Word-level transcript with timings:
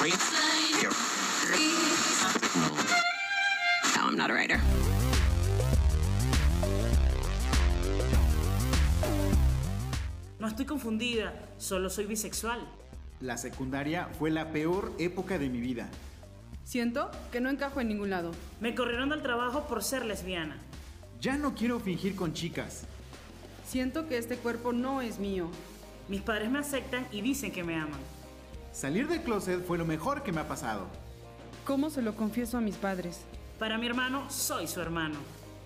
No, 0.00 0.08
I'm 4.02 4.16
not 4.16 4.30
a 4.30 4.32
writer. 4.32 4.58
No 10.38 10.46
estoy 10.46 10.64
confundida, 10.64 11.34
solo 11.58 11.90
soy 11.90 12.06
bisexual. 12.06 12.66
La 13.20 13.36
secundaria 13.36 14.08
fue 14.18 14.30
la 14.30 14.52
peor 14.52 14.90
época 14.98 15.38
de 15.38 15.50
mi 15.50 15.60
vida. 15.60 15.90
Siento 16.64 17.10
que 17.30 17.42
no 17.42 17.50
encajo 17.50 17.82
en 17.82 17.88
ningún 17.88 18.08
lado. 18.08 18.30
Me 18.58 18.74
corrieron 18.74 19.10
del 19.10 19.20
trabajo 19.20 19.66
por 19.66 19.84
ser 19.84 20.06
lesbiana. 20.06 20.56
Ya 21.20 21.36
no 21.36 21.54
quiero 21.54 21.78
fingir 21.78 22.16
con 22.16 22.32
chicas. 22.32 22.84
Siento 23.66 24.08
que 24.08 24.16
este 24.16 24.36
cuerpo 24.38 24.72
no 24.72 25.02
es 25.02 25.18
mío. 25.18 25.50
Mis 26.08 26.22
padres 26.22 26.50
me 26.50 26.58
aceptan 26.58 27.06
y 27.12 27.20
dicen 27.20 27.52
que 27.52 27.64
me 27.64 27.76
aman. 27.76 28.00
Salir 28.72 29.08
del 29.08 29.20
closet 29.22 29.64
fue 29.66 29.78
lo 29.78 29.84
mejor 29.84 30.22
que 30.22 30.32
me 30.32 30.40
ha 30.40 30.48
pasado. 30.48 30.86
¿Cómo 31.66 31.90
se 31.90 32.02
lo 32.02 32.14
confieso 32.14 32.56
a 32.56 32.60
mis 32.60 32.76
padres? 32.76 33.20
Para 33.58 33.78
mi 33.78 33.86
hermano, 33.86 34.30
soy 34.30 34.66
su 34.66 34.80
hermano. 34.80 35.16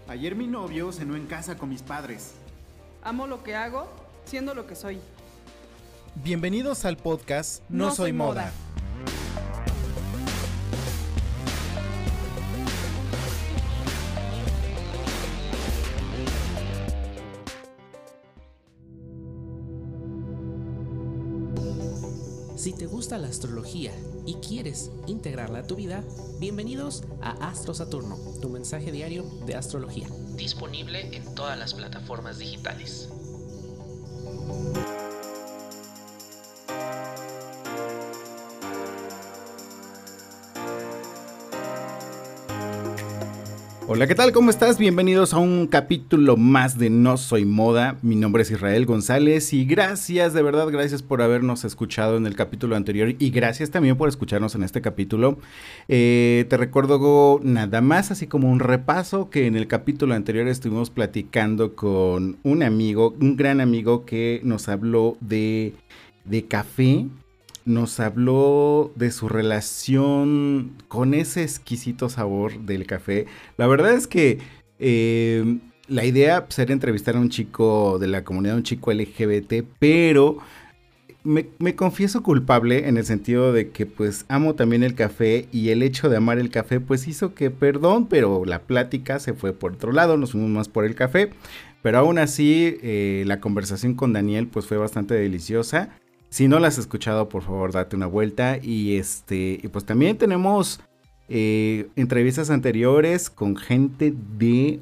Ayer 0.08 0.34
mi 0.34 0.46
novio 0.46 0.90
cenó 0.92 1.14
en 1.16 1.26
casa 1.26 1.56
con 1.56 1.68
mis 1.68 1.82
padres. 1.82 2.34
Amo 3.02 3.26
lo 3.26 3.42
que 3.42 3.54
hago, 3.54 3.86
siendo 4.24 4.54
lo 4.54 4.66
que 4.66 4.74
soy. 4.74 4.98
Bienvenidos 6.16 6.84
al 6.84 6.96
podcast 6.96 7.62
No, 7.68 7.90
soy, 7.90 8.12
moda. 8.12 8.52
Gusta 23.04 23.18
la 23.18 23.28
astrología 23.28 23.92
y 24.24 24.36
quieres 24.36 24.90
integrarla 25.06 25.58
a 25.58 25.66
tu 25.66 25.76
vida, 25.76 26.02
bienvenidos 26.40 27.04
a 27.20 27.32
Astro 27.50 27.74
Saturno, 27.74 28.16
tu 28.40 28.48
mensaje 28.48 28.92
diario 28.92 29.24
de 29.44 29.56
astrología. 29.56 30.08
Disponible 30.36 31.14
en 31.14 31.34
todas 31.34 31.58
las 31.58 31.74
plataformas 31.74 32.38
digitales. 32.38 33.10
Hola, 43.94 44.08
¿qué 44.08 44.16
tal? 44.16 44.32
¿Cómo 44.32 44.50
estás? 44.50 44.76
Bienvenidos 44.76 45.34
a 45.34 45.38
un 45.38 45.68
capítulo 45.68 46.36
más 46.36 46.78
de 46.78 46.90
No 46.90 47.16
Soy 47.16 47.44
Moda. 47.44 47.96
Mi 48.02 48.16
nombre 48.16 48.42
es 48.42 48.50
Israel 48.50 48.86
González 48.86 49.52
y 49.52 49.64
gracias, 49.66 50.34
de 50.34 50.42
verdad, 50.42 50.66
gracias 50.66 51.00
por 51.00 51.22
habernos 51.22 51.64
escuchado 51.64 52.16
en 52.16 52.26
el 52.26 52.34
capítulo 52.34 52.74
anterior 52.74 53.14
y 53.16 53.30
gracias 53.30 53.70
también 53.70 53.96
por 53.96 54.08
escucharnos 54.08 54.56
en 54.56 54.64
este 54.64 54.80
capítulo. 54.80 55.38
Eh, 55.86 56.44
te 56.48 56.56
recuerdo 56.56 57.38
nada 57.44 57.80
más, 57.82 58.10
así 58.10 58.26
como 58.26 58.50
un 58.50 58.58
repaso, 58.58 59.30
que 59.30 59.46
en 59.46 59.54
el 59.54 59.68
capítulo 59.68 60.14
anterior 60.14 60.48
estuvimos 60.48 60.90
platicando 60.90 61.76
con 61.76 62.38
un 62.42 62.64
amigo, 62.64 63.14
un 63.20 63.36
gran 63.36 63.60
amigo 63.60 64.04
que 64.04 64.40
nos 64.42 64.68
habló 64.68 65.16
de, 65.20 65.72
de 66.24 66.46
café, 66.46 67.06
nos 67.64 67.98
habló 68.00 68.92
de 68.94 69.10
su 69.10 69.28
relación 69.28 70.72
con 70.88 71.14
ese 71.14 71.42
exquisito 71.42 72.08
sabor 72.08 72.60
del 72.60 72.86
café. 72.86 73.26
La 73.56 73.66
verdad 73.66 73.92
es 73.92 74.06
que 74.06 74.38
eh, 74.78 75.58
la 75.88 76.04
idea 76.04 76.46
pues, 76.46 76.58
era 76.58 76.72
entrevistar 76.72 77.16
a 77.16 77.20
un 77.20 77.30
chico 77.30 77.98
de 77.98 78.08
la 78.08 78.24
comunidad, 78.24 78.56
un 78.56 78.62
chico 78.62 78.92
LGBT, 78.92 79.64
pero 79.78 80.38
me, 81.22 81.46
me, 81.58 81.74
confieso 81.74 82.22
culpable 82.22 82.86
en 82.86 82.98
el 82.98 83.06
sentido 83.06 83.52
de 83.52 83.70
que 83.70 83.86
pues 83.86 84.26
amo 84.28 84.54
también 84.54 84.82
el 84.82 84.94
café 84.94 85.48
y 85.52 85.70
el 85.70 85.82
hecho 85.82 86.10
de 86.10 86.18
amar 86.18 86.38
el 86.38 86.50
café 86.50 86.80
pues 86.80 87.08
hizo 87.08 87.34
que, 87.34 87.50
perdón, 87.50 88.08
pero 88.08 88.44
la 88.44 88.60
plática 88.60 89.18
se 89.18 89.32
fue 89.32 89.54
por 89.54 89.72
otro 89.72 89.92
lado, 89.92 90.18
nos 90.18 90.32
fuimos 90.32 90.50
más 90.50 90.68
por 90.68 90.84
el 90.84 90.94
café. 90.94 91.30
Pero 91.84 91.98
aún 91.98 92.18
así, 92.18 92.78
eh, 92.82 93.24
la 93.26 93.40
conversación 93.40 93.92
con 93.92 94.14
Daniel 94.14 94.46
pues 94.46 94.66
fue 94.66 94.78
bastante 94.78 95.12
deliciosa. 95.12 95.90
Si 96.34 96.48
no 96.48 96.58
la 96.58 96.66
has 96.66 96.78
escuchado, 96.78 97.28
por 97.28 97.44
favor, 97.44 97.70
date 97.70 97.94
una 97.94 98.06
vuelta. 98.06 98.58
Y 98.60 98.96
este, 98.96 99.60
y 99.62 99.68
pues 99.68 99.84
también 99.84 100.18
tenemos 100.18 100.80
eh, 101.28 101.86
entrevistas 101.94 102.50
anteriores 102.50 103.30
con 103.30 103.54
gente 103.54 104.12
de 104.36 104.80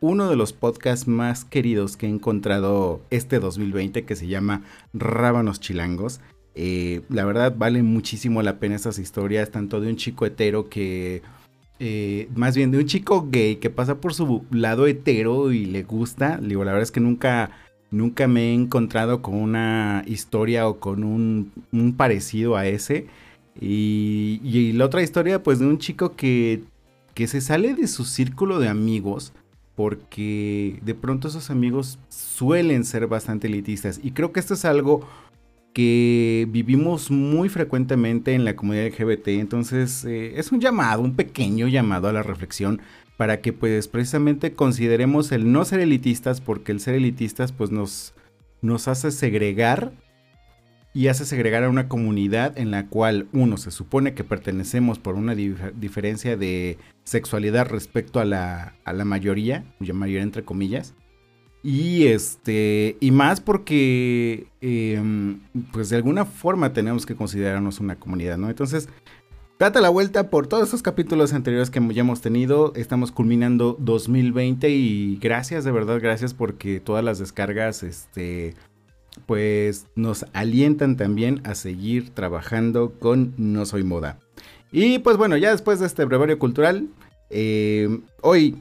uno 0.00 0.30
de 0.30 0.36
los 0.36 0.54
podcasts 0.54 1.06
más 1.06 1.44
queridos 1.44 1.98
que 1.98 2.06
he 2.06 2.08
encontrado 2.08 3.02
este 3.10 3.40
2020, 3.40 4.06
que 4.06 4.16
se 4.16 4.26
llama 4.26 4.62
Rábanos 4.94 5.60
Chilangos. 5.60 6.20
Eh, 6.54 7.02
la 7.10 7.26
verdad, 7.26 7.54
vale 7.54 7.82
muchísimo 7.82 8.40
la 8.40 8.58
pena 8.58 8.76
esas 8.76 8.98
historias, 8.98 9.50
tanto 9.50 9.82
de 9.82 9.90
un 9.90 9.96
chico 9.96 10.24
hetero 10.24 10.70
que. 10.70 11.20
Eh, 11.78 12.30
más 12.34 12.56
bien 12.56 12.70
de 12.70 12.78
un 12.78 12.86
chico 12.86 13.28
gay 13.30 13.56
que 13.56 13.68
pasa 13.68 14.00
por 14.00 14.14
su 14.14 14.46
lado 14.50 14.86
hetero 14.86 15.52
y 15.52 15.66
le 15.66 15.82
gusta. 15.82 16.38
Digo, 16.38 16.64
la 16.64 16.72
verdad 16.72 16.84
es 16.84 16.90
que 16.90 17.00
nunca 17.00 17.50
Nunca 17.90 18.26
me 18.26 18.50
he 18.50 18.54
encontrado 18.54 19.22
con 19.22 19.34
una 19.34 20.02
historia 20.06 20.68
o 20.68 20.78
con 20.80 21.04
un, 21.04 21.94
parecido 21.96 22.56
a 22.56 22.66
ese. 22.66 23.06
Y, 23.60 24.40
y, 24.42 24.72
la 24.72 24.86
otra 24.86 25.02
historia, 25.02 25.42
pues, 25.42 25.58
de 25.58 25.66
un 25.66 25.78
chico 25.78 26.16
que, 26.16 26.64
que 27.14 27.26
se 27.26 27.40
sale 27.40 27.74
de 27.74 27.86
su 27.86 28.04
círculo 28.04 28.58
de 28.58 28.68
amigos. 28.68 29.32
Porque 29.74 30.80
de 30.82 30.94
pronto 30.94 31.28
esos 31.28 31.50
amigos 31.50 31.98
suelen 32.08 32.84
ser 32.84 33.06
bastante 33.06 33.46
elitistas. 33.46 34.00
Y 34.02 34.12
creo 34.12 34.32
que 34.32 34.40
esto 34.40 34.54
es 34.54 34.64
algo 34.64 35.06
que 35.76 36.48
vivimos 36.48 37.10
muy 37.10 37.50
frecuentemente 37.50 38.32
en 38.32 38.46
la 38.46 38.56
comunidad 38.56 38.86
LGBT. 38.86 39.28
Entonces, 39.28 40.06
eh, 40.06 40.32
es 40.38 40.50
un 40.50 40.58
llamado, 40.58 41.02
un 41.02 41.14
pequeño 41.14 41.68
llamado 41.68 42.08
a 42.08 42.14
la 42.14 42.22
reflexión 42.22 42.80
para 43.16 43.40
que 43.40 43.52
pues 43.52 43.88
precisamente 43.88 44.52
consideremos 44.52 45.32
el 45.32 45.50
no 45.52 45.64
ser 45.64 45.80
elitistas 45.80 46.40
porque 46.40 46.72
el 46.72 46.80
ser 46.80 46.94
elitistas 46.94 47.52
pues 47.52 47.70
nos, 47.70 48.14
nos 48.60 48.88
hace 48.88 49.10
segregar 49.10 49.92
y 50.96 51.08
hace 51.08 51.26
segregar 51.26 51.62
a 51.64 51.68
una 51.68 51.88
comunidad 51.88 52.58
en 52.58 52.70
la 52.70 52.86
cual 52.86 53.28
uno 53.32 53.58
se 53.58 53.70
supone 53.70 54.14
que 54.14 54.24
pertenecemos 54.24 54.98
por 54.98 55.14
una 55.14 55.34
dif 55.34 55.60
diferencia 55.74 56.38
de 56.38 56.78
sexualidad 57.04 57.68
respecto 57.68 58.18
a 58.18 58.24
la, 58.24 58.76
a 58.84 58.92
la 58.94 59.04
mayoría, 59.04 59.64
ya 59.78 59.92
mayoría 59.92 60.22
entre 60.22 60.44
comillas. 60.44 60.94
Y 61.62 62.06
este, 62.06 62.96
y 63.00 63.10
más 63.10 63.40
porque, 63.40 64.46
eh, 64.60 65.02
pues 65.72 65.90
de 65.90 65.96
alguna 65.96 66.24
forma 66.24 66.72
tenemos 66.72 67.04
que 67.04 67.16
considerarnos 67.16 67.80
una 67.80 67.96
comunidad, 67.96 68.38
¿no? 68.38 68.48
Entonces, 68.48 68.88
Date 69.58 69.80
la 69.80 69.88
vuelta 69.88 70.28
por 70.28 70.48
todos 70.48 70.64
estos 70.64 70.82
capítulos 70.82 71.32
anteriores 71.32 71.70
que 71.70 71.80
ya 71.94 72.02
hemos 72.02 72.20
tenido. 72.20 72.74
Estamos 72.76 73.10
culminando 73.10 73.74
2020 73.80 74.68
y 74.68 75.16
gracias, 75.16 75.64
de 75.64 75.72
verdad, 75.72 75.98
gracias 75.98 76.34
porque 76.34 76.78
todas 76.78 77.02
las 77.02 77.18
descargas, 77.18 77.82
este, 77.82 78.54
pues 79.24 79.86
nos 79.94 80.26
alientan 80.34 80.98
también 80.98 81.40
a 81.44 81.54
seguir 81.54 82.10
trabajando 82.10 82.92
con 82.98 83.32
No 83.38 83.64
Soy 83.64 83.82
Moda. 83.82 84.18
Y 84.72 84.98
pues 84.98 85.16
bueno, 85.16 85.38
ya 85.38 85.52
después 85.52 85.80
de 85.80 85.86
este 85.86 86.04
brevario 86.04 86.38
cultural, 86.38 86.88
eh, 87.30 87.88
hoy 88.20 88.58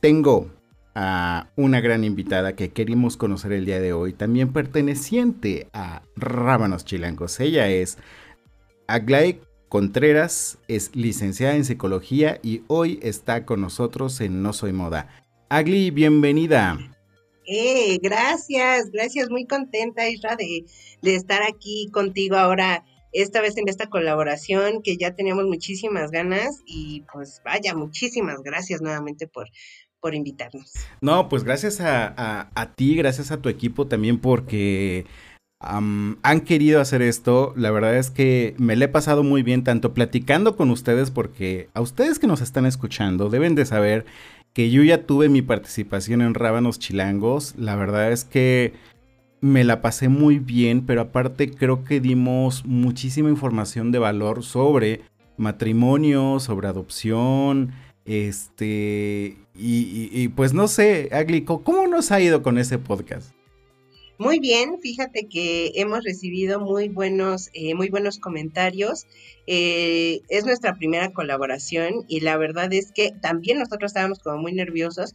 tengo 0.00 0.50
a 0.96 1.50
una 1.54 1.80
gran 1.80 2.02
invitada 2.02 2.56
que 2.56 2.70
querimos 2.70 3.16
conocer 3.16 3.52
el 3.52 3.64
día 3.64 3.78
de 3.78 3.92
hoy, 3.92 4.12
también 4.12 4.52
perteneciente 4.52 5.68
a 5.72 6.02
Rábanos 6.16 6.84
Chilangos. 6.84 7.38
Ella 7.38 7.68
es 7.68 7.96
Aglae 8.88 9.40
Contreras 9.68 10.58
es 10.68 10.94
licenciada 10.94 11.56
en 11.56 11.64
psicología 11.64 12.38
y 12.40 12.62
hoy 12.68 13.00
está 13.02 13.44
con 13.44 13.60
nosotros 13.60 14.20
en 14.20 14.40
No 14.40 14.52
Soy 14.52 14.72
Moda. 14.72 15.08
Agli, 15.48 15.90
bienvenida. 15.90 16.78
Eh, 17.46 17.98
gracias, 18.00 18.90
gracias, 18.92 19.28
muy 19.28 19.44
contenta 19.46 20.08
Isra 20.08 20.36
de, 20.36 20.64
de 21.02 21.14
estar 21.16 21.42
aquí 21.42 21.88
contigo 21.92 22.36
ahora, 22.36 22.84
esta 23.12 23.40
vez 23.40 23.56
en 23.56 23.68
esta 23.68 23.88
colaboración 23.88 24.82
que 24.82 24.96
ya 24.96 25.14
teníamos 25.14 25.46
muchísimas 25.46 26.10
ganas 26.12 26.62
y 26.64 27.02
pues 27.12 27.40
vaya, 27.44 27.74
muchísimas 27.74 28.42
gracias 28.42 28.82
nuevamente 28.82 29.26
por, 29.26 29.48
por 30.00 30.14
invitarnos. 30.14 30.74
No, 31.00 31.28
pues 31.28 31.42
gracias 31.42 31.80
a, 31.80 32.06
a, 32.16 32.50
a 32.54 32.74
ti, 32.74 32.94
gracias 32.94 33.32
a 33.32 33.40
tu 33.40 33.48
equipo 33.48 33.88
también 33.88 34.20
porque 34.20 35.06
Han 35.58 36.40
querido 36.44 36.82
hacer 36.82 37.00
esto, 37.00 37.54
la 37.56 37.70
verdad 37.70 37.96
es 37.96 38.10
que 38.10 38.54
me 38.58 38.76
le 38.76 38.84
he 38.84 38.88
pasado 38.88 39.22
muy 39.22 39.42
bien 39.42 39.64
tanto 39.64 39.94
platicando 39.94 40.54
con 40.54 40.70
ustedes 40.70 41.10
porque 41.10 41.70
a 41.72 41.80
ustedes 41.80 42.18
que 42.18 42.26
nos 42.26 42.42
están 42.42 42.66
escuchando 42.66 43.30
deben 43.30 43.54
de 43.54 43.64
saber 43.64 44.04
que 44.52 44.70
yo 44.70 44.82
ya 44.82 45.06
tuve 45.06 45.30
mi 45.30 45.40
participación 45.40 46.20
en 46.20 46.34
Rábanos 46.34 46.78
Chilangos, 46.78 47.54
la 47.56 47.74
verdad 47.74 48.12
es 48.12 48.24
que 48.24 48.74
me 49.40 49.64
la 49.64 49.80
pasé 49.80 50.08
muy 50.08 50.38
bien, 50.38 50.84
pero 50.84 51.00
aparte 51.00 51.50
creo 51.50 51.84
que 51.84 52.00
dimos 52.00 52.64
muchísima 52.66 53.30
información 53.30 53.92
de 53.92 53.98
valor 53.98 54.42
sobre 54.42 55.02
matrimonio, 55.38 56.38
sobre 56.38 56.68
adopción, 56.68 57.72
este, 58.04 59.36
y 59.54 60.28
pues 60.28 60.52
no 60.54 60.68
sé, 60.68 61.08
Aglico, 61.12 61.62
¿cómo 61.62 61.86
nos 61.86 62.12
ha 62.12 62.20
ido 62.20 62.42
con 62.42 62.58
ese 62.58 62.78
podcast? 62.78 63.35
Muy 64.18 64.38
bien, 64.40 64.80
fíjate 64.80 65.28
que 65.28 65.72
hemos 65.74 66.02
recibido 66.02 66.58
muy 66.58 66.88
buenos, 66.88 67.50
eh, 67.52 67.74
muy 67.74 67.90
buenos 67.90 68.18
comentarios. 68.18 69.06
Eh, 69.46 70.22
es 70.30 70.46
nuestra 70.46 70.74
primera 70.74 71.12
colaboración 71.12 72.06
y 72.08 72.20
la 72.20 72.38
verdad 72.38 72.72
es 72.72 72.92
que 72.92 73.12
también 73.20 73.58
nosotros 73.58 73.90
estábamos 73.90 74.20
como 74.20 74.38
muy 74.38 74.54
nerviosos, 74.54 75.12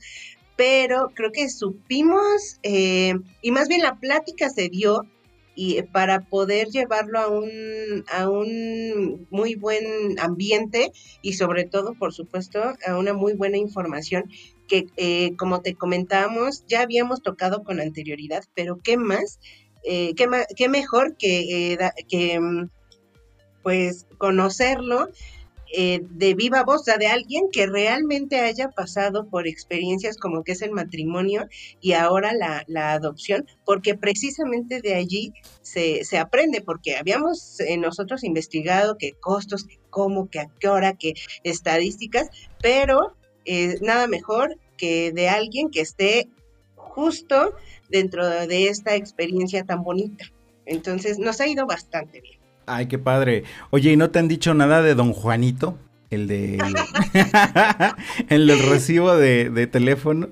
pero 0.56 1.09
creo 1.15 1.31
que 1.31 1.50
supimos, 1.50 2.59
eh, 2.62 3.15
y 3.42 3.50
más 3.50 3.68
bien 3.68 3.81
la 3.81 4.00
plática 4.00 4.50
se 4.51 4.69
dio 4.69 5.07
y 5.56 5.81
para 5.81 6.21
poder 6.21 6.68
llevarlo 6.68 7.19
a 7.19 7.27
un, 7.27 8.06
a 8.13 8.30
un 8.30 9.27
muy 9.31 9.56
buen 9.56 10.19
ambiente 10.19 10.92
y 11.24 11.33
sobre 11.33 11.65
todo, 11.65 11.95
por 11.95 12.13
supuesto, 12.13 12.62
a 12.88 12.98
una 12.98 13.13
muy 13.13 13.33
buena 13.33 13.57
información 13.57 14.30
que, 14.71 14.88
eh, 14.95 15.35
como 15.35 15.62
te 15.62 15.75
comentábamos, 15.75 16.63
ya 16.65 16.79
habíamos 16.79 17.21
tocado 17.21 17.65
con 17.65 17.81
anterioridad, 17.81 18.45
pero 18.56 18.79
¿qué 18.81 18.95
más? 18.95 19.41
Eh, 19.83 20.13
¿qué, 20.15 20.29
qué, 20.56 20.69
mejor 20.69 21.18
que, 21.18 21.77
que 22.07 22.39
mm, 22.39 22.69
pues 23.63 24.07
conocerlo 24.18 25.09
eh, 25.73 26.00
de 26.09 26.35
viva 26.35 26.63
voz, 26.63 26.81
o 26.81 26.83
sea, 26.85 26.97
de 26.97 27.07
alguien 27.07 27.50
que 27.51 27.68
realmente 27.68 28.39
haya 28.39 28.69
pasado 28.69 29.27
por 29.27 29.45
experiencias 29.45 30.15
como 30.15 30.45
que 30.45 30.53
es 30.53 30.62
el 30.62 30.71
matrimonio 30.71 31.50
y 31.81 31.91
ahora 31.91 32.31
la, 32.33 32.63
la 32.67 32.94
adopción, 32.94 33.45
porque 33.65 33.95
precisamente 33.95 34.79
de 34.79 34.95
allí 34.95 35.33
se, 35.62 36.06
se 36.06 36.17
aprende, 36.17 36.62
porque 36.62 36.95
habíamos 36.95 37.59
eh, 37.59 37.75
nosotros 37.75 38.24
investigado 38.24 38.97
qué 38.97 39.12
costos, 39.19 39.67
cómo, 39.89 40.29
qué 40.29 40.39
a 40.39 40.47
qué 40.62 40.69
hora, 40.69 40.94
qué 40.94 41.13
estadísticas, 41.44 42.29
pero 42.62 43.17
eh, 43.45 43.77
nada 43.81 44.07
mejor 44.07 44.57
que 44.77 45.11
de 45.11 45.29
alguien 45.29 45.69
que 45.69 45.81
esté 45.81 46.27
justo 46.75 47.53
dentro 47.89 48.27
de 48.27 48.67
esta 48.67 48.95
experiencia 48.95 49.63
tan 49.63 49.83
bonita. 49.83 50.25
Entonces 50.65 51.19
nos 51.19 51.41
ha 51.41 51.47
ido 51.47 51.65
bastante 51.65 52.21
bien. 52.21 52.39
Ay, 52.65 52.88
qué 52.88 52.99
padre. 52.99 53.43
Oye, 53.69 53.91
¿y 53.91 53.97
no 53.97 54.11
te 54.11 54.19
han 54.19 54.27
dicho 54.27 54.53
nada 54.53 54.81
de 54.81 54.95
don 54.95 55.13
Juanito? 55.13 55.77
El 56.09 56.27
de... 56.27 56.57
el 58.29 58.69
recibo 58.69 59.15
de, 59.15 59.49
de, 59.49 59.67
teléfono. 59.67 60.29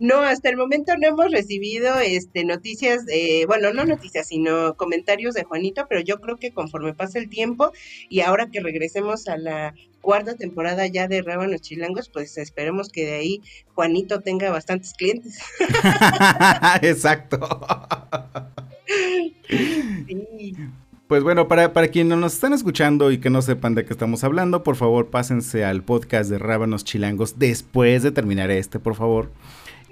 No, 0.00 0.20
hasta 0.20 0.48
el 0.48 0.56
momento 0.56 0.96
no 0.96 1.06
hemos 1.06 1.30
recibido 1.30 1.98
este 1.98 2.44
noticias, 2.44 3.04
de, 3.04 3.44
bueno, 3.46 3.74
no 3.74 3.84
noticias, 3.84 4.28
sino 4.28 4.74
comentarios 4.74 5.34
de 5.34 5.44
Juanito, 5.44 5.86
pero 5.90 6.00
yo 6.00 6.22
creo 6.22 6.38
que 6.38 6.52
conforme 6.52 6.94
pasa 6.94 7.18
el 7.18 7.28
tiempo 7.28 7.70
y 8.08 8.20
ahora 8.20 8.48
que 8.50 8.60
regresemos 8.60 9.28
a 9.28 9.36
la 9.36 9.74
cuarta 10.00 10.36
temporada 10.36 10.86
ya 10.86 11.06
de 11.06 11.20
Rábanos 11.20 11.60
Chilangos, 11.60 12.08
pues 12.08 12.38
esperemos 12.38 12.88
que 12.88 13.04
de 13.04 13.12
ahí 13.12 13.42
Juanito 13.74 14.20
tenga 14.20 14.50
bastantes 14.50 14.94
clientes. 14.94 15.38
Exacto. 16.80 17.60
Sí. 19.46 20.56
Pues 21.08 21.22
bueno, 21.22 21.46
para, 21.46 21.72
para 21.72 21.88
quienes 21.88 22.16
nos 22.16 22.34
están 22.34 22.52
escuchando 22.54 23.10
y 23.10 23.18
que 23.18 23.30
no 23.30 23.42
sepan 23.42 23.74
de 23.74 23.84
qué 23.84 23.92
estamos 23.92 24.24
hablando, 24.24 24.62
por 24.62 24.76
favor 24.76 25.10
pásense 25.10 25.64
al 25.64 25.82
podcast 25.82 26.30
de 26.30 26.38
Rábanos 26.38 26.84
Chilangos 26.84 27.38
después 27.38 28.02
de 28.02 28.12
terminar 28.12 28.50
este, 28.50 28.78
por 28.78 28.94
favor. 28.94 29.30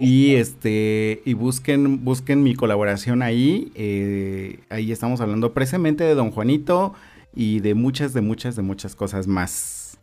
Y 0.01 0.37
este 0.37 1.23
y 1.25 1.35
busquen, 1.35 2.05
busquen 2.05 2.43
mi 2.43 2.55
colaboración 2.55 3.23
ahí. 3.23 3.73
Eh, 3.75 4.61
ahí 4.69 4.93
estamos 4.93 5.21
hablando 5.21 5.53
precisamente 5.53 6.05
de 6.05 6.15
Don 6.15 6.31
Juanito 6.31 6.95
y 7.35 7.61
de 7.61 7.75
muchas, 7.75 8.15
de 8.15 8.21
muchas, 8.21 8.57
de 8.57 8.63
muchas 8.63 8.95
cosas 8.95 9.27
más. 9.27 9.99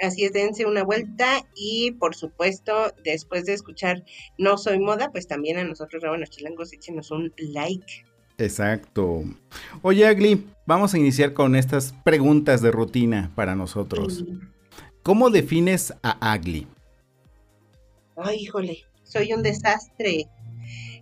Así 0.00 0.24
es, 0.24 0.32
dense 0.32 0.66
una 0.66 0.82
vuelta 0.82 1.46
y 1.54 1.92
por 1.92 2.16
supuesto, 2.16 2.92
después 3.04 3.44
de 3.44 3.52
escuchar 3.52 4.04
No 4.36 4.58
Soy 4.58 4.80
Moda, 4.80 5.12
pues 5.12 5.28
también 5.28 5.58
a 5.58 5.64
nosotros, 5.64 6.02
Rábanos 6.02 6.30
Chilangos, 6.30 6.72
échenos 6.72 7.10
un 7.12 7.32
like. 7.36 8.04
Exacto. 8.38 9.22
Oye, 9.82 10.06
Agli, 10.06 10.44
vamos 10.66 10.94
a 10.94 10.98
iniciar 10.98 11.34
con 11.34 11.54
estas 11.54 11.94
preguntas 12.04 12.62
de 12.62 12.72
rutina 12.72 13.30
para 13.36 13.54
nosotros. 13.54 14.24
¿Cómo 15.04 15.30
defines 15.30 15.94
a 16.02 16.32
Agli? 16.32 16.66
Ay, 18.16 18.40
híjole, 18.40 18.84
soy 19.04 19.32
un 19.32 19.42
desastre. 19.42 20.28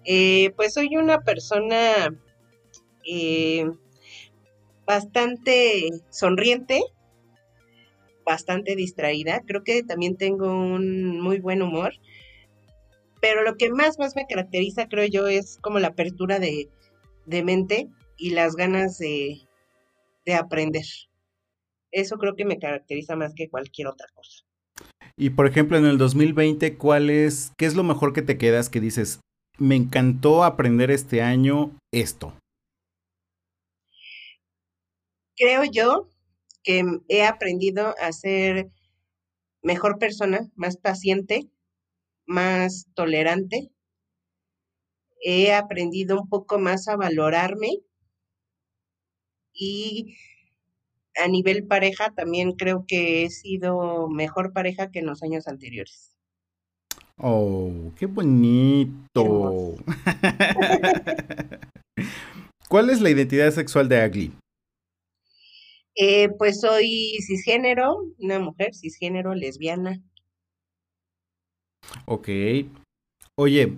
Eh, 0.04 0.52
pues 0.56 0.74
soy 0.74 0.96
una 0.96 1.20
persona 1.20 2.14
eh, 3.04 3.70
bastante 4.86 5.90
sonriente, 6.10 6.80
bastante 8.24 8.76
distraída. 8.76 9.42
Creo 9.46 9.64
que 9.64 9.82
también 9.82 10.16
tengo 10.16 10.52
un 10.52 11.20
muy 11.20 11.40
buen 11.40 11.62
humor. 11.62 11.94
Pero 13.20 13.42
lo 13.42 13.56
que 13.56 13.70
más, 13.70 13.98
más 13.98 14.16
me 14.16 14.26
caracteriza, 14.26 14.88
creo 14.88 15.06
yo, 15.06 15.28
es 15.28 15.58
como 15.58 15.78
la 15.78 15.88
apertura 15.88 16.38
de, 16.38 16.70
mente 17.26 17.88
y 18.16 18.30
las 18.30 18.56
ganas 18.56 18.98
de 18.98 19.46
aprender. 20.34 20.84
Eso 21.92 22.18
creo 22.18 22.36
que 22.36 22.44
me 22.44 22.58
caracteriza 22.58 23.16
más 23.16 23.34
que 23.34 23.48
cualquier 23.48 23.88
otra 23.88 24.06
cosa. 24.14 24.44
Y 25.20 25.28
por 25.28 25.46
ejemplo, 25.46 25.76
en 25.76 25.84
el 25.84 25.98
2020, 25.98 26.78
¿cuál 26.78 27.10
es, 27.10 27.52
qué 27.58 27.66
es 27.66 27.74
lo 27.74 27.82
mejor 27.82 28.14
que 28.14 28.22
te 28.22 28.38
quedas 28.38 28.70
que 28.70 28.80
dices, 28.80 29.20
me 29.58 29.76
encantó 29.76 30.44
aprender 30.44 30.90
este 30.90 31.20
año 31.20 31.76
esto? 31.92 32.32
Creo 35.36 35.64
yo 35.64 36.08
que 36.62 36.82
he 37.08 37.26
aprendido 37.26 37.94
a 38.00 38.12
ser 38.12 38.70
mejor 39.62 39.98
persona, 39.98 40.50
más 40.54 40.78
paciente, 40.78 41.50
más 42.24 42.86
tolerante, 42.94 43.70
he 45.20 45.52
aprendido 45.52 46.18
un 46.18 46.30
poco 46.30 46.58
más 46.58 46.88
a 46.88 46.96
valorarme 46.96 47.82
y 49.52 50.16
a 51.22 51.28
nivel 51.28 51.66
pareja 51.66 52.12
también 52.14 52.52
creo 52.52 52.84
que 52.86 53.24
he 53.24 53.30
sido 53.30 54.08
mejor 54.08 54.52
pareja 54.52 54.90
que 54.90 55.00
en 55.00 55.06
los 55.06 55.22
años 55.22 55.48
anteriores. 55.48 56.12
Oh, 57.16 57.92
qué 57.98 58.06
bonito. 58.06 59.76
¿Cuál 62.68 62.90
es 62.90 63.00
la 63.00 63.10
identidad 63.10 63.50
sexual 63.50 63.88
de 63.88 64.00
Agli? 64.00 64.32
Eh, 65.94 66.30
pues 66.38 66.60
soy 66.60 67.18
cisgénero, 67.26 67.96
una 68.18 68.38
mujer 68.38 68.74
cisgénero, 68.74 69.34
lesbiana. 69.34 70.00
Ok. 72.06 72.28
Oye, 73.36 73.76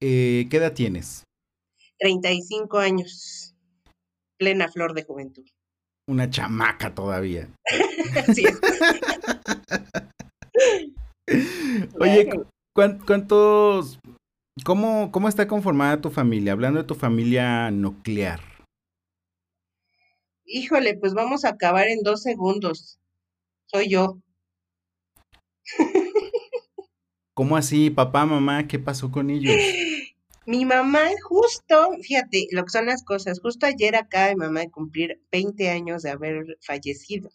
eh, 0.00 0.46
¿qué 0.50 0.56
edad 0.56 0.72
tienes? 0.72 1.24
35 1.98 2.78
años, 2.78 3.54
plena 4.38 4.68
flor 4.68 4.94
de 4.94 5.04
juventud. 5.04 5.44
Una 6.10 6.28
chamaca 6.28 6.92
todavía. 6.92 7.48
sí. 8.34 8.44
Oye, 12.00 12.28
¿cuántos, 12.74 14.00
cómo, 14.64 15.12
cómo 15.12 15.28
está 15.28 15.46
conformada 15.46 16.00
tu 16.00 16.10
familia? 16.10 16.52
Hablando 16.52 16.80
de 16.80 16.88
tu 16.88 16.96
familia 16.96 17.70
nuclear. 17.70 18.40
Híjole, 20.44 20.96
pues 20.96 21.14
vamos 21.14 21.44
a 21.44 21.50
acabar 21.50 21.86
en 21.86 22.02
dos 22.02 22.24
segundos. 22.24 22.98
Soy 23.66 23.88
yo. 23.88 24.18
¿Cómo 27.34 27.56
así, 27.56 27.90
papá, 27.90 28.26
mamá? 28.26 28.66
¿Qué 28.66 28.80
pasó 28.80 29.12
con 29.12 29.30
ellos? 29.30 29.54
Mi 30.46 30.64
mamá, 30.64 31.02
justo, 31.28 31.90
fíjate 32.02 32.46
lo 32.50 32.64
que 32.64 32.70
son 32.70 32.86
las 32.86 33.04
cosas, 33.04 33.40
justo 33.40 33.66
ayer 33.66 33.94
acaba 33.94 34.30
mi 34.30 34.36
mamá 34.36 34.60
de 34.60 34.70
cumplir 34.70 35.20
20 35.30 35.68
años 35.68 36.02
de 36.02 36.10
haber 36.10 36.58
fallecido. 36.60 37.30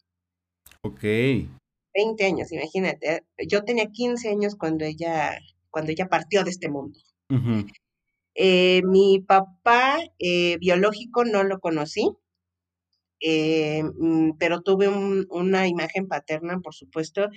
Ok. 0.82 1.02
20 1.94 2.26
años, 2.26 2.52
imagínate. 2.52 3.24
Yo 3.48 3.64
tenía 3.64 3.88
15 3.88 4.30
años 4.30 4.56
cuando 4.56 4.86
ella, 4.86 5.38
cuando 5.70 5.92
ella 5.92 6.08
partió 6.08 6.44
de 6.44 6.50
este 6.50 6.70
mundo. 6.70 7.00
eh, 8.36 8.82
mi 8.84 9.20
papá 9.20 9.98
eh, 10.20 10.58
biológico 10.60 11.24
no 11.24 11.44
lo 11.44 11.60
conocí, 11.60 12.10
eh, 13.22 13.84
pero 14.38 14.62
tuve 14.62 14.90
un, 14.90 15.26
una 15.30 15.68
imagen 15.68 16.08
paterna, 16.08 16.60
por 16.60 16.76
supuesto, 16.76 17.30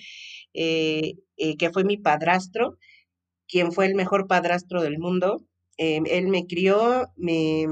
eh, 0.52 1.14
que 1.36 1.70
fue 1.70 1.84
mi 1.84 1.98
padrastro, 1.98 2.78
quien 3.46 3.72
fue 3.72 3.86
el 3.86 3.94
mejor 3.94 4.26
padrastro 4.26 4.82
del 4.82 4.98
mundo. 4.98 5.44
Em, 5.78 6.04
él 6.06 6.28
me 6.28 6.46
crió, 6.46 7.12
me, 7.16 7.66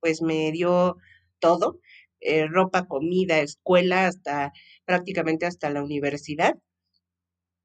pues 0.00 0.22
me 0.22 0.52
dio 0.52 0.96
todo, 1.40 1.80
eh, 2.20 2.46
ropa, 2.46 2.86
comida, 2.86 3.40
escuela, 3.40 4.06
hasta 4.06 4.52
prácticamente 4.84 5.46
hasta 5.46 5.70
la 5.70 5.82
universidad. 5.82 6.54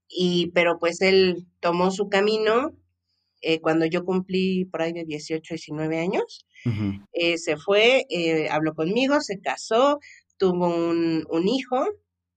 Y, 0.08 0.52
pero 0.52 0.80
pues 0.80 1.02
él 1.02 1.48
tomó 1.60 1.92
su 1.92 2.10
camino 2.10 2.72
eh, 3.42 3.60
cuando 3.60 3.86
yo 3.86 4.06
cumplí 4.06 4.66
por 4.66 4.82
ahí 4.82 4.94
de 4.94 5.04
18, 5.06 5.56
19 5.56 6.00
años. 6.00 6.48
Eh, 7.12 7.38
se 7.38 7.58
fue, 7.58 8.06
eh, 8.10 8.48
habló 8.50 8.74
conmigo, 8.74 9.20
se 9.20 9.42
casó, 9.42 10.00
tuvo 10.38 10.68
un, 10.68 11.26
un, 11.30 11.48
hijo 11.50 11.86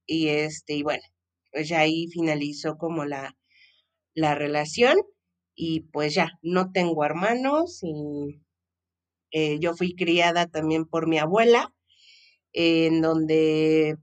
y 0.04 0.28
este, 0.28 0.74
y 0.74 0.82
bueno, 0.82 1.04
pues 1.52 1.68
ya 1.68 1.78
ahí 1.80 2.08
finalizó 2.08 2.76
como 2.76 3.04
la, 3.04 3.36
la 4.14 4.34
relación 4.34 4.96
y 5.56 5.80
pues 5.80 6.14
ya, 6.14 6.38
no 6.42 6.70
tengo 6.70 7.04
hermanos 7.04 7.80
y 7.82 8.42
eh, 9.32 9.58
yo 9.58 9.74
fui 9.74 9.96
criada 9.96 10.46
también 10.46 10.84
por 10.84 11.08
mi 11.08 11.18
abuela, 11.18 11.74
en 12.52 13.00
donde 13.00 13.96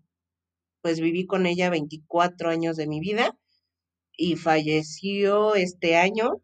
pues 0.81 0.99
viví 0.99 1.25
con 1.25 1.45
ella 1.45 1.69
24 1.69 2.49
años 2.49 2.75
de 2.75 2.87
mi 2.87 2.99
vida 2.99 3.37
y 4.17 4.35
falleció 4.35 5.55
este 5.55 5.95
año 5.95 6.41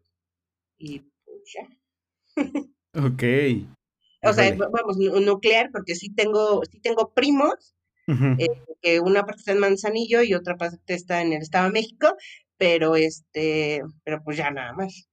y 0.78 1.00
pues 1.24 1.54
ya. 1.54 3.04
Ok. 3.04 3.22
O 4.22 4.34
sea, 4.34 4.54
vamos, 4.54 4.98
nuclear, 4.98 5.70
porque 5.72 5.94
sí 5.94 6.12
tengo, 6.14 6.60
sí 6.70 6.78
tengo 6.80 7.14
primos, 7.14 7.74
eh, 8.06 8.48
que 8.82 9.00
una 9.00 9.24
parte 9.24 9.38
está 9.38 9.52
en 9.52 9.60
Manzanillo 9.60 10.22
y 10.22 10.34
otra 10.34 10.58
parte 10.58 10.92
está 10.92 11.22
en 11.22 11.32
el 11.32 11.40
Estado 11.40 11.68
de 11.68 11.72
México, 11.72 12.14
pero 12.60 12.94
este, 12.94 13.82
pero 14.04 14.22
pues 14.22 14.36
ya 14.36 14.50
nada 14.50 14.74
más. 14.74 15.08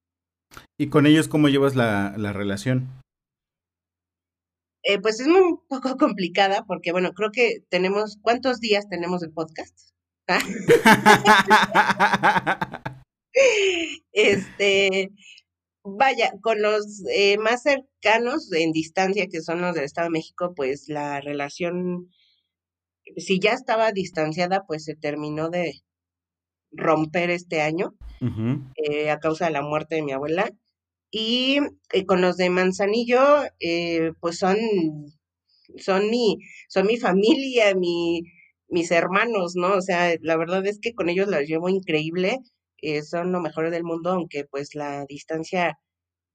¿Y 0.77 0.89
con 0.89 1.05
ellos 1.05 1.29
cómo 1.29 1.47
llevas 1.47 1.75
la, 1.75 2.13
la 2.17 2.33
relación? 2.33 2.89
Eh, 4.83 4.99
pues 4.99 5.21
es 5.21 5.27
un 5.27 5.61
poco 5.69 5.95
complicada 5.95 6.65
porque, 6.67 6.91
bueno, 6.91 7.13
creo 7.13 7.31
que 7.31 7.63
tenemos, 7.69 8.17
¿cuántos 8.21 8.59
días 8.59 8.89
tenemos 8.89 9.21
de 9.21 9.29
podcast? 9.29 9.91
este, 14.11 15.11
vaya, 15.85 16.33
con 16.41 16.61
los 16.61 17.05
eh, 17.13 17.37
más 17.37 17.63
cercanos 17.63 18.51
en 18.51 18.73
distancia, 18.73 19.27
que 19.31 19.41
son 19.41 19.61
los 19.61 19.73
del 19.73 19.85
Estado 19.85 20.07
de 20.07 20.11
México, 20.11 20.53
pues 20.53 20.89
la 20.89 21.21
relación, 21.21 22.09
si 23.15 23.39
ya 23.39 23.53
estaba 23.53 23.93
distanciada, 23.93 24.65
pues 24.67 24.83
se 24.83 24.95
terminó 24.95 25.49
de 25.49 25.81
romper 26.71 27.29
este 27.29 27.61
año 27.61 27.93
eh, 28.75 29.09
a 29.09 29.19
causa 29.19 29.45
de 29.45 29.51
la 29.51 29.61
muerte 29.61 29.95
de 29.95 30.03
mi 30.03 30.11
abuela. 30.11 30.49
Y 31.11 31.59
eh, 31.93 32.05
con 32.05 32.21
los 32.21 32.37
de 32.37 32.49
Manzanillo, 32.49 33.43
eh, 33.59 34.11
pues 34.19 34.37
son, 34.37 34.57
son, 35.77 36.09
mi, 36.09 36.37
son 36.67 36.87
mi 36.87 36.97
familia, 36.97 37.73
mi, 37.75 38.21
mis 38.67 38.91
hermanos, 38.91 39.55
¿no? 39.55 39.73
O 39.75 39.81
sea, 39.81 40.15
la 40.21 40.37
verdad 40.37 40.65
es 40.67 40.79
que 40.79 40.93
con 40.93 41.09
ellos 41.09 41.27
los 41.27 41.47
llevo 41.47 41.69
increíble, 41.69 42.39
eh, 42.81 43.03
son 43.03 43.31
lo 43.31 43.41
mejor 43.41 43.69
del 43.71 43.83
mundo, 43.83 44.11
aunque 44.11 44.45
pues 44.45 44.75
la 44.75 45.05
distancia 45.07 45.79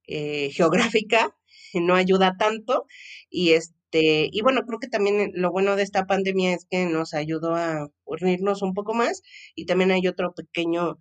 geográfica 0.04 1.36
no 1.74 1.94
ayuda 1.94 2.36
tanto. 2.38 2.86
Y 3.30 3.52
este, 3.92 4.30
y 4.32 4.40
bueno, 4.40 4.62
creo 4.66 4.78
que 4.78 4.88
también 4.88 5.32
lo 5.34 5.52
bueno 5.52 5.76
de 5.76 5.82
esta 5.82 6.06
pandemia 6.06 6.54
es 6.54 6.66
que 6.70 6.86
nos 6.86 7.12
ayudó 7.12 7.54
a 7.54 7.88
unirnos 8.04 8.62
un 8.62 8.72
poco 8.72 8.94
más 8.94 9.22
y 9.54 9.66
también 9.66 9.90
hay 9.90 10.06
otro 10.08 10.32
pequeño 10.34 10.98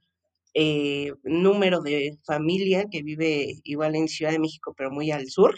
eh, 0.54 1.14
número 1.24 1.82
de 1.82 2.18
familia 2.26 2.86
que 2.92 3.02
vive 3.02 3.62
igual 3.64 3.96
en 3.96 4.10
Ciudad 4.10 4.32
de 4.34 4.40
México, 4.40 4.74
pero 4.76 4.92
muy 4.92 5.10
al 5.12 5.30
sur, 5.30 5.56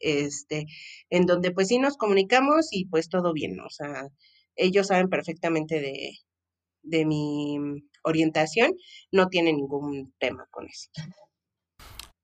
este, 0.00 0.66
en 1.08 1.26
donde 1.26 1.52
pues 1.52 1.68
sí 1.68 1.78
nos 1.78 1.96
comunicamos 1.96 2.68
y 2.72 2.86
pues 2.86 3.08
todo 3.08 3.32
bien, 3.32 3.60
o 3.60 3.70
sea, 3.70 4.08
ellos 4.56 4.88
saben 4.88 5.08
perfectamente 5.08 5.80
de, 5.80 6.18
de 6.82 7.06
mi 7.06 7.58
orientación, 8.02 8.72
no 9.12 9.28
tienen 9.28 9.56
ningún 9.56 10.12
tema 10.18 10.48
con 10.50 10.66
eso. 10.66 10.90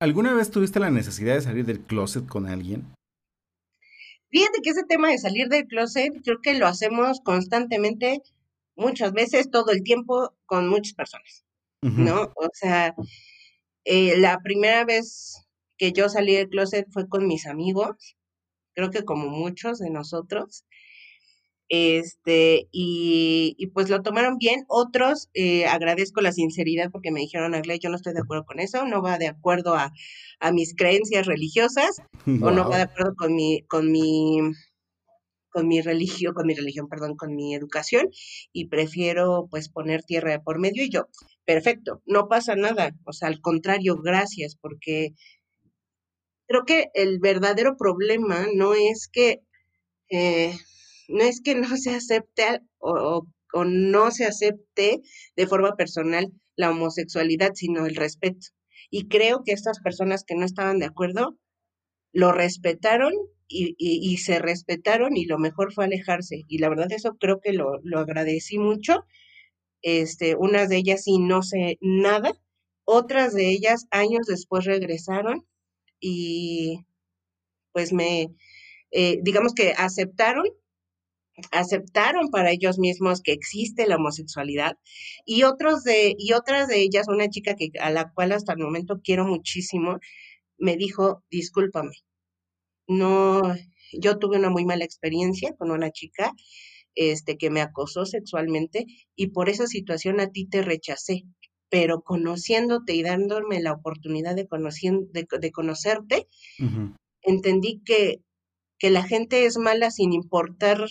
¿Alguna 0.00 0.34
vez 0.34 0.50
tuviste 0.50 0.80
la 0.80 0.90
necesidad 0.90 1.34
de 1.34 1.42
salir 1.42 1.64
del 1.64 1.80
closet 1.80 2.26
con 2.26 2.46
alguien? 2.46 2.97
Fíjate 4.30 4.61
que 4.62 4.70
ese 4.70 4.85
tema 4.85 5.11
de 5.11 5.18
salir 5.18 5.49
del 5.49 5.66
closet, 5.66 6.12
creo 6.23 6.40
que 6.42 6.54
lo 6.54 6.66
hacemos 6.66 7.20
constantemente, 7.20 8.23
muchas 8.76 9.12
veces, 9.12 9.50
todo 9.50 9.70
el 9.73 9.82
tiempo, 9.82 10.35
con 10.47 10.68
muchas 10.68 10.94
personas. 10.94 11.44
¿no? 11.82 12.32
O 12.37 12.49
sea, 12.52 12.94
eh, 13.85 14.18
la 14.18 14.40
primera 14.40 14.85
vez 14.85 15.47
que 15.76 15.92
yo 15.92 16.08
salí 16.08 16.35
del 16.35 16.49
closet 16.49 16.87
fue 16.90 17.08
con 17.08 17.26
mis 17.26 17.47
amigos, 17.47 18.16
creo 18.75 18.90
que 18.90 19.04
como 19.04 19.28
muchos 19.28 19.78
de 19.78 19.90
nosotros. 19.90 20.64
Este, 21.68 22.68
y, 22.72 23.54
y 23.58 23.66
pues 23.68 23.90
lo 23.90 24.02
tomaron 24.02 24.38
bien. 24.38 24.64
Otros, 24.68 25.28
eh, 25.34 25.66
agradezco 25.66 26.20
la 26.20 26.32
sinceridad 26.32 26.90
porque 26.90 27.10
me 27.10 27.20
dijeron, 27.20 27.54
Agle, 27.54 27.78
yo 27.78 27.90
no 27.90 27.96
estoy 27.96 28.14
de 28.14 28.20
acuerdo 28.20 28.44
con 28.44 28.60
eso, 28.60 28.87
no 28.87 29.02
va 29.02 29.18
de 29.18 29.28
acuerdo 29.28 29.75
a, 29.75 29.92
a 30.40 30.52
mis 30.52 30.75
creencias 30.75 31.26
religiosas, 31.26 32.02
o 32.42 32.50
no 32.50 32.68
va 32.68 32.78
de 32.78 32.82
acuerdo 32.84 33.14
con 33.16 33.34
mi, 33.34 33.62
con 33.68 33.90
mi 33.90 34.40
con 35.50 35.66
mi 35.66 35.80
religión, 35.80 36.34
con 36.34 36.46
mi 36.46 36.54
religión, 36.54 36.88
perdón, 36.88 37.16
con 37.16 37.34
mi 37.34 37.54
educación 37.54 38.10
y 38.52 38.66
prefiero 38.66 39.48
pues 39.50 39.68
poner 39.68 40.02
tierra 40.04 40.32
de 40.32 40.40
por 40.40 40.58
medio 40.58 40.84
y 40.84 40.90
yo, 40.90 41.06
perfecto, 41.44 42.02
no 42.06 42.28
pasa 42.28 42.54
nada, 42.54 42.94
o 43.04 43.12
sea, 43.12 43.28
al 43.28 43.40
contrario, 43.40 43.96
gracias, 43.96 44.56
porque 44.60 45.14
creo 46.46 46.64
que 46.64 46.88
el 46.94 47.18
verdadero 47.18 47.76
problema 47.76 48.46
no 48.54 48.75
es 48.75 49.08
que, 49.08 49.40
eh, 50.10 50.54
no 51.08 51.24
es 51.24 51.40
que 51.40 51.54
no 51.54 51.68
se 51.76 51.94
acepte 51.94 52.60
o, 52.78 53.26
no 53.64 54.10
se 54.10 54.26
acepte 54.26 55.00
de 55.36 55.46
forma 55.46 55.74
personal 55.74 56.30
la 56.54 56.70
homosexualidad, 56.70 57.52
sino 57.54 57.86
el 57.86 57.96
respeto. 57.96 58.48
Y 58.90 59.08
creo 59.08 59.42
que 59.44 59.52
estas 59.52 59.80
personas 59.80 60.24
que 60.24 60.34
no 60.34 60.44
estaban 60.44 60.78
de 60.78 60.86
acuerdo 60.86 61.38
lo 62.12 62.32
respetaron 62.32 63.12
y, 63.50 64.18
se 64.18 64.38
respetaron 64.38 65.16
y 65.16 65.24
lo 65.24 65.38
mejor 65.38 65.72
fue 65.72 65.86
alejarse. 65.86 66.44
Y 66.48 66.58
la 66.58 66.68
verdad 66.68 66.92
eso 66.92 67.16
creo 67.18 67.40
que 67.40 67.52
lo, 67.52 67.80
lo 67.82 68.00
agradecí 68.00 68.58
mucho. 68.58 69.04
Este, 69.82 70.36
unas 70.36 70.68
de 70.68 70.76
ellas 70.76 71.04
sí 71.04 71.18
no 71.18 71.42
sé 71.42 71.78
nada, 71.80 72.32
otras 72.84 73.34
de 73.34 73.50
ellas 73.50 73.86
años 73.90 74.26
después 74.26 74.64
regresaron 74.64 75.46
y 76.00 76.86
pues 77.72 77.92
me, 77.92 78.34
eh, 78.90 79.18
digamos 79.22 79.52
que 79.54 79.72
aceptaron, 79.76 80.46
aceptaron 81.52 82.30
para 82.30 82.50
ellos 82.50 82.78
mismos 82.78 83.21
que 83.23 83.33
existe 83.33 83.87
la 83.87 83.97
homosexualidad 83.97 84.76
y 85.25 85.45
otros 85.45 85.85
de, 85.85 86.14
y 86.18 86.33
otras 86.33 86.68
de 86.68 86.80
ellas, 86.80 87.09
una 87.09 87.28
chica 87.28 87.54
que, 87.54 87.71
a 87.80 87.90
la 87.90 88.11
cual 88.12 88.33
hasta 88.33 88.52
el 88.52 88.59
momento 88.59 89.00
quiero 89.02 89.26
muchísimo, 89.26 89.99
me 90.59 90.76
dijo, 90.76 91.23
discúlpame, 91.30 91.92
no, 92.88 93.42
yo 93.92 94.18
tuve 94.18 94.38
una 94.38 94.50
muy 94.50 94.64
mala 94.64 94.85
experiencia 94.85 95.54
con 95.57 95.71
una 95.71 95.90
chica 95.90 96.33
este, 96.95 97.37
que 97.37 97.50
me 97.50 97.61
acosó 97.61 98.07
sexualmente 98.07 98.87
y 99.14 99.28
por 99.28 99.49
esa 99.49 99.66
situación 99.66 100.21
a 100.21 100.30
ti 100.30 100.47
te 100.47 100.62
rechacé, 100.62 101.23
pero 101.68 102.00
conociéndote 102.00 102.95
y 102.95 103.02
dándome 103.02 103.61
la 103.61 103.73
oportunidad 103.73 104.35
de, 104.35 104.49
de, 105.12 105.52
conocerte, 105.52 106.26
entendí 107.23 107.83
que, 107.85 108.23
que, 108.78 108.90
la 108.90 109.04
gente 109.04 109.45
es 109.45 109.59
mala 109.59 109.90
sin 109.90 110.12
importar 110.12 110.87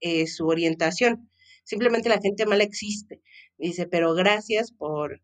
eh, 0.00 0.26
su 0.26 0.46
orientación. 0.46 1.30
Simplemente 1.64 2.08
la 2.08 2.20
gente 2.20 2.46
mala 2.46 2.64
existe. 2.64 3.20
Dice, 3.58 3.86
pero 3.86 4.14
gracias 4.14 4.72
por, 4.72 5.20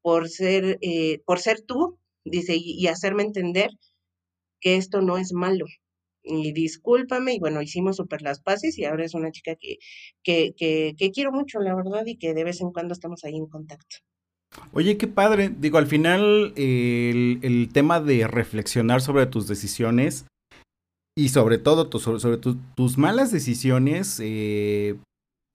por, 0.00 0.28
ser, 0.28 0.78
eh, 0.80 1.20
por 1.24 1.38
ser 1.38 1.62
tú, 1.62 1.98
dice, 2.24 2.54
y 2.56 2.86
hacerme 2.86 3.22
entender 3.22 3.70
que 4.60 4.76
esto 4.76 5.02
no 5.02 5.18
es 5.18 5.32
malo. 5.32 5.66
Y 6.24 6.52
discúlpame, 6.52 7.34
y 7.34 7.38
bueno, 7.40 7.60
hicimos 7.62 7.96
súper 7.96 8.22
las 8.22 8.40
paces 8.40 8.78
y 8.78 8.84
ahora 8.84 9.04
es 9.04 9.14
una 9.14 9.32
chica 9.32 9.56
que, 9.56 9.78
que, 10.22 10.54
que, 10.96 11.10
quiero 11.10 11.32
mucho, 11.32 11.58
la 11.58 11.74
verdad, 11.74 12.06
y 12.06 12.16
que 12.16 12.32
de 12.32 12.44
vez 12.44 12.60
en 12.60 12.70
cuando 12.72 12.94
estamos 12.94 13.24
ahí 13.24 13.36
en 13.36 13.46
contacto. 13.46 13.96
Oye, 14.72 14.96
qué 14.98 15.08
padre. 15.08 15.50
Digo, 15.58 15.78
al 15.78 15.86
final 15.86 16.52
el, 16.56 17.40
el 17.42 17.70
tema 17.72 18.00
de 18.00 18.28
reflexionar 18.28 19.00
sobre 19.00 19.26
tus 19.26 19.48
decisiones 19.48 20.26
y 21.16 21.28
sobre 21.28 21.58
todo 21.58 21.90
sobre, 21.98 22.38
tus 22.38 22.98
malas 22.98 23.30
decisiones, 23.30 24.18
eh, 24.22 24.96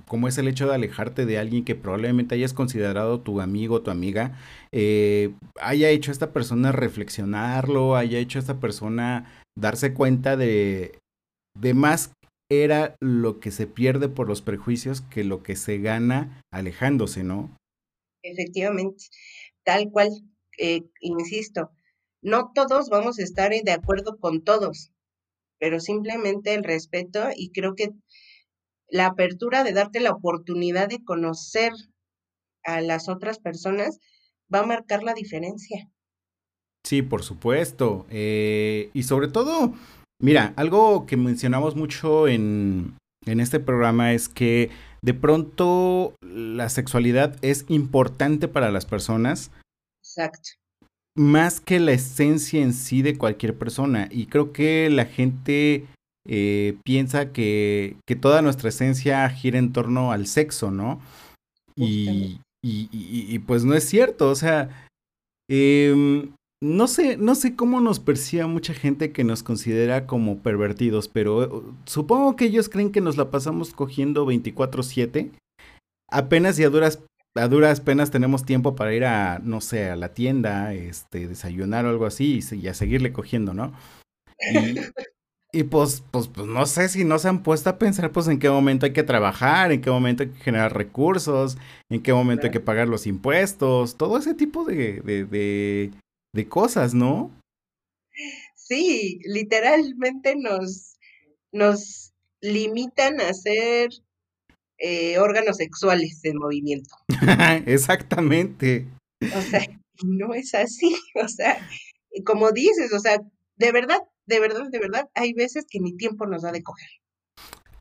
como 0.08 0.28
es 0.28 0.38
el 0.38 0.48
hecho 0.48 0.68
de 0.68 0.76
alejarte 0.76 1.26
de 1.26 1.40
alguien 1.40 1.66
que 1.66 1.76
probablemente 1.76 2.36
hayas 2.36 2.54
considerado 2.54 3.20
tu 3.22 3.42
amigo 3.42 3.76
o 3.76 3.82
tu 3.82 3.92
amiga, 3.92 4.38
eh, 4.72 5.34
haya 5.60 5.90
hecho 5.90 6.12
a 6.12 6.14
esta 6.14 6.32
persona 6.32 6.72
reflexionarlo, 6.72 7.96
haya 7.96 8.20
hecho 8.20 8.38
a 8.38 8.42
esta 8.42 8.60
persona 8.60 9.44
darse 9.58 9.94
cuenta 9.94 10.38
de, 10.38 11.00
de 11.60 11.74
más 11.74 12.12
era 12.50 12.96
lo 13.02 13.40
que 13.40 13.52
se 13.52 13.68
pierde 13.68 14.08
por 14.08 14.28
los 14.28 14.42
prejuicios 14.42 15.02
que 15.02 15.24
lo 15.24 15.44
que 15.44 15.56
se 15.56 15.80
gana 15.80 16.42
alejándose, 16.52 17.24
¿no? 17.24 17.56
Efectivamente, 18.24 19.06
tal 19.64 19.92
cual, 19.92 20.10
eh, 20.58 20.84
insisto, 21.02 21.72
no 22.22 22.52
todos 22.54 22.90
vamos 22.90 23.20
a 23.20 23.24
estar 23.24 23.52
de 23.52 23.72
acuerdo 23.72 24.18
con 24.18 24.44
todos, 24.44 24.92
pero 25.60 25.80
simplemente 25.80 26.54
el 26.54 26.64
respeto 26.64 27.28
y 27.36 27.52
creo 27.52 27.76
que 27.76 27.90
la 28.90 29.08
apertura 29.08 29.64
de 29.64 29.74
darte 29.74 30.00
la 30.00 30.12
oportunidad 30.12 30.88
de 30.88 31.04
conocer 31.04 31.74
a 32.64 32.82
las 32.82 33.10
otras 33.10 33.40
personas 33.40 34.00
va 34.54 34.60
a 34.60 34.66
marcar 34.66 35.04
la 35.04 35.14
diferencia. 35.14 35.90
Sí, 36.86 37.02
por 37.02 37.24
supuesto. 37.24 38.06
Eh, 38.10 38.90
y 38.94 39.04
sobre 39.04 39.28
todo, 39.28 39.74
mira, 40.22 40.54
algo 40.56 41.06
que 41.06 41.18
mencionamos 41.18 41.76
mucho 41.76 42.28
en, 42.28 42.96
en 43.26 43.40
este 43.40 43.60
programa 43.60 44.14
es 44.14 44.30
que 44.30 44.70
de 45.02 45.14
pronto 45.14 46.14
la 46.22 46.70
sexualidad 46.70 47.36
es 47.42 47.66
importante 47.68 48.48
para 48.48 48.72
las 48.72 48.86
personas, 48.86 49.52
Exacto. 50.18 50.50
Más 51.18 51.60
que 51.60 51.80
la 51.80 51.92
esencia 51.92 52.62
en 52.62 52.74
sí 52.74 53.02
de 53.02 53.18
cualquier 53.18 53.58
persona. 53.58 54.08
Y 54.10 54.28
creo 54.28 54.54
que 54.54 54.90
la 54.90 55.06
gente 55.06 55.86
eh, 56.26 56.78
piensa 56.86 57.34
que, 57.34 57.98
que, 58.06 58.16
toda 58.16 58.42
nuestra 58.42 58.70
esencia 58.70 59.28
gira 59.30 59.60
en 59.60 59.74
torno 59.74 60.14
al 60.14 60.28
sexo, 60.28 60.72
¿no? 60.72 61.02
Y, 61.76 62.40
y, 62.64 62.90
y, 62.92 63.40
pues 63.40 63.66
no 63.66 63.76
es 63.76 63.84
cierto, 63.84 64.30
o 64.30 64.36
sea, 64.36 64.90
eh, 65.50 66.30
no 66.62 66.88
sé, 66.88 67.18
no 67.18 67.36
sé 67.36 67.56
cómo 67.56 67.82
nos 67.82 68.00
percibe 68.00 68.46
mucha 68.48 68.74
gente 68.74 69.12
que 69.12 69.24
nos 69.24 69.44
considera 69.44 70.08
como 70.08 70.40
pervertidos, 70.40 71.08
pero 71.08 71.44
eh, 71.44 71.64
supongo 71.86 72.36
que 72.36 72.46
ellos 72.46 72.68
creen 72.68 72.92
que 72.92 73.02
nos 73.02 73.16
la 73.16 73.30
pasamos 73.30 73.74
cogiendo 73.74 74.26
24/7. 74.26 75.32
Apenas 76.10 76.58
y 76.58 76.64
a 76.64 76.70
duras, 76.70 77.00
a 77.38 77.48
duras 77.48 77.82
penas 77.82 78.12
tenemos 78.12 78.46
tiempo 78.46 78.76
para 78.76 78.94
ir 78.94 79.06
a, 79.06 79.40
no 79.40 79.62
sé, 79.62 79.90
a 79.90 79.96
la 79.96 80.14
tienda, 80.14 80.74
este, 80.74 81.28
desayunar 81.28 81.86
o 81.86 81.90
algo 81.90 82.06
así 82.06 82.40
y, 82.52 82.68
a 82.68 82.74
seguirle 82.74 83.14
cogiendo, 83.14 83.54
¿no? 83.54 83.74
Y, 85.54 85.64
pues, 85.64 86.04
pues, 86.12 86.28
pues 86.28 86.46
no 86.46 86.66
sé 86.66 86.90
si 86.90 87.04
no 87.06 87.18
se 87.20 87.30
han 87.30 87.42
puesto 87.42 87.70
a 87.70 87.80
pensar 87.80 88.12
pues 88.12 88.28
en 88.28 88.38
qué 88.38 88.50
momento 88.50 88.86
hay 88.86 88.94
que 88.94 89.04
trabajar, 89.04 89.72
en 89.72 89.82
qué 89.82 89.90
momento 89.90 90.24
hay 90.24 90.30
que 90.30 90.44
generar 90.44 90.76
recursos, 90.76 91.58
en 91.90 92.04
qué 92.04 92.14
momento 92.14 92.46
hay 92.46 92.52
que 92.52 92.60
pagar 92.60 92.88
los 92.88 93.08
impuestos, 93.08 93.98
todo 93.98 94.18
ese 94.18 94.34
tipo 94.34 94.66
de, 94.66 95.02
de 95.02 95.92
de 96.38 96.48
cosas, 96.48 96.94
¿no? 96.94 97.32
Sí, 98.56 99.20
literalmente 99.26 100.36
nos, 100.36 100.98
nos 101.52 102.14
limitan 102.42 103.20
a 103.22 103.34
ser 103.34 103.90
eh, 104.78 105.18
órganos 105.20 105.58
sexuales 105.58 106.20
en 106.24 106.38
movimiento. 106.38 106.96
Exactamente. 107.66 108.88
O 109.36 109.42
sea, 109.42 109.66
no 110.04 110.34
es 110.34 110.54
así. 110.54 110.96
O 111.16 111.28
sea, 111.28 111.60
como 112.26 112.52
dices, 112.52 112.94
o 112.94 113.00
sea, 113.00 113.20
de 113.58 113.72
verdad, 113.72 114.00
de 114.26 114.40
verdad, 114.40 114.70
de 114.70 114.80
verdad, 114.80 115.10
hay 115.14 115.34
veces 115.34 115.66
que 115.70 115.80
ni 115.80 115.96
tiempo 115.96 116.26
nos 116.26 116.44
da 116.44 116.52
de 116.52 116.64
coger. 116.64 116.90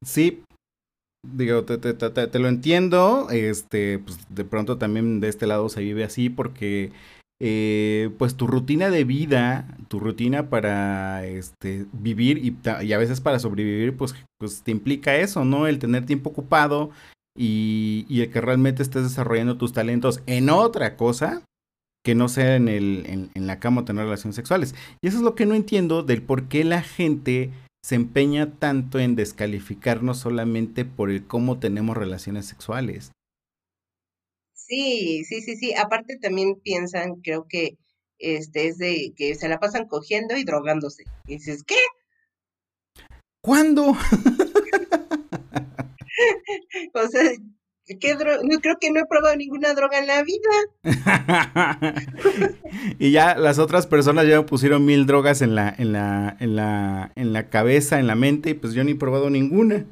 Sí, 0.05 0.43
digo, 1.35 1.65
te, 1.65 1.79
te, 1.79 1.95
te, 1.95 2.11
te, 2.11 2.39
lo 2.39 2.49
entiendo, 2.49 3.29
este, 3.31 3.99
pues 3.99 4.19
de 4.29 4.45
pronto 4.45 4.79
también 4.79 5.21
de 5.21 5.29
este 5.29 5.47
lado 5.47 5.69
se 5.69 5.81
vive 5.81 6.05
así 6.05 6.31
porque 6.31 6.93
eh, 7.41 8.11
pues 8.19 8.35
tu 8.35 8.47
rutina 8.47 8.89
de 8.89 9.05
vida, 9.05 9.77
tu 9.89 10.01
rutina 10.01 10.49
para 10.49 11.27
este, 11.27 11.87
vivir 11.93 12.39
y, 12.39 12.57
a 12.69 12.99
veces 12.99 13.21
para 13.21 13.39
sobrevivir, 13.39 13.97
pues, 13.97 14.15
pues 14.39 14.63
te 14.63 14.71
implica 14.71 15.17
eso, 15.17 15.45
¿no? 15.45 15.67
El 15.67 15.79
tener 15.79 16.07
tiempo 16.07 16.31
ocupado 16.31 16.91
y, 17.37 18.07
y, 18.09 18.23
el 18.23 18.31
que 18.31 18.41
realmente 18.41 18.83
estés 18.83 19.03
desarrollando 19.03 19.59
tus 19.59 19.73
talentos 19.73 20.23
en 20.27 20.49
otra 20.49 20.97
cosa 20.97 21.43
que 22.05 22.15
no 22.15 22.29
sea 22.29 22.57
en, 22.57 22.69
el, 22.69 23.05
en, 23.07 23.31
en 23.35 23.47
la 23.47 23.59
cama 23.59 23.83
o 23.83 23.85
tener 23.85 24.05
relaciones 24.05 24.37
sexuales. 24.37 24.75
Y 25.03 25.09
eso 25.09 25.19
es 25.19 25.23
lo 25.23 25.35
que 25.35 25.45
no 25.45 25.55
entiendo 25.55 26.03
del 26.03 26.23
por 26.23 26.45
qué 26.45 26.65
la 26.65 26.81
gente 26.81 27.51
se 27.85 27.97
empeña 27.97 28.51
tanto 28.53 28.99
en 28.99 29.15
descalificarnos 29.15 30.19
solamente 30.19 30.85
por 30.85 31.11
el 31.11 31.25
cómo 31.25 31.59
tenemos 31.59 31.97
relaciones 31.97 32.47
sexuales. 32.47 33.13
Sí, 34.67 35.25
sí, 35.25 35.43
sí, 35.43 35.57
sí. 35.57 35.75
Aparte 35.75 36.19
también 36.21 36.61
piensan, 36.61 37.17
creo 37.23 37.47
que 37.49 37.77
este 38.19 38.69
es 38.69 38.79
de 38.79 39.13
que 39.17 39.35
se 39.35 39.49
la 39.49 39.59
pasan 39.61 39.87
cogiendo 39.87 40.37
y 40.37 40.45
drogándose. 40.45 41.05
Y 41.27 41.35
dices, 41.35 41.63
¿qué? 41.65 41.77
¿Cuándo? 43.41 43.91
o 46.95 47.09
sea, 47.09 47.23
¿qué 48.01 48.15
droga? 48.17 48.39
No, 48.43 48.59
creo 48.61 48.77
que 48.81 48.91
no 48.91 49.01
he 49.01 49.07
probado 49.07 49.37
ninguna 49.37 49.73
droga 49.75 50.01
en 50.01 50.07
la 50.09 50.25
vida. 50.25 50.51
y 52.99 53.13
ya 53.13 53.37
las 53.37 53.61
otras 53.61 53.87
personas 53.87 54.27
ya 54.27 54.41
me 54.41 54.47
pusieron 54.47 54.85
mil 54.85 55.07
drogas 55.07 55.43
en 55.43 55.55
la, 55.55 55.73
en 55.79 55.93
la, 55.93 56.37
en 56.41 56.57
la, 56.57 57.13
en 57.15 57.33
la 57.33 57.49
cabeza, 57.51 58.01
en 58.01 58.09
la 58.09 58.17
mente, 58.17 58.51
y 58.51 58.55
pues 58.55 58.73
yo 58.73 58.83
ni 58.83 58.91
he 58.93 58.97
probado 58.97 59.31
ninguna. 59.31 59.87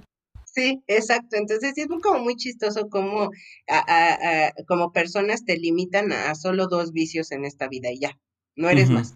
Sí, 0.55 0.83
exacto. 0.87 1.37
Entonces 1.37 1.73
sí 1.75 1.81
es 1.81 1.89
como 2.03 2.21
muy 2.21 2.37
chistoso 2.37 2.89
como, 2.89 3.31
a, 3.69 4.53
como 4.69 4.93
personas 4.93 5.45
te 5.45 5.57
limitan 5.57 6.13
a 6.13 6.35
solo 6.37 6.69
dos 6.69 6.93
vicios 6.93 7.33
en 7.33 7.45
esta 7.45 7.67
vida 7.69 7.91
y 7.91 7.99
ya, 7.99 8.19
no 8.57 8.69
eres 8.69 8.89
más. 8.89 9.15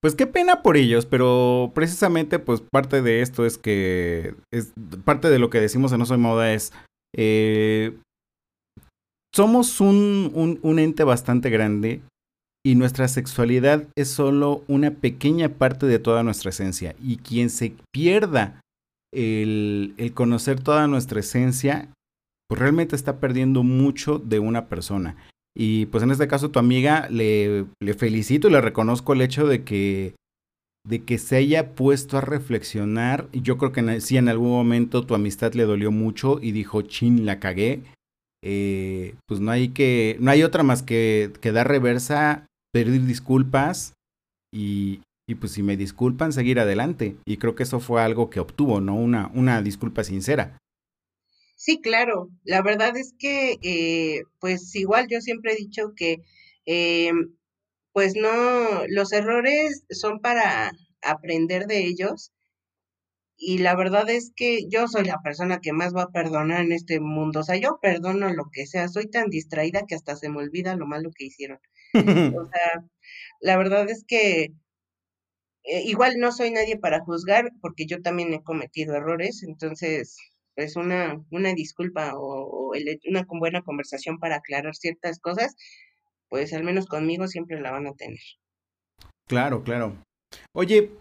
Pues 0.00 0.14
qué 0.14 0.28
pena 0.28 0.62
por 0.62 0.76
ellos, 0.76 1.06
pero 1.06 1.72
precisamente 1.74 2.38
pues 2.38 2.60
parte 2.60 3.02
de 3.02 3.22
esto 3.22 3.44
es 3.44 3.58
que 3.58 4.34
es 4.52 4.72
parte 5.04 5.28
de 5.28 5.40
lo 5.40 5.50
que 5.50 5.60
decimos 5.60 5.90
en 5.90 5.98
No 5.98 6.06
Soy 6.06 6.18
Moda 6.18 6.52
es 6.52 6.72
eh, 7.16 7.96
somos 9.34 9.80
un, 9.80 10.30
un, 10.34 10.60
un 10.62 10.78
ente 10.78 11.02
bastante 11.02 11.50
grande 11.50 12.02
y 12.64 12.76
nuestra 12.76 13.08
sexualidad 13.08 13.88
es 13.96 14.08
solo 14.08 14.62
una 14.68 14.92
pequeña 14.92 15.48
parte 15.48 15.86
de 15.86 15.98
toda 15.98 16.22
nuestra 16.22 16.50
esencia 16.50 16.94
y 17.02 17.16
quien 17.16 17.50
se 17.50 17.74
pierda 17.92 18.60
el, 19.12 19.94
el 19.96 20.12
conocer 20.12 20.60
toda 20.60 20.86
nuestra 20.86 21.20
esencia, 21.20 21.88
pues 22.48 22.60
realmente 22.60 22.96
está 22.96 23.18
perdiendo 23.18 23.62
mucho 23.62 24.18
de 24.18 24.38
una 24.38 24.66
persona. 24.66 25.16
Y 25.56 25.86
pues 25.86 26.04
en 26.04 26.10
este 26.10 26.28
caso 26.28 26.50
tu 26.50 26.58
amiga 26.58 27.08
le, 27.10 27.64
le 27.80 27.94
felicito 27.94 28.48
y 28.48 28.52
le 28.52 28.60
reconozco 28.60 29.14
el 29.14 29.22
hecho 29.22 29.46
de 29.46 29.64
que 29.64 30.14
de 30.86 31.02
que 31.02 31.18
se 31.18 31.36
haya 31.36 31.74
puesto 31.74 32.16
a 32.16 32.20
reflexionar. 32.20 33.28
Yo 33.32 33.58
creo 33.58 33.72
que 33.72 34.00
sí 34.00 34.16
en 34.16 34.28
algún 34.28 34.50
momento 34.50 35.04
tu 35.04 35.14
amistad 35.14 35.52
le 35.54 35.64
dolió 35.64 35.90
mucho 35.90 36.38
y 36.40 36.52
dijo, 36.52 36.82
chin, 36.82 37.26
la 37.26 37.40
cagué. 37.40 37.82
Eh, 38.44 39.16
pues 39.26 39.40
no 39.40 39.50
hay 39.50 39.70
que, 39.70 40.16
no 40.20 40.30
hay 40.30 40.44
otra 40.44 40.62
más 40.62 40.84
que, 40.84 41.32
que 41.40 41.50
dar 41.50 41.66
reversa, 41.66 42.46
pedir 42.72 43.04
disculpas 43.04 43.94
y, 44.54 45.00
y 45.26 45.34
pues 45.34 45.52
si 45.52 45.62
me 45.62 45.76
disculpan, 45.76 46.32
seguir 46.32 46.60
adelante. 46.60 47.16
Y 47.24 47.38
creo 47.38 47.54
que 47.54 47.64
eso 47.64 47.80
fue 47.80 48.00
algo 48.00 48.30
que 48.30 48.40
obtuvo, 48.40 48.80
¿no? 48.80 48.94
Una, 48.94 49.30
una 49.34 49.60
disculpa 49.60 50.04
sincera. 50.04 50.58
Sí, 51.56 51.80
claro. 51.80 52.30
La 52.44 52.62
verdad 52.62 52.96
es 52.96 53.14
que, 53.18 53.58
eh, 53.62 54.22
pues 54.38 54.74
igual 54.76 55.08
yo 55.10 55.20
siempre 55.20 55.52
he 55.52 55.56
dicho 55.56 55.94
que, 55.96 56.22
eh, 56.66 57.10
pues 57.92 58.14
no, 58.14 58.86
los 58.88 59.12
errores 59.12 59.84
son 59.90 60.20
para 60.20 60.70
aprender 61.02 61.66
de 61.66 61.86
ellos. 61.86 62.32
Y 63.38 63.58
la 63.58 63.74
verdad 63.74 64.08
es 64.08 64.32
que 64.34 64.66
yo 64.68 64.86
soy 64.88 65.04
la 65.04 65.20
persona 65.22 65.60
que 65.60 65.72
más 65.72 65.94
va 65.94 66.04
a 66.04 66.10
perdonar 66.12 66.64
en 66.64 66.72
este 66.72 67.00
mundo. 67.00 67.40
O 67.40 67.42
sea, 67.42 67.56
yo 67.56 67.78
perdono 67.82 68.32
lo 68.32 68.44
que 68.52 68.66
sea. 68.66 68.88
Soy 68.88 69.08
tan 69.10 69.28
distraída 69.28 69.84
que 69.86 69.94
hasta 69.94 70.16
se 70.16 70.28
me 70.30 70.38
olvida 70.38 70.76
lo 70.76 70.86
malo 70.86 71.10
que 71.14 71.26
hicieron. 71.26 71.58
o 72.38 72.48
sea, 72.48 72.84
la 73.40 73.56
verdad 73.56 73.88
es 73.90 74.04
que 74.06 74.52
eh, 75.66 75.82
igual 75.84 76.18
no 76.18 76.32
soy 76.32 76.50
nadie 76.50 76.78
para 76.78 77.00
juzgar 77.00 77.50
porque 77.60 77.86
yo 77.86 78.00
también 78.00 78.32
he 78.32 78.42
cometido 78.42 78.94
errores, 78.94 79.42
entonces 79.42 80.16
pues 80.54 80.74
una, 80.76 81.22
una 81.30 81.52
disculpa 81.52 82.12
o, 82.16 82.72
una 83.08 83.26
buena 83.28 83.62
conversación 83.62 84.18
para 84.18 84.36
aclarar 84.36 84.74
ciertas 84.74 85.18
cosas, 85.20 85.54
pues 86.28 86.52
al 86.54 86.64
menos 86.64 86.86
conmigo 86.86 87.28
siempre 87.28 87.60
la 87.60 87.72
van 87.72 87.86
a 87.86 87.92
tener. 87.92 88.18
Claro, 89.28 89.62
claro. 89.64 89.96
Oye, 90.54 90.92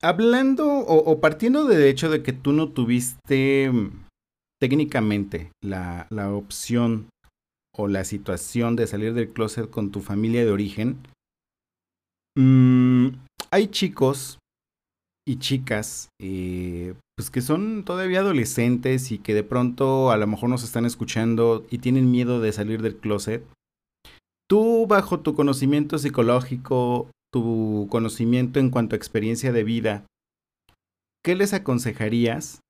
hablando 0.00 0.68
o, 0.68 1.20
partiendo 1.20 1.64
del 1.64 1.82
hecho 1.84 2.08
de 2.08 2.22
que 2.22 2.32
tú 2.32 2.52
no 2.52 2.70
tuviste 2.72 3.70
mm, 3.70 4.06
técnicamente 4.60 5.50
la, 5.62 6.06
la 6.10 6.32
opción 6.32 7.08
o 7.76 7.88
la 7.88 8.04
situación 8.04 8.76
de 8.76 8.86
salir 8.86 9.14
del 9.14 9.32
closet 9.32 9.70
con 9.70 9.90
tu 9.90 10.00
familia 10.00 10.44
de 10.44 10.50
origen, 10.50 10.98
mmm, 12.36 13.08
hay 13.52 13.68
chicos 13.68 14.38
y 15.26 15.36
chicas 15.36 16.08
eh, 16.20 16.94
pues 17.16 17.30
que 17.30 17.40
son 17.40 17.84
todavía 17.84 18.20
adolescentes 18.20 19.12
y 19.12 19.18
que 19.18 19.34
de 19.34 19.44
pronto 19.44 20.10
a 20.10 20.16
lo 20.16 20.26
mejor 20.26 20.48
nos 20.48 20.64
están 20.64 20.86
escuchando 20.86 21.66
y 21.70 21.78
tienen 21.78 22.10
miedo 22.10 22.40
de 22.40 22.52
salir 22.52 22.80
del 22.82 22.96
closet. 22.96 23.44
Tú 24.48 24.86
bajo 24.86 25.20
tu 25.20 25.34
conocimiento 25.34 25.98
psicológico, 25.98 27.10
tu 27.32 27.88
conocimiento 27.90 28.58
en 28.58 28.70
cuanto 28.70 28.94
a 28.94 28.96
experiencia 28.96 29.52
de 29.52 29.64
vida, 29.64 30.06
¿qué 31.22 31.34
les 31.36 31.52
aconsejarías 31.52 32.60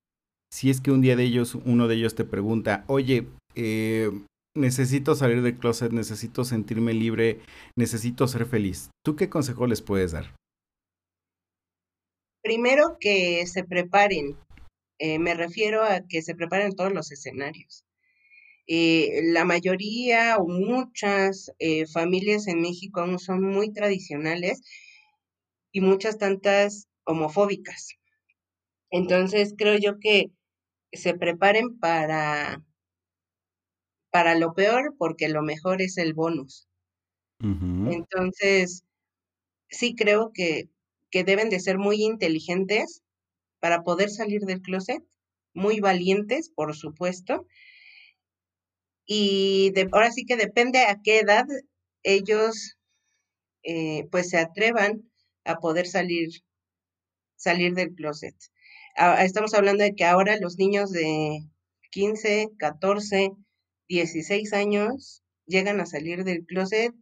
si 0.53 0.69
es 0.69 0.81
que 0.81 0.91
un 0.91 1.01
día 1.01 1.17
de 1.17 1.23
ellos, 1.23 1.55
uno 1.55 1.87
de 1.87 1.95
ellos 1.95 2.17
te 2.17 2.25
pregunta, 2.25 2.85
oye, 2.89 3.29
eh, 3.55 4.11
necesito 4.57 5.15
salir 5.15 5.43
del 5.43 5.57
closet, 5.57 5.93
necesito 5.93 6.45
sentirme 6.45 6.93
libre, 6.93 7.41
necesito 7.79 8.27
ser 8.27 8.47
feliz? 8.47 8.91
¿Tú 9.05 9.15
qué 9.15 9.31
consejo 9.31 9.67
les 9.67 9.81
puedes 9.81 10.13
dar? 10.13 10.35
Primero 12.43 12.97
que 13.01 13.47
se 13.47 13.65
preparen, 13.65 14.37
eh, 14.99 15.19
me 15.19 15.35
refiero 15.35 15.85
a 15.85 16.03
que 16.09 16.23
se 16.23 16.35
preparen 16.35 16.75
todos 16.77 16.93
los 16.93 17.13
escenarios. 17.13 17.85
Eh, 18.69 19.23
la 19.25 19.45
mayoría 19.45 20.37
o 20.39 20.49
muchas 20.49 21.53
eh, 21.59 21.87
familias 21.87 22.47
en 22.49 22.63
México 22.63 23.01
aún 23.01 23.19
son 23.19 23.43
muy 23.43 23.73
tradicionales 23.73 24.63
y 25.73 25.81
muchas 25.81 26.19
tantas 26.19 26.89
homofóbicas. 27.05 27.89
Entonces 28.91 29.55
creo 29.59 29.79
yo 29.79 29.99
que 30.01 30.33
se 30.93 31.15
preparen 31.15 31.79
para, 31.81 32.65
para 34.13 34.37
lo 34.37 34.55
peor 34.55 34.95
porque 34.97 35.29
lo 35.29 35.43
mejor 35.43 35.83
es 35.83 35.99
el 35.99 36.15
bonus. 36.15 36.69
Entonces, 37.85 38.85
sí 39.71 39.95
creo 39.97 40.33
que, 40.35 40.71
que 41.11 41.25
deben 41.25 41.51
de 41.51 41.61
ser 41.61 41.79
muy 41.79 42.03
inteligentes 42.03 43.03
para 43.59 43.83
poder 43.83 44.11
salir 44.11 44.43
del 44.43 44.63
closet, 44.63 45.03
muy 45.55 45.81
valientes, 45.81 46.51
por 46.51 46.75
supuesto. 46.75 47.47
Y 49.05 49.71
de, 49.75 49.89
ahora 49.93 50.13
sí 50.13 50.25
que 50.25 50.37
depende 50.37 50.81
a 50.81 51.01
qué 51.03 51.19
edad 51.19 51.47
ellos 52.03 52.79
eh, 53.63 54.07
pues 54.11 54.31
se 54.31 54.39
atrevan 54.39 55.11
a 55.45 55.57
poder 55.57 55.87
salir, 55.87 56.29
salir 57.37 57.75
del 57.75 57.95
closet. 57.95 58.35
Ah, 58.97 59.25
estamos 59.25 59.55
hablando 59.55 59.85
de 59.85 59.95
que 59.95 60.05
ahora 60.05 60.39
los 60.39 60.59
niños 60.59 60.91
de 60.93 61.41
15, 61.91 62.51
14, 62.59 63.33
16 63.89 64.53
años 64.53 65.23
llegan 65.47 65.81
a 65.81 65.87
salir 65.87 66.25
del 66.25 66.47
closet 66.47 66.95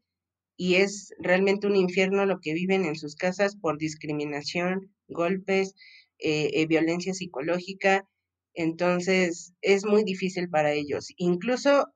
y 0.58 0.74
es 0.74 1.14
realmente 1.20 1.68
un 1.68 1.76
infierno 1.76 2.26
lo 2.26 2.40
que 2.40 2.52
viven 2.52 2.84
en 2.84 2.96
sus 2.96 3.14
casas 3.14 3.54
por 3.56 3.78
discriminación, 3.78 4.92
golpes, 5.06 5.74
eh, 6.18 6.50
eh, 6.52 6.66
violencia 6.66 7.14
psicológica. 7.14 8.08
Entonces 8.54 9.54
es 9.62 9.86
muy 9.86 10.02
difícil 10.02 10.50
para 10.50 10.72
ellos. 10.72 11.10
Incluso 11.16 11.86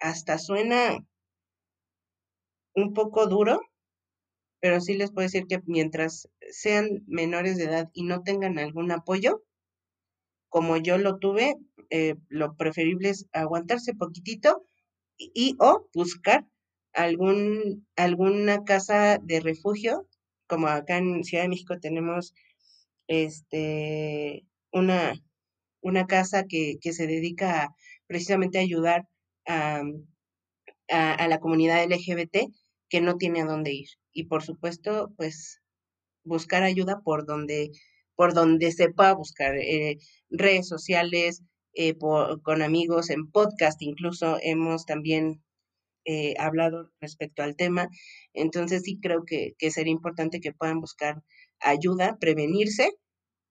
hasta 0.00 0.38
suena 0.38 1.06
un 2.74 2.94
poco 2.94 3.26
duro, 3.26 3.60
pero 4.58 4.80
sí 4.80 4.94
les 4.94 5.12
puedo 5.12 5.26
decir 5.26 5.44
que 5.46 5.60
mientras 5.66 6.30
sean 6.50 7.04
menores 7.06 7.58
de 7.58 7.64
edad 7.64 7.90
y 7.92 8.04
no 8.04 8.22
tengan 8.22 8.58
algún 8.58 8.90
apoyo, 8.90 9.44
como 10.48 10.78
yo 10.78 10.96
lo 10.96 11.18
tuve, 11.18 11.56
eh, 11.90 12.14
lo 12.28 12.56
preferible 12.56 13.10
es 13.10 13.26
aguantarse 13.32 13.92
poquitito 13.92 14.64
y, 15.18 15.56
o 15.58 15.90
buscar 15.92 16.46
algún, 16.98 17.86
alguna 17.96 18.64
casa 18.64 19.18
de 19.22 19.40
refugio, 19.40 20.08
como 20.48 20.66
acá 20.66 20.98
en 20.98 21.22
Ciudad 21.22 21.44
de 21.44 21.50
México 21.50 21.78
tenemos 21.80 22.34
este, 23.06 24.44
una, 24.72 25.14
una 25.80 26.06
casa 26.06 26.44
que, 26.48 26.74
que 26.80 26.92
se 26.92 27.06
dedica 27.06 27.72
precisamente 28.08 28.58
a 28.58 28.62
ayudar 28.62 29.08
a, 29.46 29.82
a, 30.88 31.28
la 31.28 31.38
comunidad 31.38 31.84
LGBT 31.84 32.50
que 32.88 33.00
no 33.00 33.16
tiene 33.16 33.42
a 33.42 33.46
dónde 33.46 33.72
ir. 33.72 33.88
Y 34.12 34.24
por 34.24 34.42
supuesto, 34.42 35.12
pues 35.16 35.60
buscar 36.24 36.64
ayuda 36.64 37.00
por 37.04 37.26
donde, 37.26 37.70
por 38.16 38.34
donde 38.34 38.72
se 38.72 38.90
pueda 38.90 39.14
buscar, 39.14 39.56
eh, 39.56 39.98
redes 40.30 40.66
sociales, 40.66 41.42
eh, 41.74 41.94
con 42.42 42.62
amigos, 42.62 43.10
en 43.10 43.30
podcast 43.30 43.80
incluso 43.82 44.38
hemos 44.42 44.84
también 44.84 45.44
eh, 46.10 46.34
hablado 46.38 46.90
respecto 47.02 47.42
al 47.42 47.54
tema. 47.54 47.88
Entonces 48.32 48.82
sí 48.82 48.98
creo 48.98 49.24
que, 49.26 49.52
que 49.58 49.70
sería 49.70 49.92
importante 49.92 50.40
que 50.40 50.54
puedan 50.54 50.80
buscar 50.80 51.22
ayuda, 51.60 52.16
prevenirse, 52.18 52.90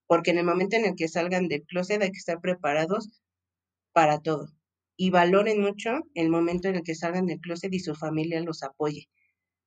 porque 0.07 0.31
en 0.31 0.39
el 0.39 0.45
momento 0.45 0.75
en 0.75 0.85
el 0.85 0.95
que 0.95 1.07
salgan 1.07 1.47
del 1.49 1.63
closet 1.63 2.01
hay 2.01 2.11
que 2.11 2.17
estar 2.17 2.41
preparados 2.41 3.21
para 3.93 4.21
todo 4.21 4.47
y 4.97 5.11
valoren 5.11 5.61
mucho 5.61 5.99
el 6.15 6.29
momento 6.29 6.67
en 6.67 6.77
el 6.77 6.83
que 6.83 6.95
salgan 6.95 7.27
del 7.27 7.39
closet 7.39 7.71
y 7.71 7.79
su 7.79 7.93
familia 7.93 8.41
los 8.41 8.63
apoye. 8.63 9.07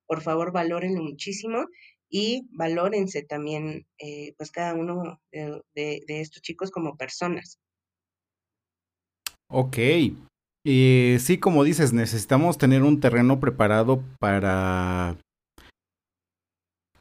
Por 0.06 0.20
favor, 0.22 0.52
valórenlo 0.52 1.02
muchísimo 1.02 1.66
y 2.08 2.48
valórense 2.50 3.22
también, 3.22 3.86
eh, 3.98 4.34
pues 4.36 4.50
cada 4.50 4.74
uno 4.74 5.20
de, 5.30 6.02
estos 6.08 6.42
chicos 6.42 6.72
como 6.72 6.96
personas. 6.96 7.60
Ok. 9.46 9.78
Y 10.64 11.16
sí, 11.18 11.38
como 11.38 11.64
dices, 11.64 11.92
necesitamos 11.92 12.58
tener 12.58 12.82
un 12.82 13.00
terreno 13.00 13.40
preparado 13.40 14.02
para... 14.18 15.16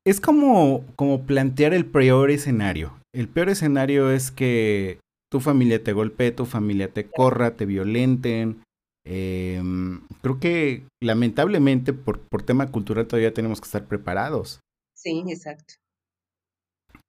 Es 0.06 0.22
como, 0.22 0.86
como 0.96 1.26
plantear 1.26 1.74
el 1.74 1.86
peor 1.86 2.32
escenario. 2.32 2.94
El 3.14 3.28
peor 3.28 3.50
escenario 3.50 4.12
es 4.12 4.32
que 4.32 5.00
tu 5.30 5.40
familia 5.40 5.84
te 5.84 5.94
golpee, 5.94 6.32
tu 6.32 6.46
familia 6.46 6.92
te 6.92 7.10
corra, 7.10 7.56
te 7.56 7.66
violenten. 7.66 8.64
Em, 9.06 10.02
creo 10.22 10.40
que 10.40 10.84
lamentablemente 11.02 11.94
por, 11.94 12.20
por 12.20 12.44
tema 12.44 12.72
cultural 12.72 13.08
todavía 13.08 13.34
tenemos 13.34 13.60
que 13.60 13.66
estar 13.66 13.86
preparados. 13.88 14.60
Sí, 14.96 15.24
exacto. 15.28 15.76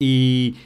Y, 0.01 0.57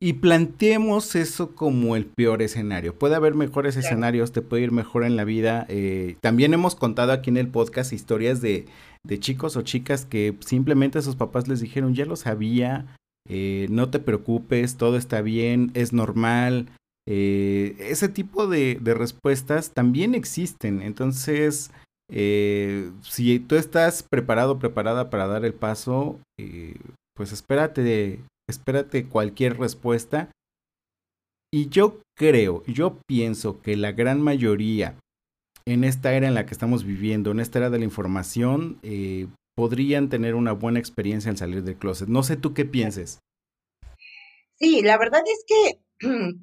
y 0.00 0.14
planteemos 0.14 1.16
eso 1.16 1.54
como 1.54 1.96
el 1.96 2.06
peor 2.06 2.42
escenario. 2.42 2.94
Puede 2.94 3.16
haber 3.16 3.34
mejores 3.34 3.76
escenarios, 3.76 4.32
te 4.32 4.42
puede 4.42 4.62
ir 4.62 4.72
mejor 4.72 5.04
en 5.04 5.16
la 5.16 5.24
vida. 5.24 5.66
Eh, 5.68 6.16
también 6.20 6.54
hemos 6.54 6.74
contado 6.74 7.12
aquí 7.12 7.30
en 7.30 7.36
el 7.36 7.48
podcast 7.48 7.92
historias 7.92 8.40
de, 8.40 8.66
de 9.04 9.18
chicos 9.18 9.56
o 9.56 9.62
chicas 9.62 10.04
que 10.04 10.36
simplemente 10.40 11.02
sus 11.02 11.16
papás 11.16 11.48
les 11.48 11.60
dijeron, 11.60 11.94
ya 11.94 12.04
lo 12.04 12.16
sabía, 12.16 12.86
eh, 13.28 13.66
no 13.70 13.90
te 13.90 13.98
preocupes, 13.98 14.76
todo 14.76 14.96
está 14.96 15.20
bien, 15.20 15.70
es 15.74 15.92
normal. 15.92 16.68
Eh, 17.06 17.76
ese 17.78 18.08
tipo 18.08 18.46
de, 18.46 18.78
respuestas 18.82 19.72
también 19.72 20.14
existen. 20.14 20.82
Entonces, 20.82 21.70
eh, 22.10 22.90
si 23.02 23.38
tú 23.38 23.56
estás 23.56 24.02
preparado, 24.02 24.58
preparada 24.58 25.10
para 25.10 25.26
dar 25.26 25.44
el 25.44 25.54
paso, 25.54 26.18
pues 27.14 27.32
espérate, 27.32 28.20
espérate 28.48 29.08
cualquier 29.08 29.58
respuesta. 29.58 30.30
Y 31.52 31.68
yo 31.68 32.00
creo, 32.16 32.62
yo 32.66 32.98
pienso 33.06 33.60
que 33.62 33.76
la 33.76 33.92
gran 33.92 34.20
mayoría 34.20 34.98
en 35.66 35.84
esta 35.84 36.14
era 36.14 36.28
en 36.28 36.34
la 36.34 36.46
que 36.46 36.52
estamos 36.52 36.84
viviendo, 36.84 37.30
en 37.30 37.40
esta 37.40 37.58
era 37.58 37.70
de 37.70 37.78
la 37.78 37.84
información, 37.84 38.80
podrían 39.54 40.08
tener 40.08 40.34
una 40.34 40.52
buena 40.52 40.78
experiencia 40.78 41.30
en 41.30 41.36
salir 41.36 41.62
del 41.62 41.76
closet. 41.76 42.08
No 42.08 42.22
sé 42.22 42.36
tú 42.36 42.54
qué 42.54 42.64
pienses. 42.64 43.18
Sí, 44.58 44.82
la 44.82 44.98
verdad 44.98 45.22
es 45.26 45.44
que 45.46 46.06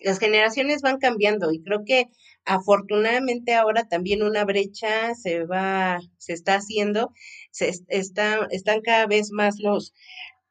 las 0.00 0.18
generaciones 0.18 0.82
van 0.82 0.98
cambiando 0.98 1.52
y 1.52 1.62
creo 1.62 1.84
que 1.84 2.10
afortunadamente 2.44 3.54
ahora 3.54 3.88
también 3.88 4.22
una 4.22 4.44
brecha 4.44 5.14
se 5.14 5.44
va, 5.44 6.00
se 6.18 6.32
está 6.32 6.56
haciendo, 6.56 7.12
se 7.50 7.72
está, 7.88 8.46
están 8.50 8.82
cada 8.82 9.06
vez 9.06 9.30
más 9.30 9.58
los, 9.58 9.94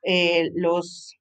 eh, 0.04 0.50
los 0.56 1.16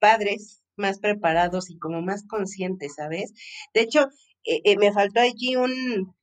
padres 0.00 0.62
más 0.76 0.98
preparados 1.00 1.70
y 1.70 1.78
como 1.78 2.02
más 2.02 2.24
conscientes, 2.28 2.94
¿sabes? 2.96 3.32
De 3.74 3.82
hecho, 3.82 4.08
eh, 4.44 4.60
eh, 4.64 4.76
me 4.78 4.92
faltó 4.92 5.20
allí 5.20 5.56
un, 5.56 6.14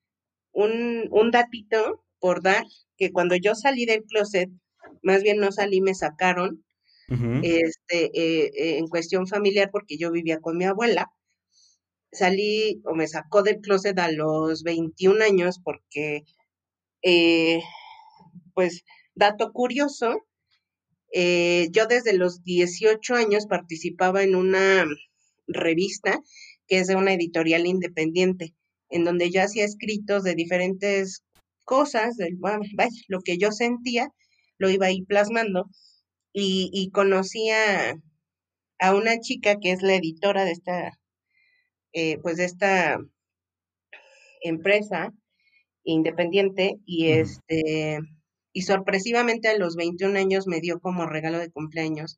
un, 0.53 1.07
un 1.11 1.31
datito 1.31 2.03
por 2.19 2.43
dar, 2.43 2.65
que 2.97 3.11
cuando 3.11 3.35
yo 3.35 3.55
salí 3.55 3.85
del 3.85 4.03
closet, 4.05 4.49
más 5.03 5.23
bien 5.23 5.37
no 5.39 5.51
salí, 5.51 5.81
me 5.81 5.95
sacaron, 5.95 6.63
este, 7.41 8.77
en 8.79 8.87
cuestión 8.87 9.27
familiar, 9.27 9.69
porque 9.71 9.97
yo 9.97 10.11
vivía 10.11 10.39
con 10.39 10.57
mi 10.57 10.65
abuela. 10.65 11.07
Salí 12.11 12.81
o 12.85 12.93
me 12.95 13.07
sacó 13.07 13.41
del 13.43 13.61
closet 13.61 13.97
a 13.99 14.11
los 14.11 14.63
21 14.63 15.21
años 15.21 15.59
porque, 15.63 16.23
eh, 17.03 17.61
pues, 18.53 18.83
dato 19.15 19.51
curioso, 19.53 20.15
yo 21.13 21.87
desde 21.87 22.13
los 22.13 22.43
18 22.43 23.15
años 23.15 23.45
participaba 23.47 24.23
en 24.23 24.35
una 24.35 24.85
revista 25.47 26.19
que 26.67 26.79
es 26.79 26.87
de 26.87 26.95
una 26.95 27.13
editorial 27.13 27.67
independiente, 27.67 28.55
en 28.89 29.03
donde 29.03 29.29
yo 29.29 29.41
hacía 29.41 29.65
escritos 29.65 30.23
de 30.23 30.35
diferentes 30.35 31.23
cosas, 31.65 32.15
del, 32.17 32.37
vaya, 32.37 32.61
lo 33.07 33.19
que 33.19 33.37
yo 33.37 33.51
sentía, 33.51 34.09
lo 34.57 34.69
iba 34.69 34.85
ahí 34.85 35.01
plasmando, 35.03 35.69
y, 36.33 36.69
y 36.73 36.91
conocí 36.91 37.49
a, 37.49 37.99
una 38.95 39.19
chica 39.19 39.57
que 39.61 39.71
es 39.71 39.81
la 39.81 39.95
editora 39.95 40.45
de 40.45 40.51
esta, 40.51 40.97
eh, 41.93 42.17
pues 42.19 42.37
de 42.37 42.45
esta 42.45 42.97
empresa 44.41 45.13
independiente 45.83 46.77
y 46.85 47.09
este 47.09 47.99
y 48.53 48.63
sorpresivamente 48.63 49.47
a 49.47 49.57
los 49.57 49.75
21 49.75 50.17
años 50.17 50.47
me 50.47 50.59
dio 50.59 50.79
como 50.79 51.05
regalo 51.05 51.39
de 51.39 51.51
cumpleaños 51.51 52.17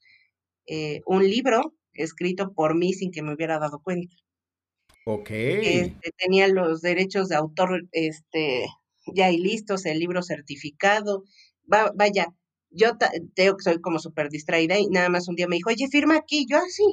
eh, 0.66 1.02
un 1.06 1.24
libro 1.24 1.74
escrito 1.94 2.54
por 2.54 2.76
mí 2.76 2.94
sin 2.94 3.12
que 3.12 3.22
me 3.22 3.34
hubiera 3.34 3.60
dado 3.60 3.82
cuenta. 3.84 4.16
Ok. 5.06 5.30
Este, 5.30 6.12
tenía 6.18 6.48
los 6.48 6.82
derechos 6.82 7.28
de 7.28 7.36
autor 7.36 7.88
este, 7.92 8.66
ya 9.14 9.30
y 9.30 9.38
listos, 9.38 9.86
el 9.86 10.00
libro 10.00 10.24
certificado. 10.24 11.24
Va, 11.72 11.92
vaya, 11.94 12.28
yo 12.70 12.98
tengo 13.36 13.58
que 13.58 13.64
soy 13.64 13.82
como 13.82 14.00
súper 14.00 14.30
distraída 14.30 14.80
y 14.80 14.88
nada 14.88 15.10
más 15.10 15.28
un 15.28 15.36
día 15.36 15.48
me 15.48 15.58
dijo, 15.58 15.70
oye, 15.70 15.88
firma 15.90 16.16
aquí. 16.16 16.46
Yo 16.50 16.58
así. 16.58 16.84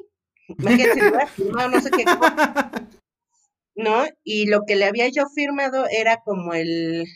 Ah, 0.48 0.54
Imagínate, 0.58 1.00
no, 1.52 1.68
no 1.68 1.80
sé 1.80 1.90
qué. 1.90 2.04
¿No? 3.76 4.04
Y 4.24 4.46
lo 4.46 4.62
que 4.66 4.76
le 4.76 4.84
había 4.84 5.08
yo 5.08 5.26
firmado 5.34 5.86
era 5.88 6.20
como 6.24 6.52
el, 6.52 7.06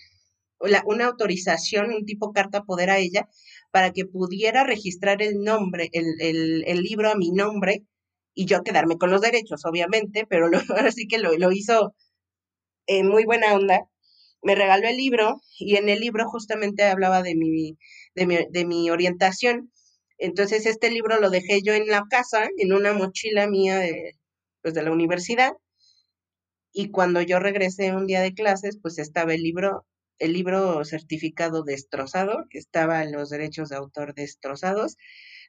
una 0.87 1.07
autorización, 1.07 1.92
un 1.94 2.05
tipo 2.07 2.33
carta 2.33 2.62
poder 2.64 2.90
a 2.90 2.98
ella, 2.98 3.29
para 3.70 3.92
que 3.92 4.05
pudiera 4.07 4.64
registrar 4.64 5.22
el 5.22 5.42
nombre, 5.42 5.88
el, 5.92 6.07
el, 6.20 6.64
el 6.66 6.83
libro 6.83 7.11
a 7.11 7.16
mi 7.16 7.31
nombre 7.33 7.85
y 8.35 8.46
yo 8.46 8.62
quedarme 8.62 8.98
con 8.98 9.11
los 9.11 9.20
derechos, 9.20 9.64
obviamente, 9.64 10.27
pero 10.29 10.48
lo, 10.48 10.59
ahora 10.77 10.90
sí 10.92 11.07
que 11.07 11.18
lo, 11.18 11.37
lo 11.38 11.53
hizo 11.53 11.94
en 12.87 13.09
muy 13.09 13.24
buena 13.24 13.55
onda 13.55 13.81
me 14.42 14.55
regaló 14.55 14.88
el 14.88 14.96
libro 14.98 15.40
y 15.59 15.77
en 15.77 15.88
el 15.90 16.00
libro 16.00 16.29
justamente 16.31 16.85
hablaba 16.85 17.22
de 17.22 17.35
mi, 17.37 17.79
de 18.14 18.27
mi, 18.27 18.38
de 18.50 18.64
mi 18.66 18.90
orientación. 18.90 19.72
Entonces 20.18 20.66
este 20.66 20.90
libro 20.90 21.20
lo 21.20 21.31
dejé 21.31 21.62
yo 21.62 21.74
en 21.74 21.88
la 21.88 22.05
casa, 22.11 22.48
en 22.59 22.72
una 22.72 22.92
mochila 22.94 23.48
mía 23.48 23.79
de, 23.79 24.14
pues, 24.62 24.74
de 24.74 24.83
la 24.85 24.92
universidad. 24.92 25.53
Y 26.74 26.90
cuando 26.90 27.22
yo 27.22 27.38
regresé 27.38 27.94
un 27.94 28.07
día 28.07 28.20
de 28.20 28.35
clases, 28.35 28.79
pues 28.83 28.98
estaba 28.98 29.33
el 29.33 29.42
libro, 29.42 29.87
el 30.18 30.33
libro 30.33 30.85
certificado 30.85 31.62
destrozado, 31.62 32.44
estaban 32.50 33.12
los 33.12 33.31
derechos 33.31 33.68
de 33.68 33.77
autor 33.77 34.14
destrozados, 34.14 34.96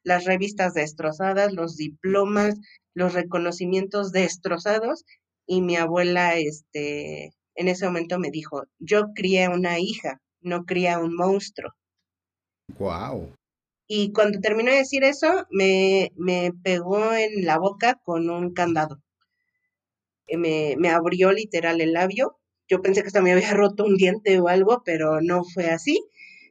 las 0.04 0.25
revistas 0.25 0.73
destrozadas, 0.73 1.54
los 1.54 1.78
diplomas, 1.78 2.56
los 2.93 3.13
reconocimientos 3.13 4.12
destrozados, 4.12 5.06
y 5.47 5.62
mi 5.62 5.75
abuela, 5.75 6.36
este, 6.36 7.34
en 7.56 7.67
ese 7.67 7.86
momento 7.86 8.19
me 8.19 8.32
dijo, 8.32 8.63
yo 8.80 9.13
crié 9.13 9.47
una 9.49 9.80
hija, 9.80 10.21
no 10.41 10.65
crié 10.65 10.97
un 10.97 11.15
monstruo. 11.15 11.71
Wow. 12.80 13.34
Y 13.88 14.12
cuando 14.12 14.39
terminó 14.39 14.71
de 14.71 14.78
decir 14.78 15.04
eso, 15.04 15.45
me, 15.51 16.12
me 16.15 16.51
pegó 16.63 17.13
en 17.13 17.45
la 17.45 17.60
boca 17.60 17.99
con 18.04 18.30
un 18.30 18.54
candado. 18.54 18.99
Eh, 20.28 20.38
me, 20.38 20.75
me 20.78 20.89
abrió 20.89 21.32
literal 21.32 21.82
el 21.82 21.93
labio. 21.93 22.39
Yo 22.67 22.82
pensé 22.82 23.01
que 23.01 23.08
hasta 23.08 23.21
me 23.21 23.32
había 23.32 23.51
roto 23.54 23.86
un 23.86 23.97
diente 23.97 24.39
o 24.39 24.47
algo, 24.47 24.82
pero 24.86 25.21
no 25.21 25.43
fue 25.43 25.69
así. 25.69 26.04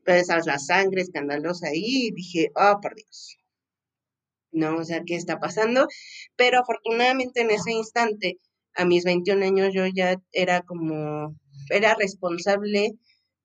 Pero 0.05 0.21
esas 0.21 0.47
la 0.47 0.59
sangre 0.59 1.03
escandalosa 1.03 1.69
ahí, 1.69 2.09
y 2.09 2.13
dije, 2.13 2.51
oh, 2.55 2.79
por 2.81 2.95
Dios. 2.95 3.39
No, 4.53 4.77
o 4.77 4.85
sea, 4.85 5.03
¿qué 5.05 5.17
está 5.17 5.41
pasando? 5.41 5.89
Pero 6.37 6.61
afortunadamente 6.61 7.41
en 7.41 7.51
ese 7.51 7.73
instante, 7.73 8.39
a 8.75 8.85
mis 8.85 9.05
21 9.05 9.43
años, 9.45 9.71
yo 9.75 9.87
ya 9.87 10.17
era 10.33 10.63
como, 10.63 11.35
era 11.71 11.95
responsable 11.95 12.93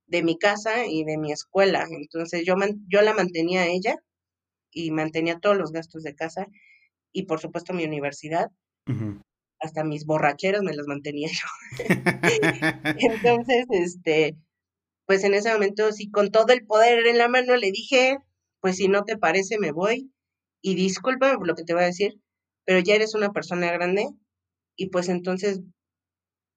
de 0.08 0.24
mi 0.24 0.38
casa 0.38 0.86
y 0.86 1.04
de 1.06 1.18
mi 1.18 1.32
escuela. 1.32 1.88
Entonces 1.90 2.44
yo, 2.46 2.56
yo 2.88 3.02
la 3.02 3.14
mantenía 3.14 3.62
a 3.62 3.68
ella 3.68 3.96
y 4.72 4.92
mantenía 4.92 5.40
todos 5.40 5.58
los 5.58 5.72
gastos 5.72 6.04
de 6.04 6.16
casa 6.16 6.48
y 7.12 7.24
por 7.24 7.40
supuesto 7.40 7.74
mi 7.74 7.86
universidad. 7.86 8.50
Hasta 9.60 9.84
mis 9.84 10.06
borracheras 10.06 10.62
me 10.62 10.74
las 10.74 10.88
mantenía 10.88 11.30
yo. 11.30 11.86
Entonces, 12.98 13.65
este, 13.69 14.38
pues 15.06 15.24
en 15.24 15.34
ese 15.34 15.52
momento 15.52 15.91
sí, 15.91 16.10
con 16.10 16.32
todo 16.32 16.54
el 16.54 16.65
poder 16.65 17.06
en 17.08 17.17
la 17.17 17.28
mano 17.28 17.56
le 17.58 17.72
dije, 17.72 18.17
pues 18.62 18.78
si 18.78 18.88
no 18.88 19.04
te 19.04 19.17
parece 19.17 19.60
me 19.60 19.72
voy 19.72 20.12
y 20.62 20.76
discúlpame 20.76 21.38
por 21.38 21.48
lo 21.48 21.56
que 21.56 21.63
te 21.63 21.74
voy 21.74 21.84
a 21.84 21.88
decir, 21.88 22.22
pero 22.65 22.80
ya 22.80 22.95
eres 22.95 23.15
una 23.15 23.32
persona 23.32 23.72
grande 23.72 24.08
y 24.76 24.89
pues 24.89 25.10
entonces 25.10 25.62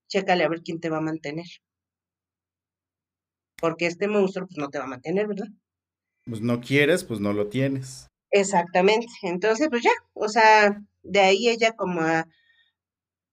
chécale 0.09 0.45
a 0.45 0.49
ver 0.49 0.63
quién 0.63 0.81
te 0.81 0.91
va 0.91 0.99
a 0.99 1.03
mantener 1.03 1.47
porque 3.63 3.87
este 3.87 4.09
monstruo 4.09 4.49
pues 4.49 4.59
no 4.59 4.71
te 4.71 4.79
va 4.79 4.85
a 4.85 4.89
mantener, 4.89 5.29
¿verdad? 5.29 5.47
Pues 6.25 6.41
no 6.41 6.61
quieres, 6.61 7.05
pues 7.05 7.21
no 7.21 7.33
lo 7.33 7.47
tienes. 7.47 8.09
Exactamente. 8.33 9.07
Entonces, 9.23 9.69
pues 9.71 9.85
ya, 9.85 9.93
o 10.15 10.29
sea, 10.29 10.83
de 11.05 11.21
ahí 11.21 11.49
ella 11.49 11.71
como 11.77 12.01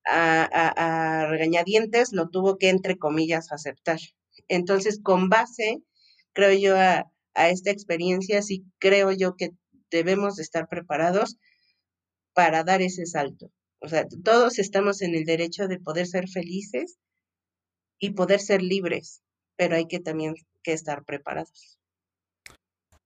a, 0.10 0.44
a, 0.44 1.24
a, 1.24 1.28
regañadientes 1.28 2.14
lo 2.14 2.30
tuvo 2.30 2.58
que, 2.58 2.70
entre 2.70 2.98
comillas, 2.98 3.52
aceptar. 3.52 4.00
Entonces, 4.48 5.00
con 5.02 5.30
base, 5.30 5.82
creo 6.34 6.58
yo, 6.58 6.78
a, 6.78 7.12
a 7.36 7.50
esta 7.50 7.72
experiencia, 7.72 8.42
sí 8.42 8.66
creo 8.80 9.12
yo 9.12 9.36
que 9.36 9.52
debemos 9.92 10.36
de 10.36 10.44
estar 10.44 10.68
preparados 10.68 11.38
para 12.34 12.64
dar 12.64 12.82
ese 12.82 13.06
salto. 13.06 13.52
O 13.80 13.88
sea, 13.88 14.06
todos 14.24 14.60
estamos 14.60 15.02
en 15.02 15.16
el 15.16 15.26
derecho 15.26 15.68
de 15.68 15.80
poder 15.80 16.08
ser 16.08 16.28
felices 16.28 16.98
y 18.00 18.12
poder 18.12 18.40
ser 18.40 18.62
libres 18.62 19.22
pero 19.60 19.76
hay 19.76 19.88
que 19.88 20.00
también 20.00 20.36
que 20.64 20.72
estar 20.72 21.04
preparados. 21.04 21.78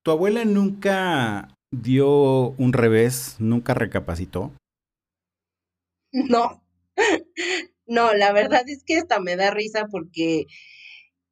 ¿Tu 0.04 0.10
abuela 0.12 0.44
nunca 0.44 1.52
dio 1.72 2.50
un 2.50 2.72
revés, 2.72 3.34
nunca 3.40 3.74
recapacitó? 3.74 4.52
No, 6.12 6.62
no, 7.86 8.14
la 8.14 8.32
verdad 8.32 8.62
es 8.68 8.82
que 8.84 8.96
esta 8.98 9.20
me 9.20 9.36
da 9.36 9.50
risa 9.50 9.86
porque, 9.90 10.46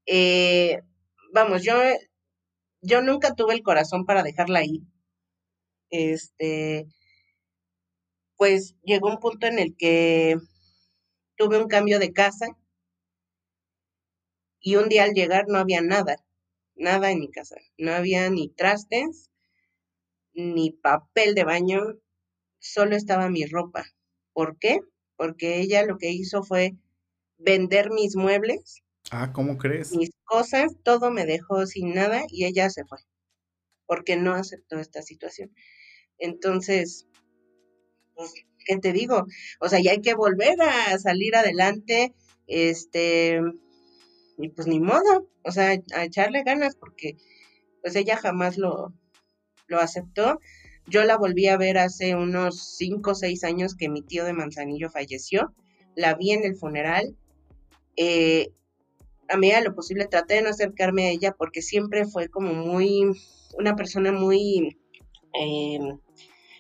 eh, 0.07 0.81
vamos, 1.35 1.63
yo, 1.65 1.75
yo 2.83 3.01
nunca 3.03 3.35
tuve 3.35 3.55
el 3.55 3.63
corazón 3.63 4.05
para 4.05 4.23
dejarla 4.23 4.61
ahí. 4.61 4.83
Este, 5.91 6.87
pues 8.37 8.75
llegó 8.83 9.09
un 9.09 9.21
punto 9.21 9.47
en 9.47 9.59
el 9.59 9.75
que 9.77 10.37
tuve 11.37 11.59
un 11.59 11.69
cambio 11.69 11.99
de 11.99 12.13
casa 12.13 12.57
y 14.63 14.77
un 14.77 14.89
día 14.89 15.05
al 15.05 15.13
llegar 15.13 15.45
no 15.49 15.59
había 15.59 15.83
nada, 15.83 16.17
nada 16.75 17.11
en 17.11 17.21
mi 17.21 17.31
casa. 17.31 17.57
No 17.79 17.93
había 17.93 18.31
ni 18.31 18.49
trastes, 18.49 19.31
ni 20.35 20.71
papel 20.73 21.35
de 21.35 21.45
baño, 21.45 21.81
solo 22.61 22.97
estaba 22.97 23.31
mi 23.31 23.47
ropa. 23.47 23.85
¿Por 24.35 24.59
qué? 24.59 24.81
Porque 25.17 25.61
ella 25.61 25.85
lo 25.85 25.99
que 25.99 26.11
hizo 26.11 26.43
fue 26.43 26.77
vender 27.39 27.91
mis 27.91 28.17
muebles. 28.17 28.83
Ah, 29.11 29.33
¿cómo 29.33 29.59
crees? 29.59 29.95
Mis 29.95 30.11
cosas, 30.25 30.73
todo 30.83 31.11
me 31.11 31.27
dejó 31.27 31.67
sin 31.67 31.95
nada 31.95 32.23
y 32.29 32.45
ella 32.45 32.71
se 32.71 32.85
fue, 32.85 32.99
porque 33.87 34.17
no 34.17 34.33
aceptó 34.33 34.79
esta 34.79 35.03
situación. 35.03 35.53
Entonces, 36.19 37.07
pues, 38.15 38.33
¿qué 38.65 38.79
te 38.79 38.93
digo? 38.93 39.27
O 39.61 39.69
sea, 39.69 39.81
ya 39.81 39.91
hay 39.91 40.01
que 40.01 40.15
volver 40.15 40.61
a 40.63 40.99
salir 40.99 41.35
adelante, 41.37 42.15
este, 42.47 43.41
y 44.39 44.49
pues 44.51 44.67
ni 44.67 44.81
modo, 44.81 45.29
o 45.43 45.51
sea, 45.51 45.77
a 45.95 46.05
echarle 46.05 46.43
ganas 46.43 46.77
porque 46.77 47.17
pues 47.83 47.97
ella 47.97 48.17
jamás 48.17 48.57
lo, 48.57 48.95
lo 49.67 49.79
aceptó. 49.81 50.41
Yo 50.87 51.05
la 51.05 51.17
volví 51.17 51.49
a 51.49 51.57
ver 51.57 51.79
hace 51.79 52.15
unos 52.15 52.77
5 52.77 53.13
o 53.13 53.15
6 53.15 53.45
años 53.45 53.75
que 53.75 53.89
mi 53.89 54.03
tío 54.03 54.25
de 54.25 54.33
Manzanillo 54.33 54.91
falleció. 54.91 55.55
La 55.95 56.15
vi 56.15 56.33
en 56.33 56.45
el 56.45 56.57
funeral. 56.57 57.17
Eh, 57.97 58.49
a 59.29 59.37
medida 59.37 59.59
de 59.59 59.65
lo 59.65 59.75
posible 59.75 60.07
traté 60.07 60.35
de 60.35 60.43
no 60.43 60.51
acercarme 60.51 61.07
a 61.07 61.11
ella 61.11 61.35
porque 61.37 61.63
siempre 61.63 62.07
fue 62.07 62.29
como 62.29 62.53
muy, 62.53 63.05
una 63.59 63.77
persona 63.77 64.13
muy 64.13 64.77
eh, 65.39 65.79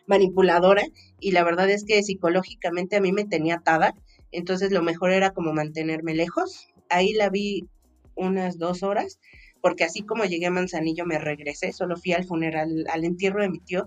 manipuladora 0.06 0.82
y 1.20 1.32
la 1.32 1.44
verdad 1.44 1.68
es 1.70 1.84
que 1.84 2.02
psicológicamente 2.02 2.96
a 2.96 3.00
mí 3.00 3.12
me 3.12 3.24
tenía 3.24 3.56
atada. 3.56 3.94
Entonces 4.30 4.70
lo 4.72 4.82
mejor 4.82 5.10
era 5.10 5.32
como 5.32 5.52
mantenerme 5.52 6.14
lejos 6.14 6.72
ahí 6.92 7.12
la 7.14 7.30
vi 7.30 7.68
unas 8.14 8.58
dos 8.58 8.82
horas, 8.82 9.18
porque 9.62 9.84
así 9.84 10.02
como 10.02 10.24
llegué 10.24 10.46
a 10.46 10.50
Manzanillo 10.50 11.06
me 11.06 11.18
regresé, 11.18 11.72
solo 11.72 11.96
fui 11.96 12.12
al 12.12 12.24
funeral, 12.24 12.84
al 12.90 13.04
entierro 13.04 13.40
de 13.40 13.48
mi 13.48 13.60
tío 13.60 13.86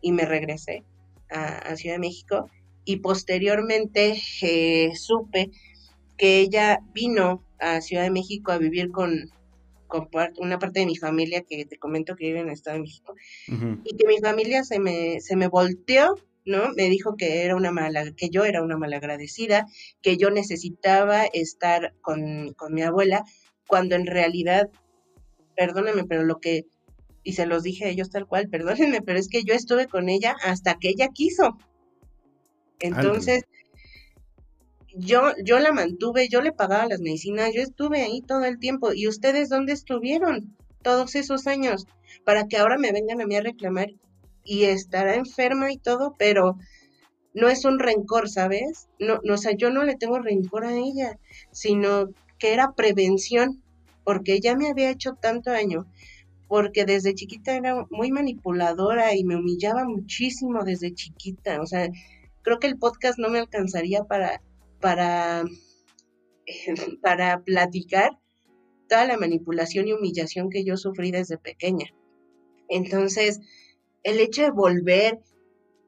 y 0.00 0.12
me 0.12 0.24
regresé 0.24 0.84
a, 1.30 1.74
Ciudad 1.74 1.96
de 1.96 2.00
México. 2.00 2.48
Y 2.84 2.98
posteriormente 2.98 4.22
eh, 4.42 4.92
supe 4.94 5.50
que 6.16 6.38
ella 6.40 6.80
vino 6.92 7.42
a 7.58 7.80
Ciudad 7.80 8.04
de 8.04 8.10
México 8.10 8.52
a 8.52 8.58
vivir 8.58 8.90
con, 8.90 9.32
con 9.88 10.08
una 10.36 10.58
parte 10.58 10.80
de 10.80 10.86
mi 10.86 10.96
familia 10.96 11.42
que 11.42 11.64
te 11.64 11.78
comento 11.78 12.14
que 12.14 12.26
vive 12.26 12.40
en 12.40 12.48
el 12.48 12.52
Estado 12.52 12.76
de 12.76 12.82
México. 12.82 13.14
Y 13.48 13.96
que 13.96 14.06
mi 14.06 14.18
familia 14.18 14.62
se 14.62 14.78
me, 14.78 15.20
se 15.20 15.34
me 15.34 15.48
volteó 15.48 16.14
¿no? 16.46 16.72
Me 16.74 16.88
dijo 16.90 17.16
que 17.16 17.44
era 17.44 17.56
una 17.56 17.70
mala, 17.70 18.12
que 18.16 18.28
yo 18.28 18.44
era 18.44 18.62
una 18.62 18.76
malagradecida, 18.76 19.66
que 20.02 20.16
yo 20.16 20.30
necesitaba 20.30 21.24
estar 21.24 21.94
con, 22.00 22.52
con 22.54 22.74
mi 22.74 22.82
abuela, 22.82 23.24
cuando 23.66 23.94
en 23.94 24.06
realidad, 24.06 24.68
perdónenme, 25.56 26.04
pero 26.04 26.24
lo 26.24 26.40
que, 26.40 26.66
y 27.22 27.34
se 27.34 27.46
los 27.46 27.62
dije 27.62 27.86
a 27.86 27.88
ellos 27.88 28.10
tal 28.10 28.26
cual, 28.26 28.48
perdónenme, 28.50 29.02
pero 29.02 29.18
es 29.18 29.28
que 29.28 29.44
yo 29.44 29.54
estuve 29.54 29.86
con 29.86 30.08
ella 30.08 30.36
hasta 30.42 30.76
que 30.76 30.88
ella 30.90 31.08
quiso. 31.08 31.56
Entonces, 32.80 33.44
yo, 34.94 35.32
yo 35.44 35.58
la 35.58 35.72
mantuve, 35.72 36.28
yo 36.28 36.40
le 36.40 36.52
pagaba 36.52 36.86
las 36.86 37.00
medicinas, 37.00 37.52
yo 37.54 37.62
estuve 37.62 38.02
ahí 38.02 38.20
todo 38.20 38.44
el 38.44 38.58
tiempo. 38.58 38.92
¿Y 38.92 39.08
ustedes 39.08 39.48
dónde 39.48 39.72
estuvieron 39.72 40.56
todos 40.82 41.14
esos 41.14 41.46
años? 41.46 41.86
Para 42.24 42.46
que 42.46 42.58
ahora 42.58 42.78
me 42.78 42.92
vengan 42.92 43.20
a 43.20 43.26
mí 43.26 43.36
a 43.36 43.42
reclamar 43.42 43.88
y 44.44 44.64
estará 44.64 45.14
enferma 45.14 45.72
y 45.72 45.78
todo, 45.78 46.14
pero 46.18 46.58
no 47.32 47.48
es 47.48 47.64
un 47.64 47.78
rencor, 47.78 48.28
¿sabes? 48.28 48.88
No, 48.98 49.18
no, 49.24 49.34
o 49.34 49.38
sea, 49.38 49.52
yo 49.56 49.70
no 49.70 49.84
le 49.84 49.96
tengo 49.96 50.18
rencor 50.18 50.64
a 50.64 50.76
ella, 50.76 51.18
sino 51.50 52.10
que 52.38 52.52
era 52.52 52.72
prevención, 52.72 53.62
porque 54.04 54.34
ella 54.34 54.56
me 54.56 54.68
había 54.68 54.90
hecho 54.90 55.14
tanto 55.14 55.50
daño, 55.50 55.86
porque 56.48 56.84
desde 56.84 57.14
chiquita 57.14 57.56
era 57.56 57.86
muy 57.90 58.12
manipuladora 58.12 59.14
y 59.16 59.24
me 59.24 59.36
humillaba 59.36 59.84
muchísimo 59.84 60.64
desde 60.64 60.94
chiquita, 60.94 61.60
o 61.60 61.66
sea, 61.66 61.88
creo 62.42 62.58
que 62.58 62.66
el 62.66 62.78
podcast 62.78 63.18
no 63.18 63.30
me 63.30 63.40
alcanzaría 63.40 64.04
para, 64.04 64.42
para, 64.80 65.44
para 67.02 67.42
platicar 67.42 68.18
toda 68.88 69.06
la 69.06 69.16
manipulación 69.16 69.88
y 69.88 69.92
humillación 69.92 70.50
que 70.50 70.64
yo 70.64 70.76
sufrí 70.76 71.10
desde 71.10 71.38
pequeña. 71.38 71.86
Entonces, 72.68 73.40
el 74.02 74.20
hecho 74.20 74.42
de 74.42 74.50
volver 74.50 75.20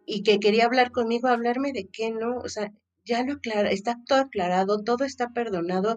y 0.07 0.23
que 0.23 0.39
quería 0.39 0.65
hablar 0.65 0.93
conmigo, 0.93 1.29
hablarme 1.29 1.73
de 1.73 1.87
qué 1.87 2.11
no, 2.11 2.39
o 2.39 2.49
sea, 2.49 2.73
ya 3.05 3.23
lo 3.23 3.35
aclara, 3.35 3.71
está 3.71 3.99
todo 4.07 4.21
aclarado, 4.21 4.83
todo 4.83 5.05
está 5.05 5.29
perdonado 5.31 5.97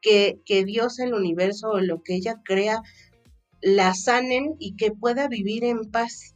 que, 0.00 0.40
que 0.44 0.64
Dios, 0.64 0.98
el 0.98 1.14
universo 1.14 1.70
o 1.70 1.80
lo 1.80 2.02
que 2.02 2.14
ella 2.14 2.40
crea 2.44 2.82
la 3.60 3.94
sanen 3.94 4.54
y 4.58 4.76
que 4.76 4.92
pueda 4.92 5.28
vivir 5.28 5.64
en 5.64 5.90
paz. 5.90 6.34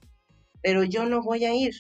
Pero 0.63 0.85
yo 0.85 1.07
no 1.07 1.23
voy 1.23 1.45
a 1.45 1.55
ir. 1.55 1.75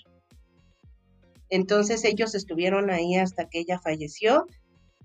Entonces 1.49 2.05
ellos 2.05 2.35
estuvieron 2.35 2.91
ahí 2.91 3.17
hasta 3.17 3.49
que 3.49 3.59
ella 3.61 3.81
falleció. 3.81 4.47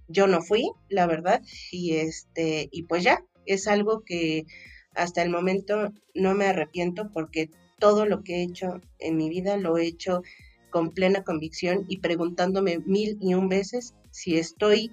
Yo 0.07 0.27
no 0.27 0.41
fui, 0.41 0.69
la 0.87 1.07
verdad, 1.07 1.41
y 1.71 1.95
este 1.95 2.69
y 2.71 2.83
pues 2.83 3.03
ya, 3.03 3.23
es 3.47 3.67
algo 3.67 4.03
que 4.05 4.45
hasta 4.93 5.23
el 5.23 5.29
momento 5.29 5.91
no 6.13 6.35
me 6.35 6.45
arrepiento 6.45 7.09
porque 7.11 7.49
todo 7.79 8.05
lo 8.05 8.23
que 8.23 8.35
he 8.35 8.43
hecho 8.43 8.79
en 8.99 9.17
mi 9.17 9.29
vida 9.29 9.57
lo 9.57 9.77
he 9.77 9.85
hecho 9.85 10.21
con 10.69 10.91
plena 10.91 11.23
convicción 11.23 11.85
y 11.87 11.97
preguntándome 11.97 12.79
mil 12.79 13.17
y 13.19 13.33
un 13.33 13.49
veces 13.49 13.95
si 14.11 14.37
estoy 14.37 14.91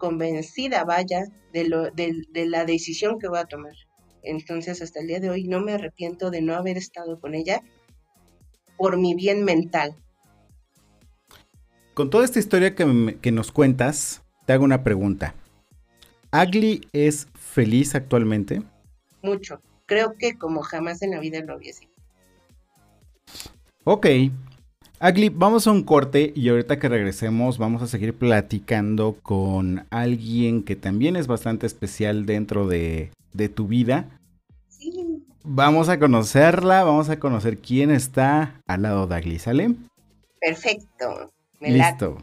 convencida, 0.00 0.82
vaya, 0.82 1.26
de, 1.52 1.68
lo, 1.68 1.90
de, 1.90 2.24
de 2.30 2.46
la 2.46 2.64
decisión 2.64 3.20
que 3.20 3.28
voy 3.28 3.38
a 3.38 3.44
tomar. 3.44 3.74
Entonces, 4.22 4.82
hasta 4.82 5.00
el 5.00 5.06
día 5.06 5.20
de 5.20 5.30
hoy 5.30 5.44
no 5.44 5.60
me 5.60 5.74
arrepiento 5.74 6.30
de 6.30 6.42
no 6.42 6.54
haber 6.56 6.76
estado 6.76 7.20
con 7.20 7.34
ella 7.34 7.62
por 8.76 8.98
mi 8.98 9.14
bien 9.14 9.44
mental. 9.44 9.94
Con 11.94 12.10
toda 12.10 12.24
esta 12.24 12.38
historia 12.38 12.74
que, 12.74 13.18
que 13.20 13.30
nos 13.30 13.52
cuentas, 13.52 14.22
te 14.46 14.54
hago 14.54 14.64
una 14.64 14.82
pregunta. 14.82 15.34
¿Agli 16.30 16.80
es 16.92 17.28
feliz 17.34 17.94
actualmente? 17.94 18.62
Mucho. 19.22 19.60
Creo 19.86 20.14
que 20.16 20.38
como 20.38 20.62
jamás 20.62 21.02
en 21.02 21.10
la 21.10 21.20
vida 21.20 21.40
lo 21.40 21.56
hubiese. 21.56 21.88
Ok. 23.84 24.06
Agli, 25.02 25.30
vamos 25.30 25.66
a 25.66 25.70
un 25.70 25.82
corte 25.82 26.30
y 26.36 26.50
ahorita 26.50 26.78
que 26.78 26.86
regresemos 26.86 27.56
vamos 27.56 27.80
a 27.80 27.86
seguir 27.86 28.12
platicando 28.12 29.16
con 29.22 29.86
alguien 29.88 30.62
que 30.62 30.76
también 30.76 31.16
es 31.16 31.26
bastante 31.26 31.66
especial 31.66 32.26
dentro 32.26 32.68
de, 32.68 33.10
de 33.32 33.48
tu 33.48 33.66
vida. 33.66 34.10
Sí. 34.68 35.24
Vamos 35.42 35.88
a 35.88 35.98
conocerla, 35.98 36.84
vamos 36.84 37.08
a 37.08 37.18
conocer 37.18 37.56
quién 37.56 37.90
está 37.90 38.60
al 38.66 38.82
lado 38.82 39.06
de 39.06 39.14
Agli, 39.14 39.38
¿sale? 39.38 39.74
Perfecto. 40.38 41.32
Me. 41.60 41.70
Listo. 41.70 42.18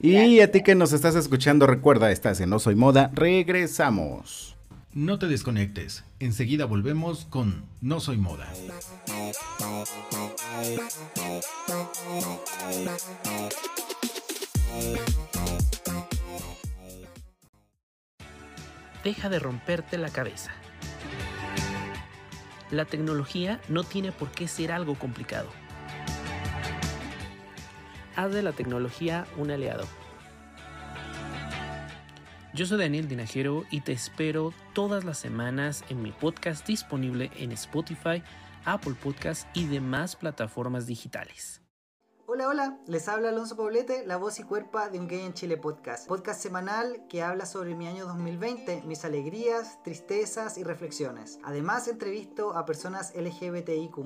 Y 0.00 0.40
a 0.40 0.50
ti 0.50 0.64
que 0.64 0.74
nos 0.74 0.92
estás 0.92 1.14
escuchando, 1.14 1.68
recuerda, 1.68 2.10
estás 2.10 2.40
en 2.40 2.50
No 2.50 2.58
Soy 2.58 2.74
Moda, 2.74 3.12
regresamos. 3.14 4.56
No 4.92 5.20
te 5.20 5.28
desconectes. 5.28 6.02
Enseguida 6.18 6.64
volvemos 6.64 7.24
con 7.26 7.64
No 7.80 8.00
Soy 8.00 8.16
Moda. 8.16 8.52
Deja 19.04 19.28
de 19.28 19.38
romperte 19.38 19.96
la 19.96 20.10
cabeza. 20.10 20.50
La 22.72 22.84
tecnología 22.84 23.60
no 23.68 23.84
tiene 23.84 24.10
por 24.10 24.32
qué 24.32 24.48
ser 24.48 24.72
algo 24.72 24.96
complicado. 24.96 25.50
Haz 28.16 28.32
de 28.32 28.42
la 28.42 28.50
tecnología 28.50 29.24
un 29.36 29.52
aliado. 29.52 29.86
Yo 32.52 32.66
soy 32.66 32.78
Daniel 32.78 33.06
Dinajero 33.06 33.64
y 33.70 33.82
te 33.82 33.92
espero 33.92 34.52
todas 34.74 35.04
las 35.04 35.18
semanas 35.18 35.84
en 35.88 36.02
mi 36.02 36.10
podcast 36.10 36.66
disponible 36.66 37.30
en 37.36 37.52
Spotify, 37.52 38.24
Apple 38.64 38.96
Podcast 39.00 39.46
y 39.54 39.66
demás 39.66 40.16
plataformas 40.16 40.84
digitales. 40.84 41.62
Hola, 42.26 42.48
hola, 42.48 42.78
les 42.86 43.06
habla 43.08 43.28
Alonso 43.28 43.56
Poblete, 43.56 44.04
la 44.04 44.16
voz 44.16 44.40
y 44.40 44.42
cuerpa 44.42 44.88
de 44.88 44.98
Un 44.98 45.06
Gay 45.06 45.20
en 45.20 45.34
Chile 45.34 45.58
podcast. 45.58 46.08
Podcast 46.08 46.40
semanal 46.40 47.06
que 47.08 47.22
habla 47.22 47.46
sobre 47.46 47.76
mi 47.76 47.86
año 47.86 48.04
2020, 48.06 48.82
mis 48.82 49.04
alegrías, 49.04 49.80
tristezas 49.84 50.58
y 50.58 50.64
reflexiones. 50.64 51.38
Además, 51.44 51.86
entrevisto 51.86 52.56
a 52.56 52.64
personas 52.64 53.12
LGBTIQ, 53.14 53.96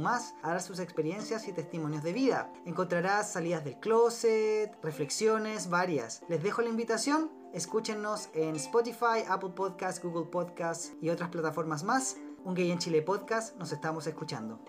dar 0.43 0.61
sus 0.61 0.81
experiencias 0.81 1.49
y 1.49 1.53
testimonios 1.53 2.03
de 2.03 2.13
vida. 2.13 2.53
Encontrarás 2.67 3.33
salidas 3.33 3.65
del 3.65 3.79
closet, 3.79 4.71
reflexiones 4.83 5.71
varias. 5.71 6.23
Les 6.29 6.43
dejo 6.43 6.61
la 6.63 6.69
invitación, 6.69 7.31
escúchenos 7.55 8.29
en 8.35 8.57
Spotify, 8.57 9.23
Apple 9.29 9.51
Podcasts, 9.55 10.03
Google 10.03 10.31
Podcasts 10.31 10.93
y 11.01 11.09
otras 11.09 11.31
plataformas 11.31 11.85
más. 11.85 12.17
Un 12.45 12.55
Gay 12.55 12.71
en 12.71 12.79
Chile 12.79 13.01
podcast, 13.01 13.57
nos 13.57 13.73
estamos 13.73 14.07
escuchando. 14.07 14.61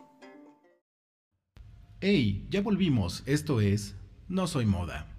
Hey, 2.00 2.48
ya 2.50 2.62
volvimos. 2.62 3.24
Esto 3.26 3.60
es 3.60 3.96
No 4.28 4.48
Soy 4.48 4.66
Moda. 4.66 5.12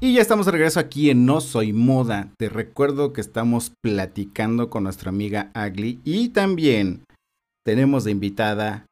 Y 0.00 0.12
ya 0.12 0.20
estamos 0.20 0.44
de 0.44 0.52
regreso 0.52 0.80
aquí 0.80 1.08
en 1.08 1.24
No 1.24 1.40
Soy 1.40 1.72
Moda. 1.72 2.28
Te 2.36 2.50
recuerdo 2.50 3.14
que 3.14 3.22
estamos 3.22 3.72
platicando 3.80 4.68
con 4.68 4.84
nuestra 4.84 5.08
amiga 5.08 5.50
Agli 5.54 5.98
y 6.04 6.28
también 6.28 7.06
tenemos 7.64 8.04
de 8.04 8.10
invitada 8.12 8.86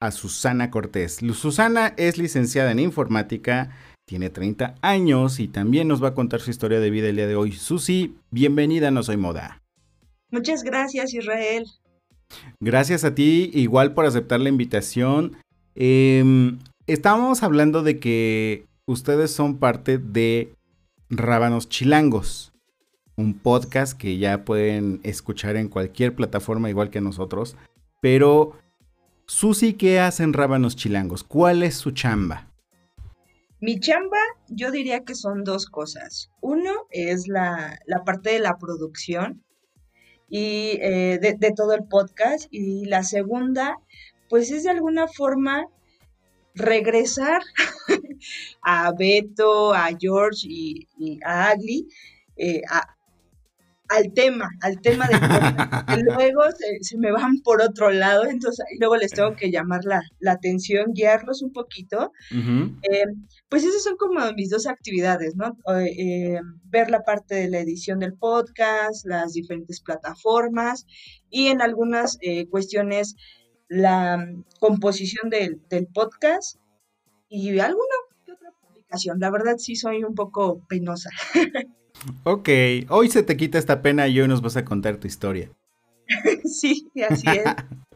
a 0.00 0.10
Susana 0.10 0.70
Cortés. 0.70 1.20
Susana 1.34 1.94
es 1.96 2.18
licenciada 2.18 2.72
en 2.72 2.80
informática, 2.80 3.70
tiene 4.04 4.30
30 4.30 4.74
años 4.82 5.40
y 5.40 5.48
también 5.48 5.88
nos 5.88 6.02
va 6.02 6.08
a 6.08 6.14
contar 6.14 6.40
su 6.40 6.50
historia 6.50 6.80
de 6.80 6.90
vida 6.90 7.08
el 7.08 7.16
día 7.16 7.26
de 7.26 7.36
hoy. 7.36 7.52
Susi, 7.52 8.16
bienvenida 8.30 8.88
a 8.88 8.90
No 8.90 9.02
Soy 9.02 9.16
Moda. 9.16 9.62
Muchas 10.30 10.64
gracias, 10.64 11.14
Israel. 11.14 11.64
Gracias 12.60 13.04
a 13.04 13.14
ti, 13.14 13.50
igual 13.54 13.94
por 13.94 14.04
aceptar 14.04 14.40
la 14.40 14.48
invitación. 14.48 15.36
Eh, 15.76 16.52
estábamos 16.86 17.44
hablando 17.44 17.82
de 17.82 18.00
que 18.00 18.66
ustedes 18.86 19.30
son 19.30 19.58
parte 19.58 19.98
de 19.98 20.52
Rábanos 21.08 21.68
Chilangos, 21.68 22.52
un 23.14 23.34
podcast 23.34 23.96
que 23.96 24.18
ya 24.18 24.44
pueden 24.44 25.00
escuchar 25.04 25.56
en 25.56 25.68
cualquier 25.68 26.14
plataforma 26.14 26.68
igual 26.68 26.90
que 26.90 27.00
nosotros. 27.00 27.56
Pero, 28.08 28.52
Susi, 29.26 29.72
¿qué 29.72 29.98
hacen 29.98 30.32
Rábanos 30.32 30.76
Chilangos? 30.76 31.24
¿Cuál 31.24 31.64
es 31.64 31.74
su 31.74 31.90
chamba? 31.90 32.52
Mi 33.58 33.80
chamba, 33.80 34.20
yo 34.46 34.70
diría 34.70 35.02
que 35.02 35.16
son 35.16 35.42
dos 35.42 35.66
cosas. 35.66 36.30
Uno 36.40 36.70
es 36.90 37.26
la, 37.26 37.80
la 37.84 38.04
parte 38.04 38.30
de 38.30 38.38
la 38.38 38.58
producción 38.58 39.42
y 40.28 40.78
eh, 40.82 41.18
de, 41.20 41.52
todo 41.56 41.72
el 41.74 41.82
podcast. 41.88 42.46
Y 42.52 42.84
la 42.84 43.02
segunda, 43.02 43.76
pues 44.28 44.52
es 44.52 44.62
de 44.62 44.70
alguna 44.70 45.08
forma 45.08 45.66
regresar 46.54 47.42
a 48.62 48.92
Beto, 48.96 49.74
a 49.74 49.88
George 49.98 50.46
y, 50.48 50.86
a 51.24 51.48
Agli 51.48 51.88
eh, 52.36 52.62
al 53.88 54.12
tema, 54.12 54.48
al 54.62 54.80
tema 54.80 55.06
del 55.08 55.20
podcast. 55.20 55.88
que 55.88 56.02
luego 56.16 56.42
se, 56.56 56.78
se 56.82 56.98
me 56.98 57.12
van 57.12 57.40
por 57.42 57.62
otro 57.62 57.90
lado, 57.90 58.26
entonces 58.26 58.64
ahí 58.68 58.78
luego 58.78 58.96
les 58.96 59.12
tengo 59.12 59.34
que 59.36 59.50
llamar 59.50 59.84
la, 59.84 60.02
la 60.20 60.32
atención, 60.32 60.92
guiarlos 60.92 61.42
un 61.42 61.52
poquito. 61.52 62.12
Eh, 62.32 63.04
pues 63.48 63.64
esas 63.64 63.82
son 63.82 63.96
como 63.96 64.20
mis 64.34 64.50
dos 64.50 64.66
actividades, 64.66 65.36
¿no? 65.36 65.56
Eh, 65.76 65.94
eh, 65.98 66.40
ver 66.64 66.90
la 66.90 67.02
parte 67.02 67.34
de 67.34 67.48
la 67.48 67.60
edición 67.60 67.98
del 67.98 68.14
podcast, 68.14 69.06
las 69.06 69.32
diferentes 69.32 69.80
plataformas 69.80 70.86
y 71.30 71.48
en 71.48 71.62
algunas 71.62 72.18
eh, 72.20 72.48
cuestiones 72.48 73.14
la 73.68 74.18
mm, 74.18 74.44
composición 74.60 75.30
del, 75.30 75.60
del 75.68 75.86
podcast 75.86 76.58
y 77.28 77.58
alguna 77.58 77.96
que 78.24 78.32
otra 78.32 78.50
publicación. 78.60 79.18
La 79.20 79.30
verdad 79.30 79.56
sí 79.58 79.76
soy 79.76 80.04
un 80.04 80.14
poco 80.14 80.64
penosa. 80.68 81.10
Ok, 82.24 82.48
hoy 82.88 83.08
se 83.08 83.22
te 83.22 83.36
quita 83.36 83.58
esta 83.58 83.82
pena 83.82 84.08
y 84.08 84.20
hoy 84.20 84.28
nos 84.28 84.42
vas 84.42 84.56
a 84.56 84.64
contar 84.64 84.96
tu 84.98 85.06
historia. 85.06 85.50
sí, 86.44 86.90
así 87.08 87.26
es. 87.28 87.44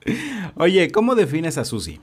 Oye, 0.57 0.91
¿cómo 0.91 1.15
defines 1.15 1.59
a 1.59 1.65
Susi? 1.65 2.01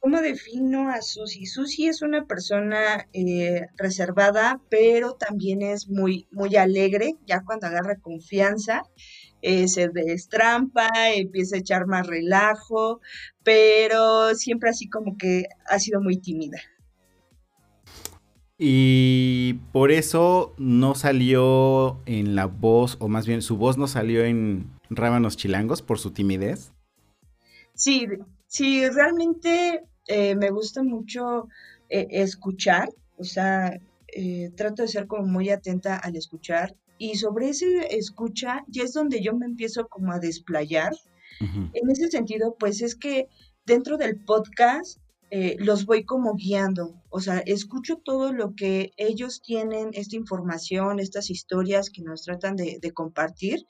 ¿Cómo 0.00 0.20
defino 0.20 0.90
a 0.90 1.00
Susi? 1.00 1.46
Susi 1.46 1.86
es 1.86 2.02
una 2.02 2.24
persona 2.26 3.06
eh, 3.12 3.68
reservada, 3.76 4.60
pero 4.68 5.14
también 5.14 5.62
es 5.62 5.88
muy, 5.88 6.26
muy 6.32 6.56
alegre, 6.56 7.14
ya 7.24 7.44
cuando 7.44 7.68
agarra 7.68 8.00
confianza, 8.00 8.82
eh, 9.42 9.68
se 9.68 9.90
destrampa, 9.90 10.88
empieza 11.14 11.54
a 11.54 11.60
echar 11.60 11.86
más 11.86 12.08
relajo, 12.08 13.00
pero 13.44 14.34
siempre 14.34 14.70
así 14.70 14.88
como 14.88 15.16
que 15.16 15.44
ha 15.68 15.78
sido 15.78 16.00
muy 16.00 16.16
tímida. 16.16 16.58
Y 18.58 19.54
por 19.72 19.90
eso 19.90 20.54
no 20.58 20.94
salió 20.94 22.00
en 22.06 22.34
la 22.34 22.46
voz, 22.46 22.96
o 23.00 23.08
más 23.08 23.26
bien 23.26 23.42
su 23.42 23.56
voz 23.56 23.78
no 23.78 23.88
salió 23.88 24.24
en 24.24 24.70
Rábanos 24.90 25.36
Chilangos 25.36 25.82
por 25.82 25.98
su 25.98 26.12
timidez. 26.12 26.72
Sí, 27.74 28.06
sí, 28.46 28.88
realmente 28.88 29.82
eh, 30.06 30.36
me 30.36 30.50
gusta 30.50 30.82
mucho 30.82 31.48
eh, 31.88 32.06
escuchar, 32.10 32.88
o 33.16 33.24
sea, 33.24 33.80
eh, 34.14 34.50
trato 34.56 34.82
de 34.82 34.88
ser 34.88 35.06
como 35.06 35.26
muy 35.26 35.50
atenta 35.50 35.96
al 35.96 36.16
escuchar 36.16 36.76
y 36.98 37.16
sobre 37.16 37.48
ese 37.48 37.96
escucha 37.96 38.62
ya 38.68 38.84
es 38.84 38.92
donde 38.92 39.22
yo 39.22 39.34
me 39.34 39.46
empiezo 39.46 39.88
como 39.88 40.12
a 40.12 40.20
desplayar. 40.20 40.92
En 41.40 41.90
ese 41.90 42.08
sentido, 42.08 42.54
pues 42.56 42.82
es 42.82 42.94
que 42.94 43.26
dentro 43.66 43.96
del 43.96 44.16
podcast 44.16 45.00
eh, 45.34 45.56
los 45.58 45.86
voy 45.86 46.04
como 46.04 46.34
guiando, 46.34 47.02
o 47.08 47.18
sea, 47.18 47.38
escucho 47.38 47.96
todo 47.96 48.34
lo 48.34 48.54
que 48.54 48.90
ellos 48.98 49.40
tienen, 49.40 49.88
esta 49.94 50.14
información, 50.14 51.00
estas 51.00 51.30
historias 51.30 51.88
que 51.88 52.02
nos 52.02 52.24
tratan 52.24 52.54
de, 52.54 52.92
compartir 52.92 53.64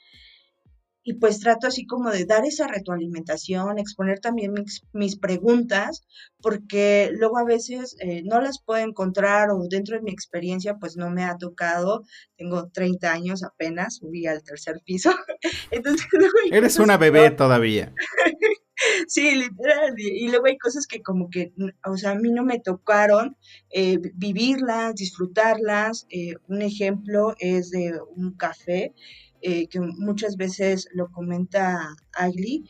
y 1.04 1.14
pues 1.14 1.38
trato 1.38 1.68
así 1.68 1.86
como 1.86 2.10
de 2.10 2.24
dar 2.24 2.44
esa 2.44 2.66
retroalimentación, 2.66 3.78
exponer 3.78 4.18
también 4.18 4.54
mis, 4.92 5.16
preguntas, 5.18 6.02
porque 6.40 7.10
luego 7.12 7.38
a 7.38 7.44
veces 7.44 7.94
eh, 8.00 8.24
no 8.24 8.40
las 8.40 8.60
puedo 8.60 8.82
encontrar 8.84 9.50
o 9.52 9.62
dentro 9.70 9.96
de 9.96 10.02
mi 10.02 10.10
experiencia 10.10 10.78
pues 10.80 10.96
no 10.96 11.10
me 11.10 11.22
ha 11.22 11.38
tocado, 11.38 12.02
tengo 12.36 12.70
30 12.72 13.12
años 13.12 13.44
apenas, 13.44 13.98
subí 13.98 14.26
al 14.26 14.42
tercer 14.42 14.80
piso, 14.84 15.12
entonces... 15.70 16.08
Eres 16.50 16.80
una 16.80 16.96
bebé 16.96 17.30
todavía. 17.30 17.94
Sí, 19.09 19.35
literal. 19.35 19.95
Y, 19.99 20.28
luego 20.28 20.47
hay 20.47 20.59
cosas 20.59 20.87
que 20.87 21.03
como 21.03 21.30
que, 21.30 21.53
o 21.85 21.97
sea, 21.97 22.12
a 22.12 22.14
mí 22.14 22.30
no 22.30 22.45
me 22.45 22.61
tocaron 22.61 23.37
eh, 23.70 23.99
vivirlas, 24.14 24.95
disfrutarlas. 24.95 26.07
Eh, 26.11 26.35
un 26.49 26.62
ejemplo 26.62 27.35
es 27.39 27.70
de 27.70 27.99
un 28.16 28.33
café 28.37 28.93
eh, 29.41 29.66
que 29.68 29.80
muchas 29.80 30.37
veces 30.37 30.89
lo 30.95 31.11
comenta 31.11 31.97
Agli, 32.14 32.64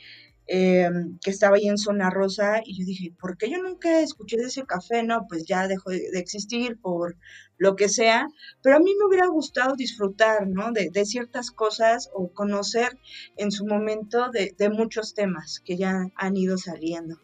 Em, 0.48 1.18
que 1.22 1.30
estaba 1.30 1.56
ahí 1.56 1.68
en 1.68 1.78
Zona 1.78 2.10
Rosa 2.10 2.62
y 2.64 2.76
yo 2.76 2.84
dije, 2.84 3.14
¿por 3.18 3.38
qué 3.38 3.48
yo 3.48 3.62
nunca 3.62 4.00
escuché 4.00 4.36
de 4.36 4.46
ese 4.46 4.64
café? 4.64 5.04
No, 5.04 5.26
pues 5.28 5.44
ya 5.46 5.68
dejó 5.68 5.90
de, 5.90 6.08
existir 6.14 6.78
por 6.80 7.16
lo 7.58 7.76
que 7.76 7.88
sea, 7.88 8.26
pero 8.60 8.76
a 8.76 8.80
mí 8.80 8.92
me 8.98 9.06
hubiera 9.06 9.28
gustado 9.28 9.76
disfrutar, 9.76 10.48
¿no? 10.48 10.72
De, 10.72 10.90
ciertas 11.04 11.52
cosas 11.52 12.10
o 12.12 12.32
conocer 12.32 12.98
en 13.36 13.52
su 13.52 13.64
momento 13.66 14.30
de, 14.30 14.52
muchos 14.70 15.14
temas 15.14 15.60
que 15.64 15.76
ya 15.76 16.08
han 16.16 16.36
ido 16.36 16.58
saliendo. 16.58 17.18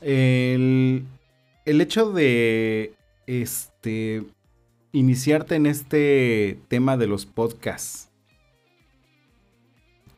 El, 0.00 1.04
el 1.66 1.80
hecho 1.80 2.12
de 2.12 2.94
este 3.26 4.24
iniciarte 4.92 5.56
en 5.56 5.66
este 5.66 6.58
tema 6.68 6.96
de 6.96 7.08
los 7.08 7.26
podcasts 7.26 8.10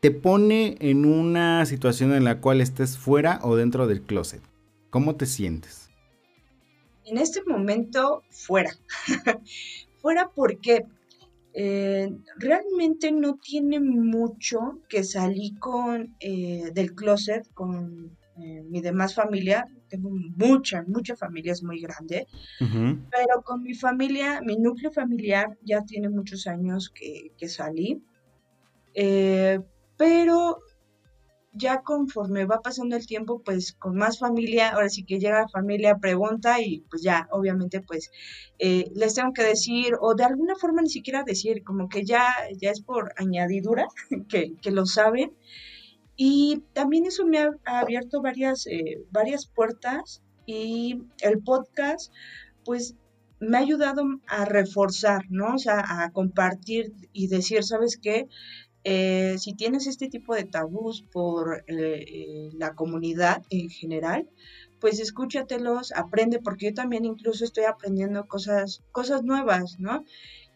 te 0.07 0.11
pone 0.11 0.77
en 0.79 1.03
una 1.03 1.65
situación 1.65 2.13
en 2.13 2.23
la 2.23 2.39
cual 2.39 2.61
estés 2.61 2.97
fuera 2.97 3.41
o 3.43 3.57
dentro 3.57 3.87
del 3.87 4.03
closet. 4.03 4.41
¿Cómo 4.89 5.17
te 5.17 5.25
sientes? 5.25 5.89
En 7.03 7.17
este 7.17 7.43
momento, 7.45 8.23
fuera. 8.29 8.71
fuera 10.01 10.31
porque 10.33 10.85
eh, 11.53 12.09
realmente 12.37 13.11
no 13.11 13.35
tiene 13.35 13.81
mucho 13.81 14.79
que 14.87 15.03
salí 15.03 15.55
con 15.55 16.15
eh, 16.21 16.71
del 16.73 16.95
closet 16.95 17.45
con 17.53 18.17
eh, 18.37 18.63
mi 18.63 18.79
demás 18.79 19.13
familia. 19.13 19.67
Tengo 19.89 20.09
mucha, 20.09 20.85
mucha 20.87 21.17
familia, 21.17 21.51
es 21.51 21.63
muy 21.63 21.81
grande. 21.81 22.27
Pero 22.59 23.41
con 23.43 23.61
mi 23.61 23.73
familia, 23.73 24.39
mi 24.39 24.55
núcleo 24.55 24.89
familiar, 24.89 25.57
ya 25.63 25.83
tiene 25.83 26.07
muchos 26.07 26.47
años 26.47 26.89
que, 26.89 27.33
que 27.37 27.49
salí 27.49 28.01
pero 29.97 30.59
ya 31.57 31.81
conforme 31.81 32.45
va 32.45 32.61
pasando 32.61 32.95
el 32.95 33.07
tiempo, 33.07 33.41
pues 33.43 33.73
con 33.73 33.95
más 33.95 34.19
familia, 34.19 34.69
ahora 34.69 34.89
sí 34.89 35.03
que 35.03 35.19
llega 35.19 35.47
familia, 35.47 35.97
pregunta 35.97 36.61
y 36.61 36.81
pues 36.89 37.01
ya, 37.01 37.27
obviamente, 37.31 37.81
pues 37.81 38.11
eh, 38.59 38.91
les 38.95 39.15
tengo 39.15 39.33
que 39.33 39.43
decir, 39.43 39.93
o 39.99 40.13
de 40.13 40.23
alguna 40.23 40.55
forma 40.55 40.81
ni 40.81 40.89
siquiera 40.89 41.23
decir, 41.23 41.63
como 41.63 41.89
que 41.89 42.05
ya, 42.05 42.27
ya 42.61 42.71
es 42.71 42.81
por 42.81 43.13
añadidura, 43.17 43.87
que, 44.29 44.71
lo 44.71 44.85
saben. 44.85 45.31
Y 46.15 46.63
también 46.73 47.05
eso 47.05 47.25
me 47.25 47.39
ha, 47.39 47.51
abierto 47.65 48.21
varias, 48.21 48.67
eh, 48.67 49.03
varias 49.11 49.47
puertas 49.47 50.21
y 50.45 51.01
el 51.21 51.39
podcast, 51.43 52.11
pues 52.65 52.95
me 53.39 53.57
ha 53.57 53.61
ayudado 53.61 54.03
a 54.25 54.45
reforzar, 54.45 55.25
¿no? 55.29 55.55
O 55.55 55.57
sea, 55.59 56.03
a 56.03 56.11
compartir 56.11 56.91
y 57.13 57.27
decir, 57.27 57.63
¿sabes 57.63 57.99
qué? 58.01 58.27
Eh, 58.89 59.37
si 59.37 59.53
tienes 59.53 59.85
este 59.85 60.07
tipo 60.07 60.33
de 60.33 60.45
tabús 60.45 61.01
por 61.11 61.65
eh, 61.67 62.05
eh, 62.07 62.49
la 62.53 62.73
comunidad 62.73 63.43
en 63.49 63.69
general, 63.69 64.29
pues 64.79 65.01
escúchatelos, 65.01 65.91
aprende, 65.91 66.39
porque 66.39 66.67
yo 66.67 66.73
también 66.73 67.03
incluso 67.03 67.43
estoy 67.43 67.65
aprendiendo 67.65 68.27
cosas, 68.27 68.85
cosas 68.93 69.23
nuevas, 69.23 69.77
¿no? 69.77 70.05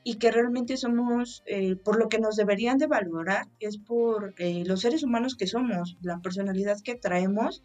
Y 0.06 0.16
que 0.16 0.32
realmente 0.32 0.78
somos, 0.78 1.44
por 1.84 2.00
lo 2.00 2.08
que 2.08 2.20
nos 2.20 2.38
deberían 2.38 2.78
de 2.78 2.88
valorar, 2.88 3.50
es 3.60 3.78
por 3.78 4.34
los 4.40 4.80
seres 4.80 5.04
humanos 5.04 5.36
que 5.36 5.46
somos, 5.46 5.98
la 6.02 6.22
personalidad 6.22 6.78
que 6.82 6.96
traemos, 6.96 7.62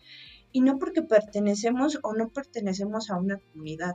y 0.51 0.62
no 0.62 0.79
porque 0.79 1.03
pertenecemos 1.03 2.01
o 2.03 2.12
no 2.12 2.31
pertenecemos 2.31 3.11
a 3.11 3.19
una 3.19 3.39
comunidad. 3.39 3.95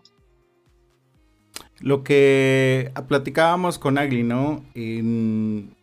Lo 1.81 2.03
que 2.03 2.93
platicábamos 3.07 3.77
con 3.77 3.97
Agli, 3.97 4.23
¿no? 4.23 4.63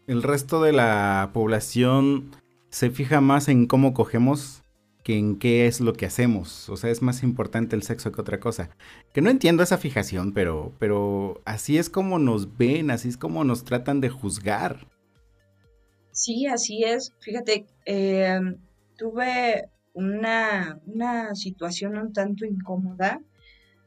El 0.09 0.23
resto 0.23 0.63
de 0.63 0.73
la 0.73 1.31
población 1.33 2.31
se 2.71 2.91
fija 2.91 3.21
más 3.21 3.49
en 3.49 3.67
cómo 3.67 3.95
cogemos 3.95 4.63
que 5.05 5.17
en 5.17 5.39
qué 5.39 5.67
es 5.67 5.81
lo 5.81 5.93
que 5.93 6.07
hacemos. 6.07 6.69
O 6.69 6.77
sea, 6.77 6.91
es 6.91 7.03
más 7.03 7.23
importante 7.23 7.77
el 7.77 7.83
sexo 7.83 8.11
que 8.11 8.21
otra 8.21 8.41
cosa. 8.41 8.71
Que 9.13 9.21
no 9.21 9.31
entiendo 9.31 9.63
esa 9.63 9.79
fijación, 9.79 10.33
pero, 10.33 10.73
pero 10.79 11.41
así 11.45 11.79
es 11.79 11.89
como 11.91 12.19
nos 12.19 12.57
ven, 12.57 12.91
así 12.91 13.09
es 13.09 13.17
como 13.17 13.45
nos 13.45 13.65
tratan 13.65 14.01
de 14.01 14.09
juzgar. 14.09 14.87
Sí, 16.11 16.47
así 16.47 16.85
es. 16.85 17.15
Fíjate, 17.21 17.67
em, 17.85 18.57
tuve 18.97 19.69
una, 19.93 20.81
una 20.87 21.35
situación 21.35 21.97
un 21.97 22.13
tanto 22.13 22.45
incómoda 22.45 23.21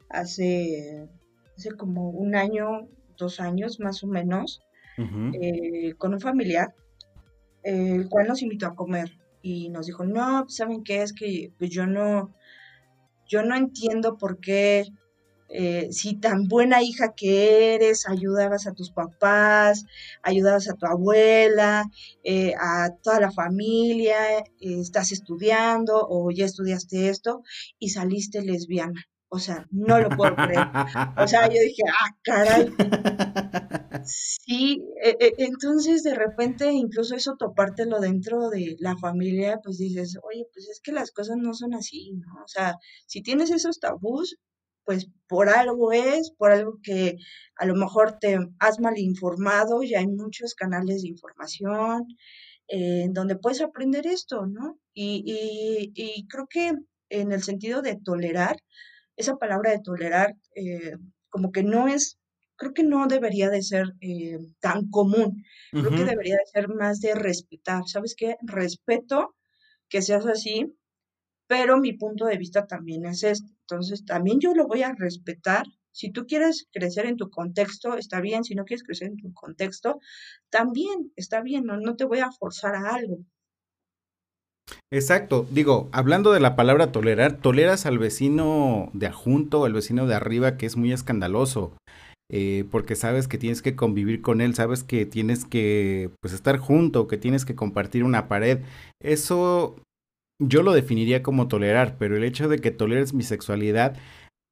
hace 0.08 1.08
hace 1.56 1.72
como 1.72 2.10
un 2.10 2.34
año, 2.34 2.88
dos 3.16 3.40
años 3.40 3.80
más 3.80 4.02
o 4.02 4.06
menos, 4.06 4.62
eh, 4.98 5.94
con 5.98 6.14
un 6.14 6.20
familiar, 6.20 6.74
el 7.62 8.08
cual 8.08 8.28
nos 8.28 8.42
invitó 8.42 8.66
a 8.66 8.74
comer 8.74 9.18
y 9.42 9.68
nos 9.70 9.86
dijo, 9.86 10.04
no, 10.04 10.42
pues, 10.44 10.56
¿saben 10.56 10.84
qué? 10.84 11.02
Es 11.02 11.12
que 11.12 11.52
pues, 11.58 11.70
yo 11.70 11.86
no, 11.86 12.34
yo 13.26 13.42
no 13.42 13.56
entiendo 13.56 14.16
por 14.16 14.40
qué, 14.40 14.86
eh, 15.54 15.88
si 15.92 16.14
tan 16.14 16.48
buena 16.48 16.82
hija 16.82 17.12
que 17.14 17.74
eres, 17.74 18.08
ayudabas 18.08 18.66
a 18.66 18.72
tus 18.72 18.90
papás, 18.90 19.84
ayudabas 20.22 20.68
a 20.68 20.74
tu 20.74 20.86
abuela, 20.86 21.84
eh, 22.24 22.54
a 22.58 22.90
toda 23.02 23.20
la 23.20 23.30
familia, 23.30 24.16
estás 24.60 25.12
estudiando 25.12 26.06
o 26.08 26.30
ya 26.30 26.46
estudiaste 26.46 27.10
esto 27.10 27.42
y 27.78 27.90
saliste 27.90 28.40
lesbiana. 28.42 29.04
O 29.28 29.38
sea, 29.38 29.66
no 29.70 29.98
lo 29.98 30.08
puedo 30.10 30.34
creer. 30.36 30.66
O 31.16 31.26
sea, 31.26 31.48
yo 31.48 31.60
dije, 31.60 31.82
ah, 31.88 32.16
caray. 32.22 32.72
Sí, 34.04 34.82
e, 35.02 35.10
e, 35.20 35.34
entonces 35.38 36.02
de 36.02 36.14
repente 36.14 36.70
incluso 36.72 37.14
eso 37.14 37.36
topártelo 37.36 38.00
dentro 38.00 38.48
de 38.50 38.76
la 38.78 38.96
familia, 38.96 39.60
pues 39.62 39.78
dices, 39.78 40.18
oye, 40.22 40.46
pues 40.52 40.68
es 40.68 40.80
que 40.80 40.92
las 40.92 41.10
cosas 41.12 41.36
no 41.38 41.54
son 41.54 41.74
así, 41.74 42.12
¿no? 42.14 42.42
O 42.44 42.48
sea, 42.48 42.76
si 43.06 43.22
tienes 43.22 43.50
esos 43.50 43.78
tabús, 43.80 44.36
pues 44.84 45.08
por 45.28 45.48
algo 45.48 45.92
es, 45.92 46.32
por 46.32 46.50
algo 46.52 46.78
que 46.82 47.16
a 47.56 47.66
lo 47.66 47.74
mejor 47.76 48.18
te 48.18 48.38
has 48.58 48.80
mal 48.80 48.98
informado, 48.98 49.82
ya 49.82 50.00
hay 50.00 50.08
muchos 50.08 50.54
canales 50.54 51.02
de 51.02 51.08
información 51.08 52.06
eh, 52.68 53.02
en 53.04 53.12
donde 53.12 53.36
puedes 53.36 53.60
aprender 53.62 54.06
esto, 54.06 54.46
¿no? 54.46 54.78
Y, 54.94 55.22
y, 55.26 55.92
y 55.94 56.26
creo 56.28 56.46
que 56.48 56.72
en 57.10 57.32
el 57.32 57.42
sentido 57.42 57.82
de 57.82 57.96
tolerar, 57.96 58.56
esa 59.16 59.36
palabra 59.36 59.70
de 59.72 59.80
tolerar 59.80 60.34
eh, 60.56 60.96
como 61.28 61.52
que 61.52 61.62
no 61.62 61.88
es, 61.88 62.18
creo 62.62 62.74
que 62.74 62.84
no 62.84 63.08
debería 63.08 63.50
de 63.50 63.60
ser 63.60 63.94
eh, 64.00 64.38
tan 64.60 64.88
común, 64.88 65.44
creo 65.72 65.90
que 65.90 66.04
debería 66.04 66.36
de 66.36 66.46
ser 66.46 66.68
más 66.68 67.00
de 67.00 67.12
respetar, 67.16 67.88
¿sabes 67.88 68.14
qué? 68.16 68.36
Respeto 68.42 69.34
que 69.88 70.00
seas 70.00 70.26
así, 70.26 70.72
pero 71.48 71.78
mi 71.78 71.92
punto 71.92 72.24
de 72.26 72.38
vista 72.38 72.68
también 72.68 73.04
es 73.04 73.24
este, 73.24 73.52
entonces 73.62 74.04
también 74.04 74.38
yo 74.38 74.54
lo 74.54 74.68
voy 74.68 74.82
a 74.82 74.94
respetar. 74.94 75.66
Si 75.90 76.10
tú 76.10 76.24
quieres 76.26 76.68
crecer 76.72 77.06
en 77.06 77.16
tu 77.16 77.30
contexto, 77.30 77.96
está 77.96 78.20
bien. 78.20 78.44
Si 78.44 78.54
no 78.54 78.64
quieres 78.64 78.84
crecer 78.84 79.08
en 79.08 79.16
tu 79.16 79.34
contexto, 79.34 79.98
también 80.48 81.12
está 81.16 81.42
bien. 81.42 81.64
No, 81.64 81.76
no 81.78 81.96
te 81.96 82.04
voy 82.04 82.20
a 82.20 82.30
forzar 82.30 82.74
a 82.74 82.94
algo. 82.94 83.18
Exacto, 84.90 85.46
digo, 85.50 85.88
hablando 85.92 86.32
de 86.32 86.40
la 86.40 86.54
palabra 86.54 86.92
tolerar, 86.92 87.38
toleras 87.40 87.86
al 87.86 87.98
vecino 87.98 88.90
de 88.92 89.06
adjunto, 89.06 89.64
al 89.64 89.72
vecino 89.72 90.06
de 90.06 90.14
arriba 90.14 90.56
que 90.56 90.66
es 90.66 90.76
muy 90.76 90.92
escandaloso, 90.92 91.74
eh, 92.32 92.64
porque 92.70 92.96
sabes 92.96 93.28
que 93.28 93.38
tienes 93.38 93.60
que 93.62 93.76
convivir 93.76 94.22
con 94.22 94.40
él, 94.40 94.54
sabes 94.54 94.82
que 94.82 95.06
tienes 95.06 95.44
que 95.44 96.10
pues 96.20 96.32
estar 96.32 96.56
junto, 96.56 97.06
que 97.06 97.18
tienes 97.18 97.44
que 97.44 97.54
compartir 97.54 98.02
una 98.02 98.26
pared. 98.26 98.60
Eso 99.00 99.76
yo 100.40 100.62
lo 100.62 100.72
definiría 100.72 101.22
como 101.22 101.46
tolerar, 101.46 101.96
pero 101.98 102.16
el 102.16 102.24
hecho 102.24 102.48
de 102.48 102.58
que 102.58 102.70
toleres 102.70 103.12
mi 103.12 103.22
sexualidad, 103.22 103.96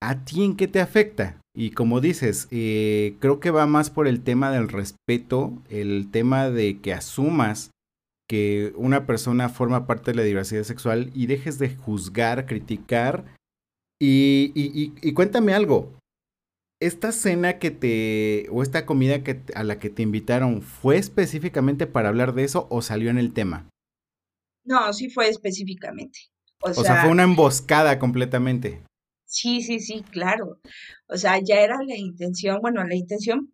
¿a 0.02 0.24
ti 0.24 0.44
en 0.44 0.56
qué 0.56 0.68
te 0.68 0.80
afecta? 0.80 1.40
Y 1.56 1.70
como 1.70 2.00
dices, 2.00 2.48
eh, 2.50 3.16
creo 3.18 3.40
que 3.40 3.50
va 3.50 3.66
más 3.66 3.90
por 3.90 4.06
el 4.06 4.22
tema 4.22 4.50
del 4.50 4.68
respeto, 4.68 5.52
el 5.68 6.10
tema 6.10 6.50
de 6.50 6.80
que 6.80 6.92
asumas 6.92 7.70
que 8.28 8.72
una 8.76 9.06
persona 9.06 9.48
forma 9.48 9.86
parte 9.86 10.12
de 10.12 10.18
la 10.18 10.22
diversidad 10.22 10.62
sexual 10.62 11.10
y 11.14 11.26
dejes 11.26 11.58
de 11.58 11.74
juzgar, 11.74 12.46
criticar. 12.46 13.24
Y, 14.00 14.52
y, 14.54 14.92
y, 15.02 15.12
cuéntame 15.14 15.52
algo. 15.52 15.92
¿Esta 16.80 17.12
cena 17.12 17.58
que 17.58 17.70
te. 17.70 18.46
o 18.50 18.62
esta 18.62 18.86
comida 18.86 19.22
que, 19.22 19.42
a 19.54 19.64
la 19.64 19.78
que 19.78 19.90
te 19.90 20.02
invitaron 20.02 20.62
fue 20.62 20.96
específicamente 20.96 21.86
para 21.86 22.08
hablar 22.08 22.32
de 22.32 22.44
eso 22.44 22.66
o 22.70 22.80
salió 22.80 23.10
en 23.10 23.18
el 23.18 23.34
tema? 23.34 23.68
No, 24.64 24.90
sí 24.94 25.10
fue 25.10 25.28
específicamente. 25.28 26.18
O, 26.62 26.72
sea, 26.72 27.02
fue 27.02 27.10
una 27.10 27.22
emboscada 27.22 27.98
completamente. 27.98 28.82
Sí, 29.26 29.62
sí, 29.62 29.80
sí, 29.80 30.02
claro. 30.10 30.58
O 31.06 31.16
sea, 31.16 31.38
ya 31.38 31.60
era 31.60 31.76
la 31.86 31.96
intención, 31.96 32.60
bueno, 32.60 32.84
la 32.84 32.94
intención, 32.94 33.52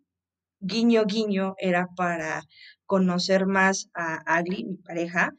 guiño, 0.59 1.05
guiño, 1.05 1.55
era 1.59 1.87
para 1.95 2.43
conocer 2.85 3.45
más 3.45 3.89
a 3.93 4.15
Agli, 4.25 4.65
mi 4.65 4.77
pareja, 4.77 5.33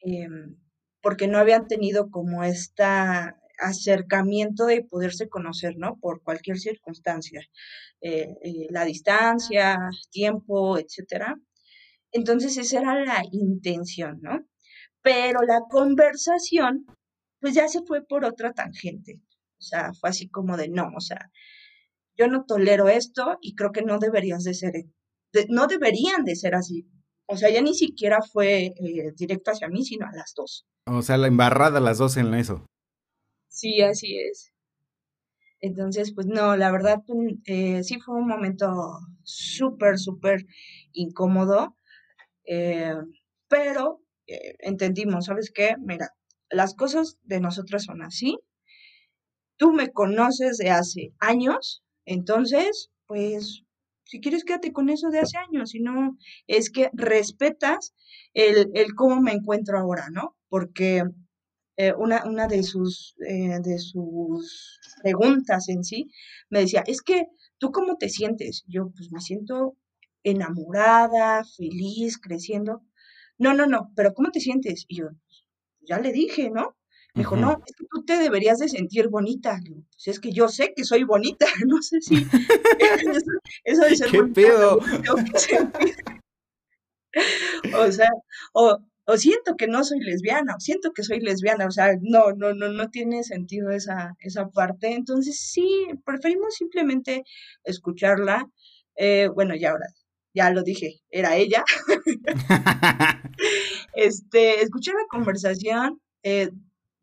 em, 0.00 0.56
porque 1.02 1.26
no 1.26 1.38
habían 1.38 1.66
tenido 1.66 2.10
como 2.10 2.44
este 2.44 2.84
acercamiento 3.62 4.66
de 4.66 4.84
poderse 4.84 5.28
conocer, 5.28 5.74
¿no? 5.76 5.98
Por 6.00 6.22
cualquier 6.22 6.58
circunstancia, 6.58 7.40
eh, 8.00 8.34
eh, 8.42 8.66
la 8.70 8.84
distancia, 8.84 9.78
tiempo, 10.10 10.78
etcétera. 10.78 11.36
Entonces 12.12 12.56
esa 12.58 12.80
era 12.80 13.04
la 13.04 13.22
intención, 13.32 14.20
¿no? 14.22 14.44
Pero 15.02 15.42
la 15.42 15.60
conversación, 15.70 16.86
pues 17.40 17.54
ya 17.54 17.68
se 17.68 17.82
fue 17.82 18.04
por 18.04 18.24
otra 18.24 18.52
tangente. 18.52 19.20
O 19.58 19.62
sea, 19.62 19.92
fue 19.94 20.10
así 20.10 20.28
como 20.28 20.56
de, 20.56 20.68
no, 20.68 20.90
o 20.96 21.00
sea, 21.00 21.30
yo 22.16 22.26
no 22.28 22.44
tolero 22.44 22.88
esto 22.88 23.38
y 23.40 23.54
creo 23.54 23.72
que 23.72 23.82
no 23.82 23.98
deberías 23.98 24.44
de 24.44 24.54
ser 24.54 24.74
no 25.48 25.66
deberían 25.66 26.24
de 26.24 26.36
ser 26.36 26.54
así. 26.54 26.86
O 27.26 27.36
sea, 27.36 27.50
ya 27.50 27.62
ni 27.62 27.74
siquiera 27.74 28.18
fue 28.20 28.66
eh, 28.66 29.12
directo 29.16 29.50
hacia 29.50 29.68
mí, 29.68 29.84
sino 29.84 30.06
a 30.06 30.12
las 30.12 30.34
dos. 30.36 30.66
O 30.86 31.02
sea, 31.02 31.16
la 31.16 31.28
embarrada 31.28 31.80
las 31.80 31.98
dos 31.98 32.16
en 32.16 32.34
eso. 32.34 32.66
Sí, 33.52 33.82
así 33.82 34.16
es. 34.18 34.50
Entonces, 35.60 36.12
pues 36.14 36.26
no, 36.26 36.56
la 36.56 36.70
verdad, 36.72 37.02
pues, 37.06 37.34
eh, 37.46 37.82
sí 37.84 38.00
fue 38.00 38.16
un 38.16 38.26
momento 38.26 38.98
súper, 39.22 39.98
súper 39.98 40.44
incómodo, 40.92 41.76
eh, 42.46 42.94
pero 43.48 44.02
entendimos, 44.60 45.26
¿sabes 45.26 45.52
qué? 45.54 45.76
Mira, 45.80 46.10
las 46.50 46.74
cosas 46.74 47.18
de 47.24 47.40
nosotros 47.40 47.84
son 47.84 48.02
así. 48.02 48.38
Tú 49.56 49.72
me 49.72 49.90
conoces 49.92 50.58
de 50.58 50.70
hace 50.70 51.12
años, 51.20 51.82
entonces, 52.04 52.90
pues 53.06 53.62
si 54.04 54.20
quieres, 54.20 54.44
quédate 54.44 54.72
con 54.72 54.90
eso 54.90 55.08
de 55.08 55.20
hace 55.20 55.38
años, 55.38 55.70
si 55.70 55.80
no, 55.80 56.18
es 56.46 56.70
que 56.70 56.90
respetas 56.92 57.94
el, 58.34 58.70
el 58.74 58.94
cómo 58.94 59.20
me 59.20 59.32
encuentro 59.32 59.78
ahora, 59.78 60.08
¿no? 60.10 60.36
Porque 60.48 61.04
eh, 61.76 61.92
una, 61.96 62.24
una 62.24 62.46
de, 62.48 62.62
sus, 62.62 63.14
eh, 63.26 63.58
de 63.62 63.78
sus 63.78 64.78
preguntas 65.02 65.68
en 65.68 65.84
sí 65.84 66.10
me 66.50 66.60
decía, 66.60 66.84
es 66.86 67.00
que, 67.02 67.26
¿tú 67.58 67.72
cómo 67.72 67.96
te 67.96 68.08
sientes? 68.08 68.64
Yo, 68.66 68.90
pues 68.96 69.10
me 69.10 69.20
siento 69.20 69.76
enamorada, 70.22 71.44
feliz, 71.56 72.18
creciendo. 72.18 72.82
No, 73.38 73.54
no, 73.54 73.66
no, 73.66 73.90
pero 73.96 74.12
¿cómo 74.14 74.30
te 74.30 74.40
sientes? 74.40 74.84
Y 74.88 74.98
yo, 74.98 75.08
ya 75.80 75.98
le 75.98 76.12
dije, 76.12 76.50
¿no? 76.50 76.76
Me 77.14 77.22
dijo, 77.22 77.36
no, 77.36 77.52
es 77.66 77.76
que 77.76 77.84
tú 77.90 78.04
te 78.04 78.16
deberías 78.16 78.58
de 78.58 78.68
sentir 78.68 79.08
bonita. 79.08 79.60
pues 79.64 80.08
es 80.08 80.20
que 80.20 80.32
yo 80.32 80.48
sé 80.48 80.72
que 80.74 80.84
soy 80.84 81.04
bonita, 81.04 81.46
no 81.66 81.82
sé 81.82 82.00
si 82.00 82.14
eso, 83.64 83.84
de 83.84 83.96
ser 83.96 84.10
¿Qué 84.10 84.24
pedo? 84.24 84.78
o 87.76 87.92
sea, 87.92 88.08
o, 88.54 88.78
o, 89.06 89.16
siento 89.16 89.56
que 89.56 89.66
no 89.66 89.84
soy 89.84 90.00
lesbiana, 90.00 90.54
o 90.56 90.60
siento 90.60 90.92
que 90.92 91.02
soy 91.02 91.20
lesbiana, 91.20 91.66
o 91.66 91.70
sea, 91.70 91.94
no, 92.00 92.32
no, 92.32 92.54
no, 92.54 92.68
no 92.68 92.90
tiene 92.90 93.24
sentido 93.24 93.70
esa, 93.70 94.14
esa 94.20 94.48
parte. 94.48 94.94
Entonces, 94.94 95.38
sí, 95.40 95.86
preferimos 96.04 96.54
simplemente 96.54 97.24
escucharla. 97.64 98.48
Eh, 98.96 99.28
bueno, 99.34 99.54
ya 99.56 99.70
ahora, 99.70 99.86
ya 100.34 100.50
lo 100.50 100.62
dije, 100.62 101.00
era 101.10 101.36
ella. 101.36 101.64
este, 103.94 104.62
escuchar 104.62 104.94
la 104.94 105.06
conversación, 105.08 106.00
eh, 106.22 106.50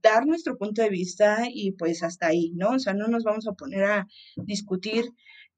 dar 0.01 0.25
nuestro 0.25 0.57
punto 0.57 0.81
de 0.81 0.89
vista 0.89 1.43
y 1.51 1.71
pues 1.73 2.03
hasta 2.03 2.27
ahí, 2.27 2.51
¿no? 2.55 2.71
O 2.71 2.79
sea, 2.79 2.93
no 2.93 3.07
nos 3.07 3.23
vamos 3.23 3.47
a 3.47 3.53
poner 3.53 3.83
a 3.83 4.07
discutir 4.35 5.05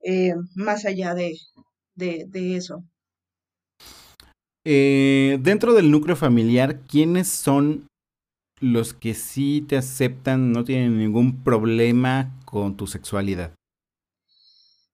eh, 0.04 0.34
más 0.56 0.86
allá 0.86 1.14
de, 1.14 1.38
eso. 2.56 2.84
Eh, 4.64 5.40
dentro 5.42 5.74
del 5.74 5.90
núcleo 5.90 6.16
familiar, 6.16 6.82
¿quiénes 6.82 7.28
son 7.28 7.88
los 8.60 8.94
que 8.94 9.16
sí 9.16 9.66
te 9.68 9.76
aceptan, 9.76 10.52
no 10.52 10.64
tienen 10.64 11.00
ningún 11.00 11.44
problema 11.44 12.40
con 12.46 12.78
tu 12.78 12.86
sexualidad? 12.86 13.56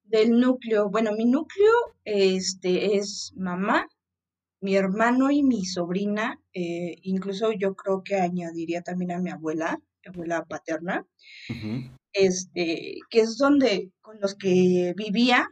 Del 0.06 0.40
núcleo, 0.40 0.90
bueno, 0.90 1.12
mi 1.12 1.26
núcleo 1.26 1.74
este, 2.06 2.96
es 2.96 3.34
mamá, 3.36 3.90
mi 4.62 4.76
hermano 4.78 5.32
y 5.32 5.44
mi 5.44 5.66
sobrina, 5.66 6.40
eh, 6.54 6.96
incluso 7.02 7.52
yo 7.52 7.76
creo 7.76 8.04
que 8.04 8.16
añadiría 8.16 8.82
también 8.82 9.12
a 9.12 9.20
mi 9.20 9.32
abuela, 9.32 9.82
mi 10.06 10.10
abuela 10.14 10.46
paterna, 10.46 11.06
este, 12.14 13.00
que 13.10 13.20
es 13.20 13.38
donde, 13.38 13.92
con 14.00 14.18
los 14.22 14.36
que 14.36 14.94
vivía, 14.96 15.50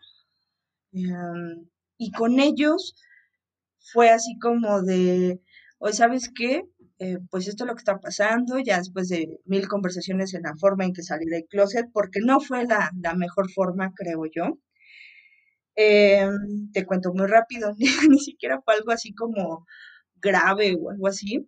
em, 0.93 1.67
y 1.97 2.11
con 2.11 2.39
ellos 2.39 2.95
fue 3.91 4.09
así 4.09 4.37
como 4.39 4.81
de, 4.81 5.41
hoy 5.79 5.93
sabes 5.93 6.31
qué, 6.35 6.63
eh, 6.99 7.19
pues 7.29 7.47
esto 7.47 7.63
es 7.63 7.67
lo 7.67 7.75
que 7.75 7.79
está 7.79 7.99
pasando, 7.99 8.59
ya 8.59 8.77
después 8.77 9.09
de 9.09 9.39
mil 9.45 9.67
conversaciones 9.67 10.33
en 10.33 10.43
la 10.43 10.55
forma 10.55 10.85
en 10.85 10.93
que 10.93 11.03
salí 11.03 11.25
del 11.25 11.45
closet, 11.49 11.87
porque 11.93 12.19
no 12.21 12.39
fue 12.39 12.65
la, 12.65 12.91
la 13.01 13.15
mejor 13.15 13.51
forma, 13.51 13.93
creo 13.95 14.23
yo. 14.33 14.59
Em, 15.75 16.71
te 16.71 16.85
cuento 16.85 17.13
muy 17.13 17.27
rápido, 17.27 17.73
ni, 18.09 18.19
siquiera 18.19 18.61
fue 18.63 18.75
algo 18.75 18.91
así 18.91 19.13
como 19.13 19.65
grave 20.15 20.75
o 20.79 20.89
algo 20.89 21.07
así, 21.07 21.47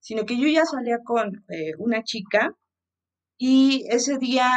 sino 0.00 0.24
que 0.26 0.38
yo 0.38 0.48
ya 0.48 0.64
salía 0.64 0.98
con 1.04 1.44
eh, 1.48 1.72
una 1.78 2.02
chica 2.04 2.54
y 3.38 3.86
ese 3.90 4.18
día 4.18 4.48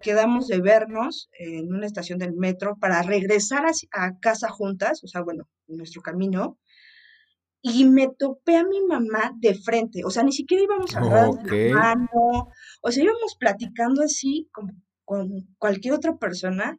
quedamos 0.00 0.46
de 0.48 0.60
vernos 0.60 1.28
en 1.38 1.72
una 1.72 1.86
estación 1.86 2.18
del 2.18 2.34
metro 2.34 2.76
para 2.78 3.02
regresar 3.02 3.64
a, 3.92 4.18
casa 4.20 4.48
juntas, 4.48 5.02
o 5.02 5.08
sea, 5.08 5.22
bueno, 5.22 5.48
en 5.68 5.78
nuestro 5.78 6.02
camino, 6.02 6.58
y 7.62 7.84
me 7.86 8.08
topé 8.08 8.56
a 8.56 8.64
mi 8.64 8.80
mamá 8.82 9.32
de 9.38 9.54
frente, 9.54 10.04
o 10.04 10.10
sea, 10.10 10.22
ni 10.22 10.32
siquiera 10.32 10.62
íbamos 10.62 10.94
a 10.94 11.00
hablar 11.00 11.30
de 11.42 11.70
la 11.70 11.76
mano, 11.76 12.48
o 12.80 12.92
sea, 12.92 13.02
íbamos 13.02 13.36
platicando 13.38 14.02
así 14.02 14.48
como 14.52 14.72
con 15.04 15.54
cualquier 15.58 15.94
otra 15.94 16.16
persona 16.16 16.78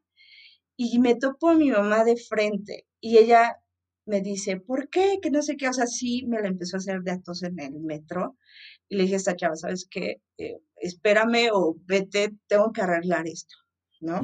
y 0.78 1.00
me 1.00 1.16
topo 1.16 1.50
a 1.50 1.56
mi 1.56 1.72
mamá 1.72 2.04
de 2.04 2.16
frente 2.16 2.86
y 3.02 3.18
ella 3.18 3.58
me 4.06 4.22
dice, 4.22 4.58
¿por 4.58 4.90
qué? 4.90 5.20
Que 5.22 5.30
no 5.32 5.42
sé 5.42 5.58
qué, 5.58 5.68
o 5.68 5.74
sea, 5.74 5.88
sí 5.88 6.26
me 6.28 6.42
la 6.42 6.48
empezó 6.48 6.78
a 6.78 6.80
hacer 6.80 7.02
de 7.02 7.12
actos 7.12 7.44
en 7.44 7.60
el 7.60 7.80
metro 7.82 8.38
y 8.88 8.96
le 8.96 9.04
dije 9.04 9.16
a 9.16 9.18
esta 9.18 9.36
chava, 9.36 9.56
¿sabes 9.56 9.88
qué? 9.90 10.22
Eh, 10.38 10.60
espérame 10.82 11.50
o 11.52 11.76
vete, 11.86 12.36
tengo 12.48 12.72
que 12.72 12.82
arreglar 12.82 13.28
esto, 13.28 13.56
¿no? 14.02 14.22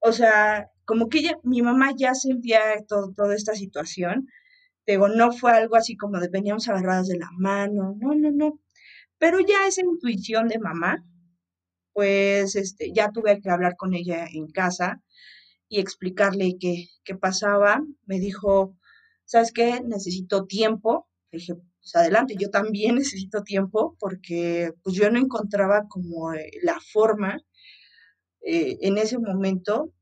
O 0.00 0.12
sea, 0.12 0.70
como 0.84 1.08
que 1.08 1.18
ella, 1.18 1.38
mi 1.42 1.62
mamá 1.62 1.92
ya 1.96 2.14
sentía 2.14 2.60
todo, 2.88 3.12
toda 3.12 3.34
esta 3.34 3.54
situación, 3.54 4.28
pero 4.84 5.08
no 5.08 5.32
fue 5.32 5.52
algo 5.52 5.76
así 5.76 5.96
como 5.96 6.20
de 6.20 6.28
veníamos 6.28 6.68
agarradas 6.68 7.08
de 7.08 7.18
la 7.18 7.28
mano, 7.36 7.96
no, 8.00 8.14
no, 8.14 8.30
no. 8.30 8.60
Pero 9.18 9.40
ya 9.40 9.66
esa 9.66 9.82
intuición 9.82 10.48
de 10.48 10.58
mamá, 10.58 11.04
pues 11.92 12.56
este, 12.56 12.92
ya 12.92 13.10
tuve 13.10 13.40
que 13.40 13.50
hablar 13.50 13.76
con 13.76 13.94
ella 13.94 14.26
en 14.32 14.48
casa 14.48 15.02
y 15.68 15.80
explicarle 15.80 16.56
qué, 16.60 16.88
qué 17.04 17.16
pasaba. 17.16 17.82
Me 18.04 18.20
dijo, 18.20 18.76
¿sabes 19.24 19.52
qué? 19.52 19.80
Necesito 19.80 20.46
tiempo. 20.46 21.08
Le 21.30 21.38
dije, 21.38 21.54
pues 21.86 21.94
adelante, 22.02 22.34
yo 22.38 22.50
también 22.50 22.96
necesito 22.96 23.42
tiempo 23.42 23.96
porque 24.00 24.72
pues 24.82 24.96
yo 24.96 25.10
no 25.10 25.18
encontraba 25.20 25.86
como 25.88 26.34
eh, 26.34 26.50
la 26.62 26.78
forma 26.92 27.38
eh, 28.42 28.76
en 28.80 28.98
ese 28.98 29.18
momento 29.18 29.92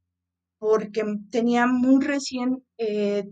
porque 0.58 1.04
tenía 1.30 1.66
muy 1.66 2.02
recién, 2.02 2.64
eh, 2.78 3.24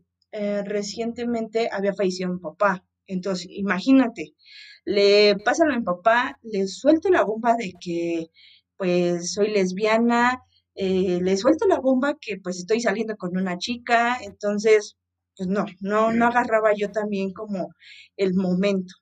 recientemente 0.65 1.69
había 1.73 1.95
fallecido 1.95 2.33
mi 2.33 2.41
papá. 2.41 2.85
Entonces, 3.07 3.47
imagínate, 3.51 4.35
le 4.85 5.37
pasa 5.45 5.65
a 5.65 5.77
mi 5.77 5.83
papá, 5.83 6.39
le 6.43 6.67
suelto 6.67 7.09
la 7.11 7.25
bomba 7.25 7.55
de 7.57 7.73
que 7.81 8.31
pues 8.77 9.33
soy 9.33 9.51
lesbiana, 9.51 10.43
le 10.75 11.37
suelto 11.37 11.67
la 11.67 11.81
bomba 11.81 12.17
que 12.21 12.39
pues 12.39 12.59
estoy 12.59 12.81
saliendo 12.81 13.17
con 13.17 13.37
una 13.37 13.57
chica, 13.59 14.19
entonces, 14.23 14.97
pues 15.37 15.49
no, 15.49 15.65
no, 15.81 16.13
no 16.13 16.27
agarraba 16.27 16.73
yo 16.77 16.91
también 16.91 17.33
como 17.33 17.75
el 18.17 18.35
momento. 18.35 18.95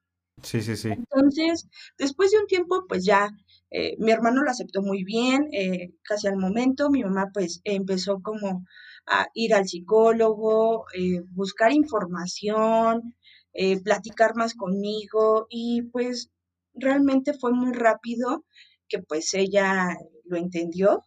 Sí, 0.43 0.63
sí, 0.63 0.77
sí. 0.77 0.89
Entonces, 0.91 1.69
después 1.99 2.31
de 2.31 2.39
un 2.39 2.47
tiempo, 2.47 2.85
pues 2.89 3.05
ya 3.05 3.31
eh, 3.71 3.97
mi 3.99 4.11
hermano 4.11 4.43
lo 4.43 4.51
aceptó 4.51 4.83
muy 4.83 5.05
bien, 5.05 5.49
eh, 5.53 5.93
casi 6.03 6.29
al 6.29 6.37
momento, 6.37 6.91
mi 6.91 7.03
mamá 7.03 7.31
pues 7.33 7.61
empezó 7.65 8.21
como 8.23 8.65
a 9.07 9.27
ir 9.35 9.55
al 9.55 9.67
psicólogo, 9.67 10.87
buscar 11.33 11.73
información, 11.73 13.15
eh, 13.53 13.81
platicar 13.81 14.37
más 14.37 14.55
conmigo 14.55 15.47
y 15.51 15.83
pues 15.83 16.31
realmente 16.75 17.33
fue 17.35 17.53
muy 17.53 17.73
rápido 17.73 18.45
que 18.89 19.01
pues 19.03 19.35
ella 19.35 19.97
lo 20.25 20.37
entendió 20.37 21.03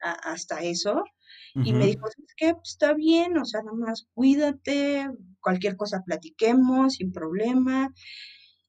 hasta 0.00 0.60
eso 0.62 1.04
y 1.64 1.72
me 1.72 1.86
dijo, 1.86 2.06
es 2.08 2.34
que 2.36 2.54
pues, 2.54 2.70
está 2.72 2.92
bien, 2.94 3.38
o 3.38 3.44
sea, 3.44 3.62
nada 3.62 3.76
más 3.76 4.06
cuídate, 4.14 5.08
cualquier 5.40 5.76
cosa 5.76 6.02
platiquemos 6.04 6.94
sin 6.94 7.12
problema 7.12 7.92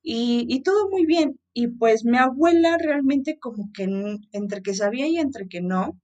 y, 0.01 0.45
y, 0.47 0.61
todo 0.63 0.89
muy 0.89 1.05
bien. 1.05 1.39
Y 1.53 1.67
pues 1.67 2.05
mi 2.05 2.17
abuela 2.17 2.77
realmente 2.77 3.39
como 3.39 3.71
que 3.73 3.89
entre 4.31 4.61
que 4.61 4.73
sabía 4.73 5.07
y 5.07 5.17
entre 5.17 5.47
que 5.49 5.61
no, 5.61 5.99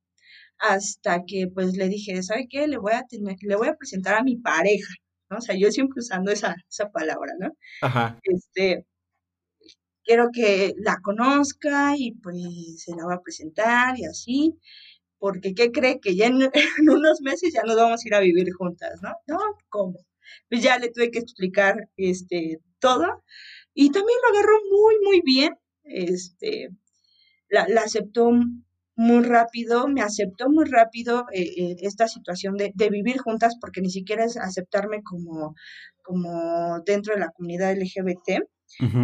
hasta 0.60 1.24
que 1.26 1.48
pues 1.54 1.76
le 1.76 1.90
dije, 1.90 2.22
¿sabe 2.24 2.48
qué? 2.50 2.68
Le 2.68 2.78
voy 2.78 2.94
a 2.94 3.04
tener, 3.04 3.38
le 3.42 3.56
voy 3.56 3.68
a 3.68 3.76
presentar 3.76 4.16
a 4.16 4.24
mi 4.24 4.38
pareja, 4.38 4.94
¿no? 5.30 5.38
O 5.38 5.42
sea, 5.42 5.56
yo 5.56 5.72
siempre 5.72 6.00
usando 6.00 6.32
esa, 6.32 6.56
esa 6.70 6.90
palabra, 6.92 7.34
¿no? 7.40 7.52
Ajá. 7.82 8.20
Este, 8.24 8.86
quiero 10.04 10.30
que 10.34 10.74
la 10.78 10.98
conozca 11.02 11.96
y 11.98 12.14
pues 12.14 12.38
se 12.84 12.96
la 12.96 13.06
va 13.06 13.16
a 13.16 13.22
presentar 13.22 13.98
y 13.98 14.06
así, 14.06 14.58
porque 15.24 15.54
¿qué 15.54 15.72
cree? 15.72 16.02
Que 16.02 16.18
ya 16.18 16.26
en, 16.28 16.90
unos 16.90 17.22
meses 17.22 17.54
ya 17.54 17.62
nos 17.64 17.78
vamos 17.78 18.04
a 18.04 18.08
ir 18.10 18.14
a 18.14 18.20
vivir 18.20 18.52
juntas, 18.52 19.00
¿no? 19.02 19.14
No, 19.26 19.40
¿cómo? 19.70 20.00
Pues 20.50 20.62
ya 20.62 20.78
le 20.78 20.90
tuve 20.90 21.12
que 21.12 21.20
explicar 21.20 21.88
este, 21.96 22.60
todo 22.80 23.24
y 23.74 23.90
también 23.92 24.18
lo 24.22 24.38
agarró 24.38 24.58
muy, 24.70 24.96
muy 25.06 25.22
bien, 25.24 25.54
este, 25.86 26.68
la, 27.48 27.70
la 27.70 27.84
aceptó 27.84 28.32
muy 28.98 29.24
rápido, 29.24 29.88
me 29.88 30.02
aceptó 30.02 30.50
muy 30.50 30.66
rápido 30.66 31.26
eh, 31.32 31.54
eh, 31.56 31.76
esta 31.84 32.10
situación 32.10 32.58
de, 32.58 32.74
de, 32.76 32.90
vivir 32.90 33.18
juntas, 33.20 33.56
porque 33.62 33.80
ni 33.80 33.92
siquiera 33.92 34.26
es 34.26 34.36
aceptarme 34.36 35.04
como, 35.04 35.56
como 36.04 36.82
dentro 36.86 37.14
de 37.14 37.22
la 37.22 37.30
comunidad 37.30 37.74
LGBT 37.78 38.44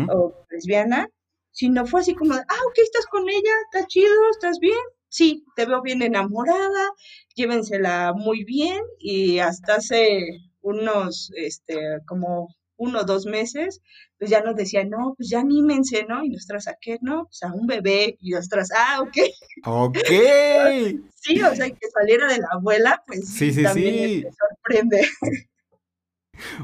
o 0.10 0.46
lesbiana, 0.50 1.08
sino 1.52 1.86
fue 1.86 2.02
así 2.02 2.14
como, 2.14 2.34
ah, 2.34 2.64
ok, 2.68 2.78
estás 2.84 3.06
con 3.06 3.30
ella, 3.30 3.54
está 3.72 3.88
chido, 3.88 4.30
estás 4.32 4.60
bien, 4.60 4.76
sí, 5.10 5.46
te 5.56 5.66
veo 5.66 5.82
bien 5.82 6.02
enamorada, 6.02 6.92
llévensela 7.36 8.14
muy 8.16 8.44
bien 8.44 8.80
y 9.00 9.40
hasta 9.40 9.76
hace 9.76 10.22
unos, 10.62 11.32
este, 11.36 12.00
como 12.06 12.56
uno 12.78 13.02
o 13.02 13.04
dos 13.04 13.26
meses, 13.26 13.82
pues 14.18 14.32
ya 14.32 14.42
nos 14.42 14.56
decían, 14.56 14.90
no, 14.90 15.14
pues 15.18 15.30
ya 15.30 15.42
anímense, 15.42 16.06
¿no? 16.08 16.24
Y 16.24 16.30
nosotras, 16.30 16.68
¿a 16.68 16.76
qué? 16.80 16.98
No, 17.02 17.26
pues 17.26 17.44
a 17.44 17.54
un 17.54 17.68
bebé, 17.68 18.18
y 18.22 18.32
nosotras, 18.32 18.70
ah, 18.76 19.02
ok. 19.02 19.18
Ok. 19.66 19.98
sí, 21.16 21.42
o 21.42 21.56
sea, 21.56 21.70
que 21.70 21.90
saliera 21.94 22.28
de 22.28 22.40
la 22.40 22.48
abuela, 22.54 23.04
pues 23.06 23.28
sí, 23.28 23.52
sí, 23.54 23.64
también 23.64 23.96
sí. 23.96 24.26
sorprende. 24.38 25.08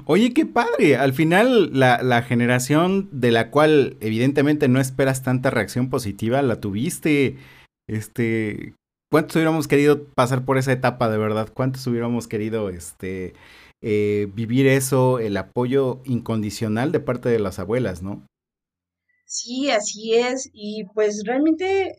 Oye, 0.06 0.34
qué 0.34 0.46
padre. 0.46 0.96
Al 0.96 1.14
final, 1.14 1.78
la, 1.78 2.02
la, 2.02 2.22
generación 2.22 3.10
de 3.12 3.32
la 3.32 3.52
cual 3.52 3.98
evidentemente 4.00 4.70
no 4.70 4.80
esperas 4.80 5.22
tanta 5.22 5.50
reacción 5.50 5.90
positiva, 5.90 6.42
la 6.42 6.62
tuviste. 6.62 7.36
Este. 7.88 8.74
¿Cuántos 9.12 9.36
hubiéramos 9.36 9.68
querido 9.68 10.06
pasar 10.16 10.46
por 10.46 10.58
esa 10.58 10.72
etapa 10.72 11.10
de 11.10 11.18
verdad? 11.18 11.50
¿Cuántos 11.54 11.86
hubiéramos 11.88 12.28
querido 12.28 12.70
este, 12.70 13.34
eh, 13.82 14.28
vivir 14.34 14.68
eso, 14.68 15.20
el 15.20 15.38
apoyo 15.38 16.02
incondicional 16.06 16.92
de 16.92 17.00
parte 17.00 17.30
de 17.30 17.40
las 17.40 17.60
abuelas, 17.60 18.02
¿no? 18.02 18.26
Sí, 19.26 19.70
así 19.70 20.16
es. 20.16 20.50
Y 20.54 20.86
pues 20.94 21.24
realmente 21.26 21.96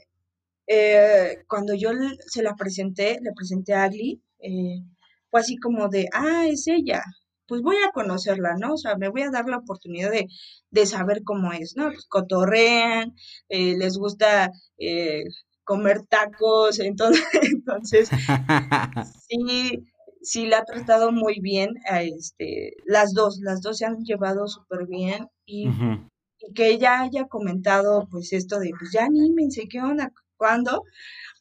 eh, 0.67 1.45
cuando 1.49 1.75
yo 1.75 1.91
se 2.27 2.43
la 2.43 2.57
presenté, 2.57 3.19
le 3.23 3.33
presenté 3.33 3.75
a 3.75 3.85
Agli, 3.85 4.21
eh, 4.41 4.83
fue 5.31 5.41
así 5.41 5.57
como 5.57 5.89
de, 5.89 6.09
ah, 6.13 6.47
es 6.49 6.67
ella, 6.67 7.03
pues 7.47 7.63
voy 7.63 7.77
a 7.77 7.93
conocerla, 7.93 8.57
¿no? 8.59 8.75
O 8.75 8.77
sea, 8.77 8.97
me 8.97 9.09
voy 9.09 9.23
a 9.23 9.31
dar 9.31 9.49
la 9.49 9.59
oportunidad 9.59 10.11
de, 10.11 10.27
de 10.71 10.87
saber 10.87 11.23
cómo 11.25 11.53
es, 11.53 11.77
¿no? 11.77 11.87
Pues 11.91 12.07
cotorrean, 12.07 13.15
eh, 13.49 13.77
les 13.77 13.97
gusta 13.99 14.51
eh, 14.79 15.25
comer 15.67 16.07
tacos, 16.07 16.79
entonces, 16.79 17.25
entonces 17.43 18.09
sí, 19.29 19.85
sí 20.23 20.47
la 20.47 20.59
ha 20.59 20.65
tratado 20.65 21.13
muy 21.13 21.41
bien, 21.41 21.75
a 21.91 22.03
este, 22.03 22.77
las 22.87 23.13
dos, 23.13 23.41
las 23.43 23.61
dos 23.61 23.77
se 23.79 23.85
han 23.85 24.05
llevado 24.05 24.47
súper 24.47 24.87
bien 24.87 25.29
y, 25.45 25.69
y, 25.69 26.53
que 26.55 26.71
ella 26.71 27.01
haya 27.01 27.27
comentado 27.27 28.07
pues 28.11 28.33
esto 28.33 28.59
de, 28.61 28.71
pues 28.79 28.93
ya 28.93 29.05
anímense, 29.05 29.69
¿qué 29.69 29.81
onda? 29.81 30.13
¿Cuándo? 30.37 30.85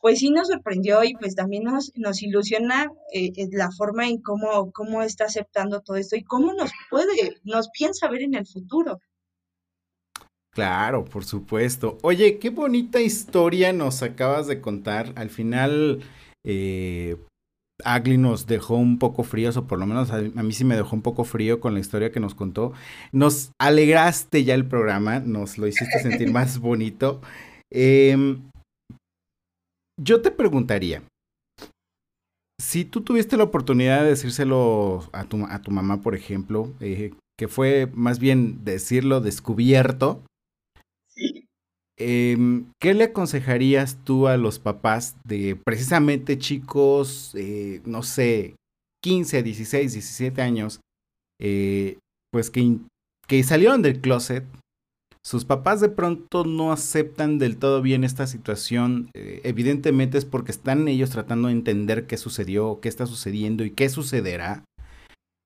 Pues 0.02 0.20
sí 0.20 0.32
nos 0.32 0.48
sorprendió 0.48 1.04
y 1.04 1.14
pues 1.14 1.36
también 1.36 1.64
nos, 1.64 1.92
nos 1.96 2.22
ilusiona 2.24 2.88
eh, 3.14 3.32
la 3.52 3.70
forma 3.72 4.08
en 4.08 4.22
cómo, 4.22 4.72
cómo 4.72 5.02
está 5.04 5.26
aceptando 5.26 5.82
todo 5.82 5.98
esto 5.98 6.16
y 6.16 6.24
cómo 6.24 6.54
nos 6.54 6.72
puede, 6.90 7.12
nos 7.44 7.70
piensa 7.70 8.08
ver 8.10 8.24
en 8.24 8.36
el 8.36 8.48
futuro. 8.48 9.00
Claro, 10.56 11.04
por 11.04 11.26
supuesto. 11.26 11.98
Oye, 12.02 12.40
qué 12.40 12.50
bonita 12.50 13.02
historia 13.02 13.74
nos 13.74 14.02
acabas 14.02 14.48
de 14.48 14.62
contar. 14.62 15.12
Al 15.18 15.30
final, 15.30 16.02
eh, 16.46 17.18
Agli 17.84 18.18
nos 18.18 18.48
dejó 18.48 18.78
un 18.78 18.98
poco 18.98 19.24
fríos, 19.24 19.58
o 19.58 19.68
por 19.68 19.80
lo 19.80 19.86
menos 19.86 20.12
a, 20.12 20.22
mí 20.22 20.54
sí 20.54 20.64
me 20.64 20.78
dejó 20.78 20.96
un 20.96 21.02
poco 21.02 21.26
frío 21.26 21.60
con 21.60 21.74
la 21.74 21.82
historia 21.82 22.14
que 22.14 22.22
nos 22.22 22.36
contó. 22.36 22.72
Nos 23.12 23.52
alegraste 23.60 24.46
ya 24.46 24.54
el 24.54 24.66
programa, 24.66 25.20
nos 25.20 25.58
lo 25.58 25.68
hiciste 25.68 26.00
sentir 26.00 26.32
más 26.32 26.60
bonito. 26.60 27.20
Eh, 27.70 28.38
yo 30.02 30.22
te 30.22 30.32
preguntaría, 30.32 31.04
si 32.62 32.86
tú 32.86 33.02
tuviste 33.02 33.36
la 33.36 33.44
oportunidad 33.44 34.04
de 34.04 34.12
decírselo 34.12 35.04
a 35.12 35.26
tu, 35.26 35.46
a 35.46 35.62
tu 35.62 35.72
mamá, 35.72 36.02
por 36.02 36.16
ejemplo, 36.16 36.72
eh, 36.80 37.14
que 37.38 37.50
fue 37.50 37.90
más 37.94 38.20
bien 38.20 38.64
decirlo 38.64 39.20
descubierto, 39.20 40.24
eh, 41.98 42.38
¿Qué 42.82 42.94
le 42.94 43.06
aconsejarías 43.06 43.98
tú 44.04 44.28
a 44.28 44.38
los 44.38 44.60
papás 44.60 45.16
de 45.24 45.56
precisamente 45.56 46.38
chicos, 46.38 47.34
eh, 47.36 47.82
no 47.86 48.04
sé, 48.04 48.56
15, 49.04 49.44
16, 49.44 49.94
17 49.94 50.42
años, 50.42 50.82
eh, 51.40 51.98
pues 52.32 52.50
que, 52.50 52.80
que 53.28 53.44
salieron 53.44 53.82
del 53.82 54.02
closet? 54.02 54.46
Sus 55.26 55.44
papás 55.44 55.82
de 55.82 55.90
pronto 55.90 56.44
no 56.44 56.72
aceptan 56.72 57.40
del 57.40 57.58
todo 57.58 57.82
bien 57.82 58.04
esta 58.04 58.28
situación. 58.28 59.10
Eh, 59.16 59.42
evidentemente 59.44 60.20
es 60.20 60.26
porque 60.26 60.52
están 60.52 60.88
ellos 60.88 61.10
tratando 61.10 61.48
de 61.48 61.54
entender 61.56 62.06
qué 62.06 62.18
sucedió, 62.18 62.80
qué 62.80 62.90
está 62.90 63.08
sucediendo 63.08 63.64
y 63.64 63.72
qué 63.72 63.90
sucederá. 63.90 64.64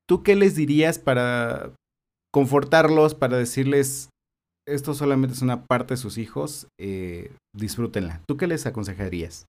¿Tú 0.06 0.22
qué 0.22 0.36
les 0.36 0.56
dirías 0.56 1.00
para 1.00 1.72
confortarlos, 2.34 3.16
para 3.16 3.38
decirles, 3.38 4.10
esto 4.68 4.93
solamente 4.93 5.34
es 5.36 5.41
una 5.41 5.66
parte 5.66 5.93
de 5.93 5.97
sus 5.97 6.18
hijos, 6.18 6.68
eh, 6.80 7.32
disfrútenla. 7.55 8.22
¿Tú 8.28 8.38
qué 8.38 8.47
les 8.47 8.66
aconsejarías? 8.66 9.45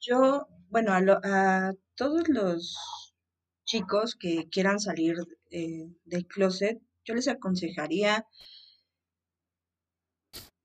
Yo, 0.00 0.46
bueno, 0.68 0.92
a, 0.92 1.00
lo, 1.00 1.20
a 1.22 1.72
todos 1.94 2.28
los 2.28 3.12
chicos 3.66 4.16
que 4.16 4.48
quieran 4.50 4.80
salir 4.80 5.16
eh, 5.50 5.88
del 6.04 6.26
closet, 6.26 6.80
yo 7.04 7.14
les 7.14 7.28
aconsejaría 7.28 8.26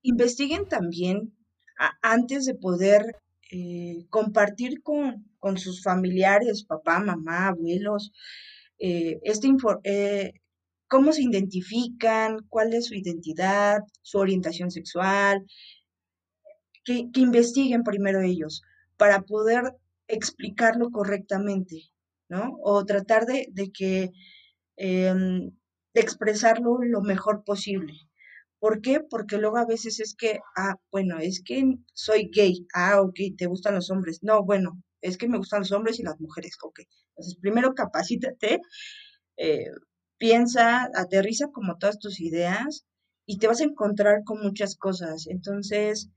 investiguen 0.06 0.68
también 0.68 1.36
antes 2.02 2.46
de 2.46 2.54
poder 2.54 3.18
eh, 3.52 4.06
compartir 4.10 4.82
con, 4.82 5.26
con, 5.40 5.58
sus 5.58 5.84
familiares, 5.84 6.64
papá, 6.64 7.00
mamá, 7.00 7.48
abuelos, 7.48 8.12
eh, 8.80 9.20
este 9.24 9.50
eh, 9.84 10.34
cómo 10.88 11.12
se 11.14 11.24
identifican, 11.24 12.40
cuál 12.50 12.74
es 12.74 12.88
su 12.88 12.96
identidad, 12.96 13.80
su 14.02 14.18
orientación 14.20 14.72
sexual, 14.72 15.46
que, 16.84 17.10
que 17.12 17.22
investiguen 17.22 17.84
primero 17.84 18.22
ellos 18.22 18.62
para 18.98 19.22
poder 19.22 19.74
explicarlo 20.08 20.92
correctamente, 20.92 21.92
¿no? 22.30 22.58
O 22.64 22.86
tratar 22.86 23.26
de, 23.26 23.48
de 23.52 23.72
que, 23.72 24.12
em, 24.78 25.52
de 25.94 26.02
expresarlo 26.02 26.80
lo 26.84 27.02
mejor 27.02 27.44
posible. 27.44 27.94
¿Por 28.60 28.82
qué? 28.82 29.00
Porque 29.00 29.38
luego 29.38 29.58
a 29.58 29.66
veces 29.66 30.00
es 30.00 30.16
que, 30.16 30.40
ah, 30.58 30.76
bueno, 30.92 31.20
es 31.20 31.42
que 31.44 31.64
soy 31.94 32.30
gay, 32.34 32.66
ah, 32.74 33.02
ok, 33.02 33.20
te 33.38 33.48
gustan 33.48 33.76
los 33.76 33.90
hombres. 33.92 34.20
No, 34.24 34.44
bueno, 34.44 34.82
es 35.02 35.18
que 35.18 35.28
me 35.28 35.38
gustan 35.38 35.62
los 35.62 35.72
hombres 35.72 36.00
y 36.00 36.04
las 36.04 36.20
mujeres, 36.20 36.58
ok. 36.62 36.80
Entonces, 37.10 37.38
primero 37.42 37.74
capacítate, 37.76 38.62
eh, 39.38 39.66
piensa, 40.18 40.90
aterriza 40.96 41.48
como 41.52 41.78
todas 41.78 42.00
tus 42.00 42.20
ideas 42.20 42.86
y 43.26 43.38
te 43.38 43.48
vas 43.48 43.62
a 43.62 43.66
encontrar 43.66 44.24
con 44.24 44.42
muchas 44.42 44.76
cosas. 44.76 45.28
Entonces, 45.28 46.10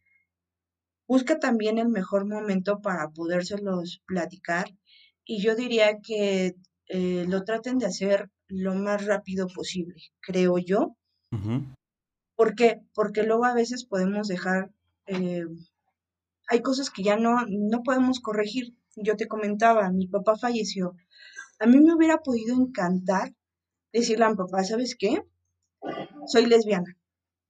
busca 1.07 1.39
también 1.39 1.79
el 1.79 1.89
mejor 1.89 2.27
momento 2.27 2.81
para 2.81 3.09
podérselos 3.11 4.03
platicar 4.07 4.69
y 5.25 5.43
yo 5.43 5.55
diría 5.57 5.99
que 6.03 6.55
eh, 6.89 7.25
lo 7.29 7.45
traten 7.45 7.79
de 7.79 7.87
hacer 7.87 8.31
lo 8.47 8.75
más 8.75 9.05
rápido 9.05 9.47
posible, 9.49 9.97
creo 10.21 10.59
yo. 10.59 10.97
¿Por 12.35 12.55
qué? 12.55 12.81
Porque 12.95 13.25
luego 13.25 13.45
a 13.45 13.55
veces 13.55 13.85
podemos 13.85 14.29
dejar, 14.29 14.71
eh, 15.07 15.45
hay 16.49 16.63
cosas 16.63 16.89
que 16.91 17.03
ya 17.03 17.17
no, 17.17 17.45
no 17.47 17.83
podemos 17.83 18.21
corregir. 18.21 18.75
Yo 18.97 19.17
te 19.17 19.29
comentaba, 19.29 19.91
mi 19.91 20.07
papá 20.07 20.37
falleció. 20.37 20.95
A 21.59 21.67
mí 21.67 21.79
me 21.81 21.95
hubiera 21.95 22.19
podido 22.19 22.55
encantar 22.55 23.35
decirle 23.99 24.25
a 24.25 24.31
mi 24.31 24.37
papá, 24.37 24.65
¿sabes 24.65 24.97
qué? 24.99 25.23
Soy 26.27 26.47
lesbiana, 26.47 26.97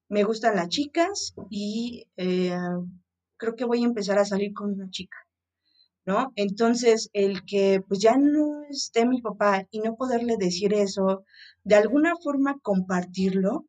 me 0.08 0.24
gustan 0.24 0.56
las 0.56 0.68
chicas 0.68 1.34
y 1.50 2.06
eh, 2.16 2.56
creo 3.36 3.56
que 3.56 3.64
voy 3.64 3.82
a 3.82 3.86
empezar 3.86 4.18
a 4.18 4.24
salir 4.24 4.52
con 4.52 4.72
una 4.72 4.90
chica, 4.90 5.18
¿no? 6.06 6.32
Entonces, 6.36 7.10
el 7.12 7.44
que 7.44 7.82
pues 7.86 8.00
ya 8.00 8.16
no 8.16 8.62
esté 8.70 9.06
mi 9.06 9.20
papá 9.20 9.66
y 9.70 9.80
no 9.80 9.96
poderle 9.96 10.36
decir 10.38 10.74
eso, 10.74 11.24
de 11.64 11.76
alguna 11.76 12.14
forma 12.16 12.58
compartirlo, 12.60 13.66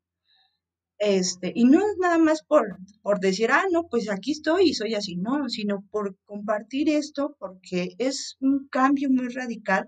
este, 1.00 1.54
y 1.56 1.64
no 1.64 1.80
es 1.80 1.98
nada 1.98 2.18
más 2.18 2.44
por, 2.44 2.78
por 3.02 3.22
decir, 3.22 3.52
ah, 3.52 3.64
no, 3.72 3.88
pues 3.88 4.10
aquí 4.10 4.34
estoy 4.34 4.70
y 4.70 4.74
soy 4.74 4.96
así, 4.96 5.16
no, 5.16 5.48
sino 5.48 5.86
por 5.92 6.18
compartir 6.26 6.90
esto, 6.90 7.38
porque 7.40 7.96
es 8.00 8.36
un 8.42 8.68
cambio 8.70 9.10
muy 9.10 9.30
radical, 9.30 9.88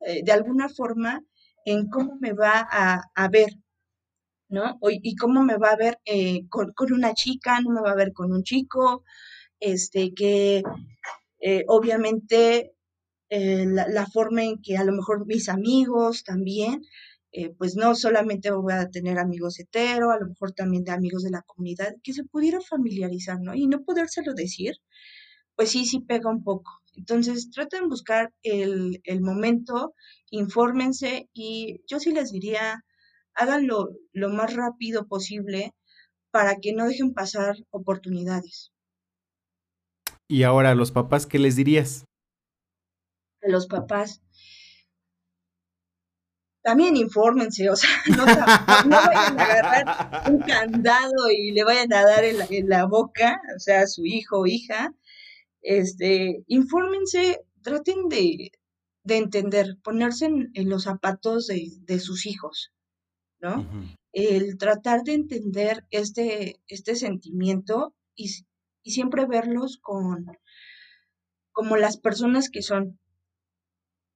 eh, 0.00 0.22
de 0.24 0.32
alguna 0.32 0.70
forma, 0.70 1.22
en 1.72 1.88
cómo 1.88 2.16
me 2.20 2.32
va 2.32 2.66
a, 2.70 3.02
a 3.14 3.28
ver, 3.28 3.50
¿no? 4.48 4.78
y 4.82 5.16
cómo 5.16 5.42
me 5.44 5.56
va 5.56 5.70
a 5.70 5.76
ver 5.76 5.98
eh, 6.04 6.48
con, 6.48 6.72
una 6.92 7.14
chica, 7.14 7.60
no 7.60 7.70
me 7.70 7.80
va 7.82 7.92
a 7.92 7.96
ver 7.96 8.12
con 8.12 8.32
un 8.32 8.42
chico, 8.42 9.04
este, 9.60 10.12
que 10.14 10.62
eh, 11.40 11.64
obviamente 11.68 12.74
eh, 13.30 13.66
la, 13.66 13.88
la, 13.88 14.06
forma 14.06 14.44
en 14.44 14.60
que 14.62 14.76
a 14.76 14.84
lo 14.84 14.92
mejor 14.92 15.26
mis 15.26 15.48
amigos 15.48 16.24
también, 16.24 16.82
eh, 17.32 17.50
pues 17.56 17.76
no 17.76 17.94
solamente 17.94 18.50
voy 18.50 18.72
a 18.72 18.90
tener 18.90 19.18
amigos 19.18 19.60
hetero, 19.60 20.10
a 20.10 20.18
lo 20.18 20.26
mejor 20.28 20.52
también 20.52 20.82
de 20.84 20.90
amigos 20.92 21.22
de 21.22 21.30
la 21.30 21.42
comunidad, 21.42 21.94
que 22.02 22.12
se 22.12 22.24
pudiera 22.24 22.60
familiarizar, 22.60 23.40
¿no? 23.40 23.54
Y 23.54 23.68
no 23.68 23.84
podérselo 23.84 24.34
decir, 24.34 24.74
pues 25.56 25.70
sí, 25.70 25.86
sí 25.86 26.00
pega 26.00 26.30
un 26.30 26.42
poco. 26.44 26.79
Entonces, 26.92 27.50
traten 27.50 27.82
de 27.82 27.88
buscar 27.88 28.32
el, 28.42 29.00
el 29.04 29.20
momento, 29.20 29.94
infórmense 30.30 31.28
y 31.32 31.82
yo 31.86 32.00
sí 32.00 32.12
les 32.12 32.32
diría, 32.32 32.84
háganlo 33.34 33.90
lo 34.12 34.28
más 34.28 34.54
rápido 34.54 35.06
posible 35.06 35.72
para 36.30 36.56
que 36.56 36.72
no 36.72 36.86
dejen 36.86 37.12
pasar 37.14 37.56
oportunidades. 37.70 38.72
Y 40.28 40.44
ahora, 40.44 40.70
a 40.70 40.74
los 40.74 40.92
papás, 40.92 41.26
¿qué 41.26 41.38
les 41.38 41.56
dirías? 41.56 42.04
A 43.42 43.48
los 43.48 43.66
papás. 43.66 44.22
También 46.62 46.96
infórmense, 46.96 47.70
o 47.70 47.74
sea, 47.74 47.88
no, 48.08 48.26
no, 48.26 48.96
vayan 48.96 49.40
a 49.40 49.44
agarrar 49.44 50.30
un 50.30 50.40
candado 50.40 51.30
y 51.34 51.52
le 51.52 51.64
vayan 51.64 51.92
a 51.92 52.04
dar 52.04 52.22
en 52.24 52.38
la, 52.38 52.46
en 52.50 52.68
la 52.68 52.84
boca, 52.84 53.40
o 53.56 53.58
sea, 53.58 53.80
a 53.80 53.86
su 53.86 54.04
hijo 54.04 54.40
o 54.40 54.46
hija. 54.46 54.92
Este, 55.62 56.42
infórmense, 56.46 57.40
traten 57.62 58.08
de, 58.08 58.52
de 59.04 59.16
entender, 59.16 59.76
ponerse 59.82 60.26
en, 60.26 60.50
en 60.54 60.68
los 60.68 60.84
zapatos 60.84 61.46
de, 61.46 61.70
de, 61.82 62.00
sus 62.00 62.26
hijos, 62.26 62.72
¿no? 63.40 63.60
Uh 63.60 63.64
-huh. 63.64 63.96
El 64.12 64.58
tratar 64.58 65.02
de 65.04 65.14
entender 65.14 65.84
este, 65.90 66.60
este 66.66 66.96
sentimiento 66.96 67.94
y, 68.14 68.30
y 68.82 68.90
siempre 68.92 69.26
verlos 69.26 69.78
con 69.80 70.26
como 71.52 71.76
las 71.76 71.96
personas 71.98 72.48
que 72.48 72.62
son 72.62 72.98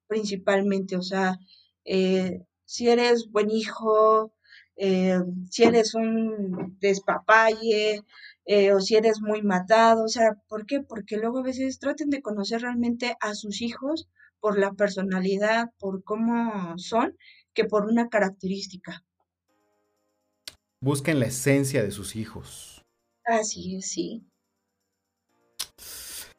principalmente, 0.07 0.97
o 0.97 1.03
sea, 1.03 1.39
eh, 1.85 2.41
si 2.65 2.89
eres 2.89 3.31
buen 3.31 3.51
hijo, 3.51 4.33
eh, 4.77 5.21
si 5.51 5.65
eres 5.65 5.95
un 5.95 6.79
despapalle, 6.81 8.03
eh, 8.47 8.73
o 8.73 8.81
si 8.81 8.97
eres 8.97 9.21
muy 9.21 9.43
matado, 9.43 10.05
o 10.05 10.09
sea, 10.09 10.35
¿por 10.49 10.67
qué? 10.67 10.81
Porque 10.81 11.17
luego 11.17 11.39
a 11.39 11.43
veces 11.45 11.79
traten 11.79 12.11
de 12.11 12.23
conocer 12.23 12.63
realmente 12.63 13.17
a 13.21 13.35
sus 13.35 13.63
hijos 13.63 14.09
por 14.41 14.59
la 14.59 14.73
personalidad, 14.73 15.71
por 15.79 16.05
cómo 16.05 16.77
son, 16.77 17.17
que 17.55 17.65
por 17.65 17.87
una 17.87 18.09
característica. 18.09 19.03
Busquen 20.81 21.19
la 21.19 21.27
esencia 21.27 21.83
de 21.83 21.91
sus 21.91 22.15
hijos. 22.15 22.83
Así 23.25 23.77
es, 23.77 23.91
sí. 23.91 24.27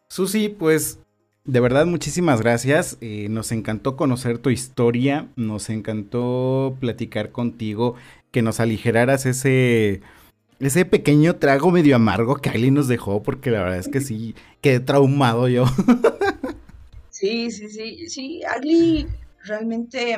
Susi, 0.07 0.49
pues 0.49 0.99
de 1.45 1.59
verdad 1.59 1.85
muchísimas 1.87 2.41
gracias. 2.41 2.97
Eh, 3.01 3.27
nos 3.29 3.51
encantó 3.51 3.95
conocer 3.95 4.37
tu 4.37 4.49
historia, 4.51 5.27
nos 5.35 5.69
encantó 5.69 6.77
platicar 6.79 7.31
contigo, 7.31 7.95
que 8.31 8.41
nos 8.41 8.59
aligeraras 8.59 9.25
ese 9.25 10.01
ese 10.59 10.85
pequeño 10.85 11.35
trago 11.35 11.71
medio 11.71 11.95
amargo 11.95 12.37
que 12.37 12.49
Ali 12.49 12.71
nos 12.71 12.87
dejó, 12.87 13.21
porque 13.23 13.51
la 13.51 13.61
verdad 13.63 13.79
es 13.79 13.87
que 13.87 14.01
sí, 14.01 14.35
quedé 14.61 14.79
traumado 14.79 15.47
yo. 15.47 15.65
Sí, 17.09 17.49
sí, 17.49 17.69
sí, 17.69 18.09
sí, 18.09 18.41
Ali 18.43 19.07
realmente 19.45 20.17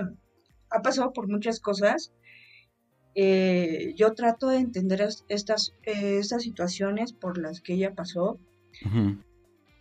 ha 0.71 0.81
pasado 0.81 1.13
por 1.13 1.29
muchas 1.29 1.59
cosas. 1.59 2.11
Eh, 3.13 3.93
yo 3.95 4.15
trato 4.15 4.47
de 4.47 4.57
entender 4.57 5.07
estas, 5.29 5.73
eh, 5.83 6.17
estas 6.19 6.41
situaciones 6.41 7.13
por 7.13 7.37
las 7.37 7.61
que 7.61 7.75
ella 7.75 7.93
pasó. 7.93 8.39
Uh 8.83 8.89
-huh. 8.89 9.23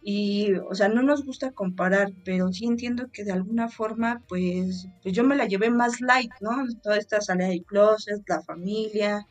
Y, 0.02 0.52
o 0.54 0.74
sea, 0.74 0.88
no 0.88 1.02
nos 1.02 1.24
gusta 1.24 1.52
comparar, 1.52 2.12
pero 2.22 2.52
sí 2.52 2.66
entiendo 2.66 3.10
que 3.10 3.24
de 3.24 3.32
alguna 3.32 3.68
forma, 3.70 4.22
pues, 4.28 4.86
pues 5.02 5.14
yo 5.14 5.24
me 5.24 5.36
la 5.36 5.46
llevé 5.46 5.70
más 5.70 6.02
light, 6.02 6.30
¿no? 6.42 6.50
Toda 6.82 6.98
esta 6.98 7.22
salida 7.22 7.48
de 7.48 7.62
closet, 7.62 8.22
la 8.28 8.42
familia, 8.42 9.26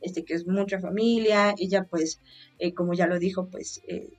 este 0.00 0.24
que 0.24 0.34
es 0.34 0.46
mucha 0.46 0.80
familia, 0.80 1.54
ella 1.58 1.84
pues, 1.84 2.20
eh, 2.58 2.74
como 2.74 2.94
ya 2.94 3.06
lo 3.06 3.18
dijo, 3.18 3.48
pues 3.48 3.80
eh, 3.88 4.10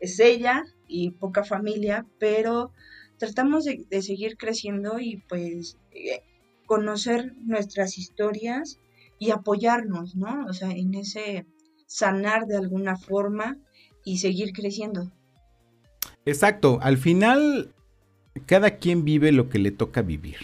es 0.00 0.20
ella 0.20 0.64
y 0.88 1.10
poca 1.10 1.44
familia, 1.44 2.06
pero 2.18 2.72
tratamos 3.18 3.64
de, 3.64 3.84
de 3.88 4.02
seguir 4.02 4.36
creciendo 4.36 4.98
y 4.98 5.18
pues 5.28 5.78
eh, 5.92 6.22
conocer 6.66 7.34
nuestras 7.38 7.98
historias 7.98 8.78
y 9.18 9.30
apoyarnos, 9.30 10.16
¿no? 10.16 10.46
O 10.46 10.52
sea, 10.52 10.70
en 10.70 10.94
ese 10.94 11.46
sanar 11.86 12.46
de 12.46 12.56
alguna 12.56 12.96
forma 12.96 13.58
y 14.04 14.18
seguir 14.18 14.52
creciendo. 14.52 15.12
Exacto, 16.26 16.78
al 16.80 16.96
final 16.96 17.74
cada 18.46 18.78
quien 18.78 19.04
vive 19.04 19.32
lo 19.32 19.48
que 19.48 19.58
le 19.58 19.70
toca 19.70 20.02
vivir. 20.02 20.38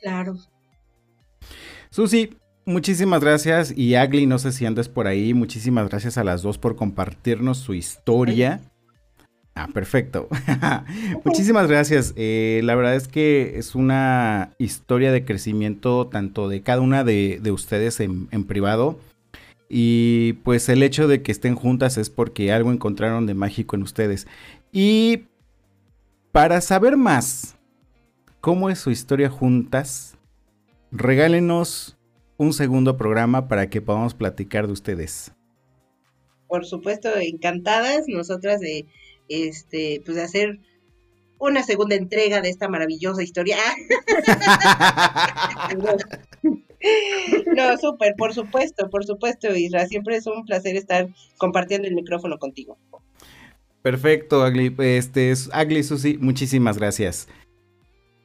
Claro. 0.00 0.36
Susi, 1.90 2.36
muchísimas 2.66 3.22
gracias 3.22 3.72
y 3.76 3.94
Agli, 3.94 4.26
no 4.26 4.38
sé 4.38 4.52
si 4.52 4.66
andes 4.66 4.88
por 4.88 5.06
ahí, 5.06 5.32
muchísimas 5.32 5.88
gracias 5.88 6.18
a 6.18 6.24
las 6.24 6.42
dos 6.42 6.58
por 6.58 6.76
compartirnos 6.76 7.58
su 7.58 7.72
historia. 7.74 8.60
Ah, 9.54 9.68
perfecto. 9.72 10.28
muchísimas 11.24 11.66
gracias. 11.66 12.12
Eh, 12.16 12.60
la 12.62 12.74
verdad 12.74 12.94
es 12.94 13.08
que 13.08 13.56
es 13.56 13.74
una 13.74 14.50
historia 14.58 15.12
de 15.12 15.24
crecimiento 15.24 16.08
tanto 16.08 16.50
de 16.50 16.60
cada 16.60 16.82
una 16.82 17.04
de, 17.04 17.40
de 17.42 17.50
ustedes 17.52 18.00
en, 18.00 18.28
en 18.32 18.44
privado 18.44 18.98
y 19.68 20.34
pues 20.44 20.68
el 20.68 20.82
hecho 20.82 21.08
de 21.08 21.22
que 21.22 21.32
estén 21.32 21.54
juntas 21.54 21.96
es 21.96 22.10
porque 22.10 22.52
algo 22.52 22.70
encontraron 22.70 23.26
de 23.26 23.34
mágico 23.34 23.76
en 23.76 23.82
ustedes. 23.82 24.26
Y 24.72 25.24
para 26.32 26.60
saber 26.60 26.96
más 26.96 27.56
cómo 28.40 28.70
es 28.70 28.78
su 28.78 28.90
historia 28.90 29.30
juntas, 29.30 30.16
regálenos 30.92 31.95
un 32.38 32.52
segundo 32.52 32.96
programa 32.96 33.48
para 33.48 33.68
que 33.68 33.80
podamos 33.80 34.14
platicar 34.14 34.66
de 34.66 34.72
ustedes. 34.72 35.32
Por 36.48 36.64
supuesto, 36.64 37.08
encantadas 37.16 38.04
nosotras 38.08 38.60
de 38.60 38.86
este 39.28 40.02
pues 40.04 40.16
de 40.16 40.22
hacer 40.22 40.60
una 41.38 41.62
segunda 41.62 41.96
entrega 41.96 42.40
de 42.40 42.48
esta 42.48 42.68
maravillosa 42.68 43.22
historia. 43.22 43.58
No, 47.56 47.76
súper, 47.78 48.14
por 48.16 48.34
supuesto, 48.34 48.88
por 48.90 49.04
supuesto, 49.04 49.54
Isra. 49.56 49.86
Siempre 49.86 50.16
es 50.16 50.26
un 50.26 50.44
placer 50.44 50.76
estar 50.76 51.08
compartiendo 51.38 51.88
el 51.88 51.94
micrófono 51.94 52.38
contigo. 52.38 52.78
Perfecto, 53.82 54.42
Agli. 54.42 54.74
Este 54.78 55.30
es 55.30 55.48
Agli 55.52 55.82
Susi, 55.82 56.18
muchísimas 56.18 56.78
gracias. 56.78 57.28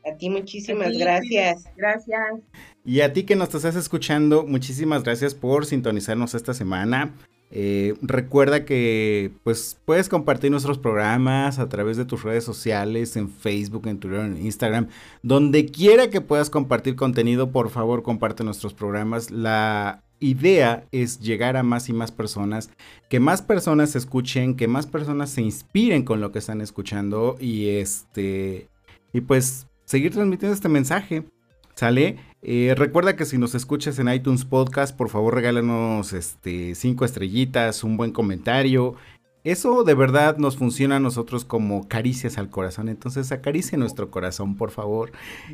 A 0.05 0.15
ti 0.17 0.29
muchísimas 0.29 0.87
a 0.87 0.91
ti, 0.91 0.99
gracias. 0.99 1.63
Gracias. 1.75 2.41
Y 2.83 3.01
a 3.01 3.13
ti 3.13 3.23
que 3.23 3.35
nos 3.35 3.53
estás 3.53 3.75
escuchando, 3.75 4.45
muchísimas 4.47 5.03
gracias 5.03 5.35
por 5.35 5.65
sintonizarnos 5.65 6.33
esta 6.33 6.53
semana. 6.53 7.13
Eh, 7.53 7.95
recuerda 8.01 8.63
que 8.63 9.31
pues 9.43 9.77
puedes 9.83 10.07
compartir 10.07 10.51
nuestros 10.51 10.77
programas 10.77 11.59
a 11.59 11.67
través 11.67 11.97
de 11.97 12.05
tus 12.05 12.23
redes 12.23 12.45
sociales, 12.45 13.17
en 13.17 13.29
Facebook, 13.29 13.87
en 13.87 13.99
Twitter, 13.99 14.21
en 14.21 14.37
Instagram, 14.43 14.87
donde 15.21 15.65
quiera 15.65 16.09
que 16.09 16.21
puedas 16.21 16.49
compartir 16.49 16.95
contenido, 16.95 17.51
por 17.51 17.69
favor 17.69 18.03
comparte 18.03 18.45
nuestros 18.45 18.73
programas. 18.73 19.31
La 19.31 20.01
idea 20.19 20.85
es 20.91 21.19
llegar 21.19 21.57
a 21.57 21.63
más 21.63 21.89
y 21.89 21.93
más 21.93 22.11
personas, 22.11 22.69
que 23.09 23.19
más 23.19 23.41
personas 23.41 23.95
escuchen, 23.97 24.55
que 24.55 24.69
más 24.69 24.87
personas 24.87 25.29
se 25.31 25.41
inspiren 25.41 26.03
con 26.03 26.21
lo 26.21 26.31
que 26.31 26.39
están 26.39 26.61
escuchando 26.61 27.35
y 27.39 27.67
este 27.69 28.69
y 29.11 29.21
pues 29.21 29.67
seguir 29.83 30.13
transmitiendo 30.13 30.55
este 30.55 30.69
mensaje. 30.69 31.25
¿Sale? 31.73 32.17
Eh, 32.43 32.73
recuerda 32.75 33.15
que 33.15 33.25
si 33.25 33.37
nos 33.37 33.53
escuchas 33.53 33.99
en 33.99 34.11
iTunes 34.11 34.45
Podcast, 34.45 34.95
por 34.95 35.09
favor 35.09 35.35
regálanos 35.35 36.13
este, 36.13 36.75
cinco 36.75 37.05
estrellitas, 37.05 37.83
un 37.83 37.97
buen 37.97 38.11
comentario. 38.11 38.95
Eso 39.43 39.83
de 39.83 39.95
verdad 39.95 40.37
nos 40.37 40.55
funciona 40.55 40.97
a 40.97 40.99
nosotros 40.99 41.45
como 41.45 41.87
caricias 41.87 42.37
al 42.37 42.49
corazón. 42.49 42.89
Entonces 42.89 43.31
acaricie 43.31 43.77
nuestro 43.77 44.11
corazón, 44.11 44.55
por 44.55 44.69
favor. 44.69 45.11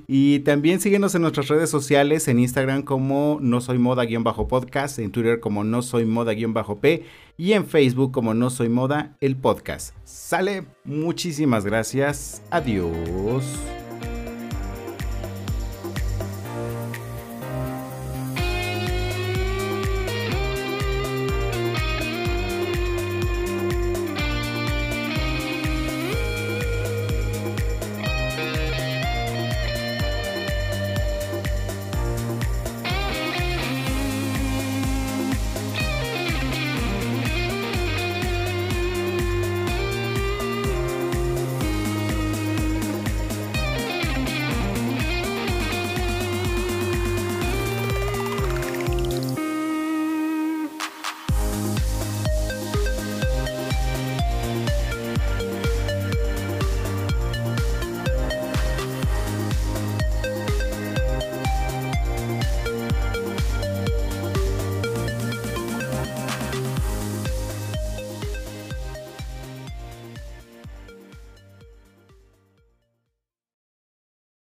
Y 0.08 0.40
también 0.40 0.82
síguenos 0.82 1.16
en 1.16 1.22
nuestras 1.22 1.48
redes 1.48 1.70
sociales, 1.70 2.28
en 2.28 2.40
Instagram 2.40 2.82
como 2.82 3.38
no 3.42 3.62
soy 3.62 3.78
moda-podcast, 3.78 5.00
en 5.00 5.12
Twitter 5.12 5.40
como 5.40 5.64
no 5.64 5.82
soy 5.82 6.06
moda-p 6.06 7.06
y 7.38 7.54
en 7.54 7.66
Facebook 7.66 8.12
como 8.12 8.34
no 8.34 8.50
soy 8.50 8.68
moda 8.68 9.16
el 9.22 9.38
podcast. 9.38 9.96
Sale, 10.04 10.66
muchísimas 10.84 11.64
gracias. 11.64 12.42
Adiós. 12.52 13.46